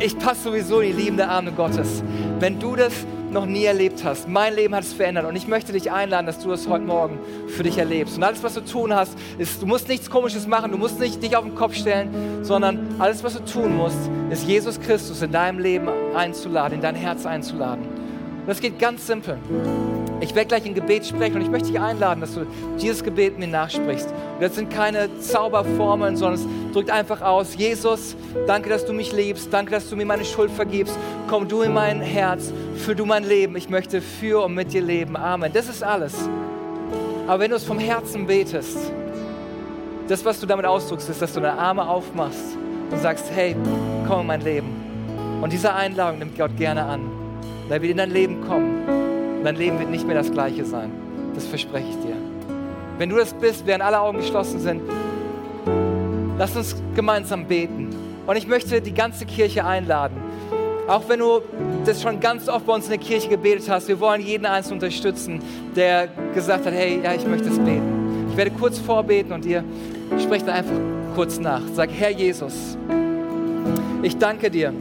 ich 0.00 0.18
passe 0.18 0.42
sowieso 0.42 0.80
in 0.80 0.96
die 0.96 1.02
liebende 1.02 1.28
Arme 1.28 1.52
Gottes. 1.52 2.02
Wenn 2.38 2.58
du 2.58 2.76
das 2.76 2.92
noch 3.34 3.44
nie 3.44 3.64
erlebt 3.64 4.02
hast. 4.02 4.28
Mein 4.28 4.54
Leben 4.54 4.74
hat 4.74 4.84
es 4.84 4.94
verändert 4.94 5.26
und 5.26 5.36
ich 5.36 5.46
möchte 5.46 5.72
dich 5.72 5.90
einladen, 5.90 6.24
dass 6.24 6.38
du 6.38 6.48
das 6.48 6.66
heute 6.66 6.84
Morgen 6.84 7.18
für 7.48 7.62
dich 7.62 7.76
erlebst. 7.76 8.16
Und 8.16 8.22
alles, 8.22 8.42
was 8.42 8.54
du 8.54 8.62
tun 8.62 8.94
hast, 8.94 9.18
ist, 9.36 9.60
du 9.60 9.66
musst 9.66 9.88
nichts 9.88 10.08
Komisches 10.08 10.46
machen, 10.46 10.70
du 10.70 10.78
musst 10.78 10.98
nicht 10.98 11.22
dich 11.22 11.36
auf 11.36 11.44
den 11.44 11.54
Kopf 11.54 11.74
stellen, 11.74 12.42
sondern 12.42 12.94
alles, 12.98 13.22
was 13.22 13.34
du 13.34 13.44
tun 13.44 13.76
musst, 13.76 13.98
ist 14.30 14.48
Jesus 14.48 14.80
Christus 14.80 15.20
in 15.20 15.32
deinem 15.32 15.58
Leben 15.58 15.88
einzuladen, 16.14 16.76
in 16.76 16.80
dein 16.80 16.94
Herz 16.94 17.26
einzuladen. 17.26 17.84
Und 17.84 18.46
das 18.46 18.60
geht 18.60 18.78
ganz 18.78 19.06
simpel. 19.06 19.38
Ich 20.24 20.34
werde 20.34 20.48
gleich 20.48 20.64
ein 20.64 20.72
Gebet 20.72 21.04
sprechen 21.04 21.36
und 21.36 21.42
ich 21.42 21.50
möchte 21.50 21.68
dich 21.68 21.78
einladen, 21.78 22.22
dass 22.22 22.32
du 22.32 22.46
dieses 22.80 23.04
Gebet 23.04 23.38
mir 23.38 23.46
nachsprichst. 23.46 24.08
Und 24.08 24.42
das 24.42 24.54
sind 24.54 24.70
keine 24.70 25.20
Zauberformeln, 25.20 26.16
sondern 26.16 26.40
es 26.40 26.72
drückt 26.72 26.88
einfach 26.88 27.20
aus, 27.20 27.54
Jesus, 27.56 28.16
danke, 28.46 28.70
dass 28.70 28.86
du 28.86 28.94
mich 28.94 29.12
liebst, 29.12 29.52
danke, 29.52 29.72
dass 29.72 29.90
du 29.90 29.96
mir 29.96 30.06
meine 30.06 30.24
Schuld 30.24 30.50
vergibst. 30.50 30.96
Komm 31.28 31.46
du 31.46 31.60
in 31.60 31.74
mein 31.74 32.00
Herz, 32.00 32.54
für 32.74 32.96
du 32.96 33.04
mein 33.04 33.24
Leben. 33.24 33.54
Ich 33.56 33.68
möchte 33.68 34.00
für 34.00 34.42
und 34.42 34.54
mit 34.54 34.72
dir 34.72 34.80
leben. 34.80 35.14
Amen. 35.14 35.52
Das 35.52 35.68
ist 35.68 35.82
alles. 35.82 36.14
Aber 37.26 37.40
wenn 37.40 37.50
du 37.50 37.56
es 37.56 37.64
vom 37.64 37.78
Herzen 37.78 38.26
betest, 38.26 38.78
das, 40.08 40.24
was 40.24 40.40
du 40.40 40.46
damit 40.46 40.64
ausdrückst, 40.64 41.10
ist, 41.10 41.20
dass 41.20 41.34
du 41.34 41.40
deine 41.40 41.58
Arme 41.58 41.86
aufmachst 41.86 42.56
und 42.90 42.98
sagst, 43.02 43.26
hey, 43.34 43.54
komm 44.08 44.22
in 44.22 44.26
mein 44.26 44.40
Leben. 44.40 45.40
Und 45.42 45.52
diese 45.52 45.74
Einladung 45.74 46.18
nimmt 46.18 46.38
Gott 46.38 46.56
gerne 46.56 46.82
an. 46.82 47.02
Er 47.68 47.82
wird 47.82 47.90
in 47.90 47.98
dein 47.98 48.10
Leben 48.10 48.40
kommen 48.48 49.04
dein 49.44 49.56
Leben 49.56 49.78
wird 49.78 49.90
nicht 49.90 50.06
mehr 50.06 50.16
das 50.16 50.30
gleiche 50.30 50.64
sein. 50.64 50.90
Das 51.34 51.46
verspreche 51.46 51.88
ich 51.88 51.96
dir. 51.96 52.16
Wenn 52.98 53.10
du 53.10 53.16
das 53.16 53.32
bist, 53.34 53.66
während 53.66 53.82
alle 53.82 54.00
Augen 54.00 54.18
geschlossen 54.18 54.60
sind, 54.60 54.82
lass 56.38 56.56
uns 56.56 56.76
gemeinsam 56.94 57.46
beten. 57.46 57.90
Und 58.26 58.36
ich 58.36 58.46
möchte 58.46 58.80
die 58.80 58.94
ganze 58.94 59.26
Kirche 59.26 59.64
einladen. 59.64 60.16
Auch 60.86 61.08
wenn 61.08 61.20
du 61.20 61.40
das 61.84 62.02
schon 62.02 62.20
ganz 62.20 62.48
oft 62.48 62.66
bei 62.66 62.74
uns 62.74 62.84
in 62.84 62.90
der 62.90 62.98
Kirche 62.98 63.28
gebetet 63.28 63.68
hast, 63.68 63.88
wir 63.88 63.98
wollen 64.00 64.20
jeden 64.20 64.46
Einzelnen 64.46 64.80
unterstützen, 64.80 65.40
der 65.74 66.08
gesagt 66.34 66.66
hat, 66.66 66.72
hey, 66.72 67.00
ja, 67.02 67.14
ich 67.14 67.26
möchte 67.26 67.48
es 67.48 67.58
beten. 67.58 68.28
Ich 68.30 68.36
werde 68.36 68.50
kurz 68.50 68.78
vorbeten 68.78 69.32
und 69.32 69.46
ihr 69.46 69.64
sprecht 70.22 70.48
einfach 70.48 70.74
kurz 71.14 71.38
nach. 71.38 71.62
Sag, 71.72 71.90
Herr 71.90 72.10
Jesus, 72.10 72.76
ich 74.02 74.16
danke 74.18 74.50
dir 74.50 74.72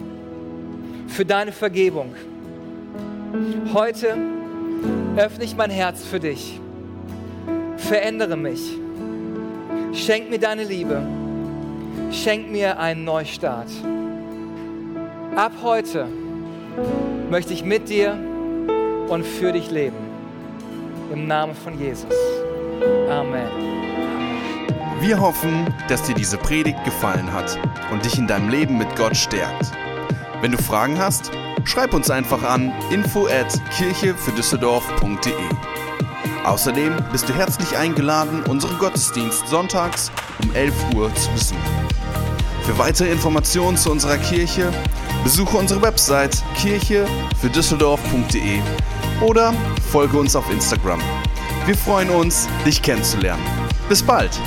für 1.08 1.26
deine 1.26 1.52
Vergebung. 1.52 2.14
Heute 3.74 4.18
öffne 5.18 5.44
ich 5.44 5.56
mein 5.56 5.70
Herz 5.70 6.04
für 6.04 6.20
dich. 6.20 6.60
Verändere 7.78 8.38
mich. 8.38 8.78
Schenk 9.94 10.30
mir 10.30 10.40
deine 10.40 10.64
Liebe. 10.64 11.02
Schenk 12.12 12.52
mir 12.52 12.80
einen 12.80 13.04
Neustart. 13.04 13.70
Ab 15.36 15.52
heute 15.62 16.08
möchte 17.30 17.54
ich 17.54 17.64
mit 17.64 17.90
dir 17.90 18.18
und 19.10 19.26
für 19.26 19.52
dich 19.52 19.70
leben. 19.70 19.98
Im 21.12 21.28
Namen 21.28 21.54
von 21.56 21.80
Jesus. 21.80 22.14
Amen. 23.10 23.48
Wir 25.00 25.20
hoffen, 25.20 25.68
dass 25.90 26.04
dir 26.04 26.16
diese 26.16 26.38
Predigt 26.38 26.84
gefallen 26.86 27.32
hat 27.34 27.60
und 27.92 28.06
dich 28.06 28.18
in 28.18 28.26
deinem 28.26 28.50
Leben 28.50 28.78
mit 28.78 28.96
Gott 28.96 29.16
stärkt. 29.16 29.72
Wenn 30.42 30.52
du 30.52 30.58
Fragen 30.58 30.98
hast, 30.98 31.32
schreib 31.66 31.94
uns 31.94 32.10
einfach 32.10 32.42
an 32.44 32.74
info 32.92 33.28
at 33.28 33.62
kirchefürdüsseldorf.de. 33.78 35.34
Außerdem 36.44 36.98
bist 37.12 37.30
du 37.30 37.34
herzlich 37.34 37.78
eingeladen, 37.78 38.44
unseren 38.44 38.78
Gottesdienst 38.78 39.48
sonntags 39.48 40.12
um 40.44 40.54
11 40.54 40.74
Uhr 40.96 41.14
zu 41.16 41.32
besuchen. 41.32 41.62
Für 42.64 42.78
weitere 42.78 43.10
Informationen 43.12 43.78
zu 43.78 43.92
unserer 43.92 44.18
Kirche 44.18 44.72
besuche 45.24 45.58
unsere 45.58 45.82
Website 45.82 46.44
kirchefürdüsseldorf.de 46.56 48.60
oder 49.22 49.54
folge 49.92 50.18
uns 50.18 50.36
auf 50.36 50.52
Instagram. 50.52 51.00
Wir 51.66 51.78
freuen 51.78 52.10
uns, 52.10 52.50
dich 52.66 52.82
kennenzulernen. 52.82 53.44
Bis 53.88 54.04
bald! 54.04 54.38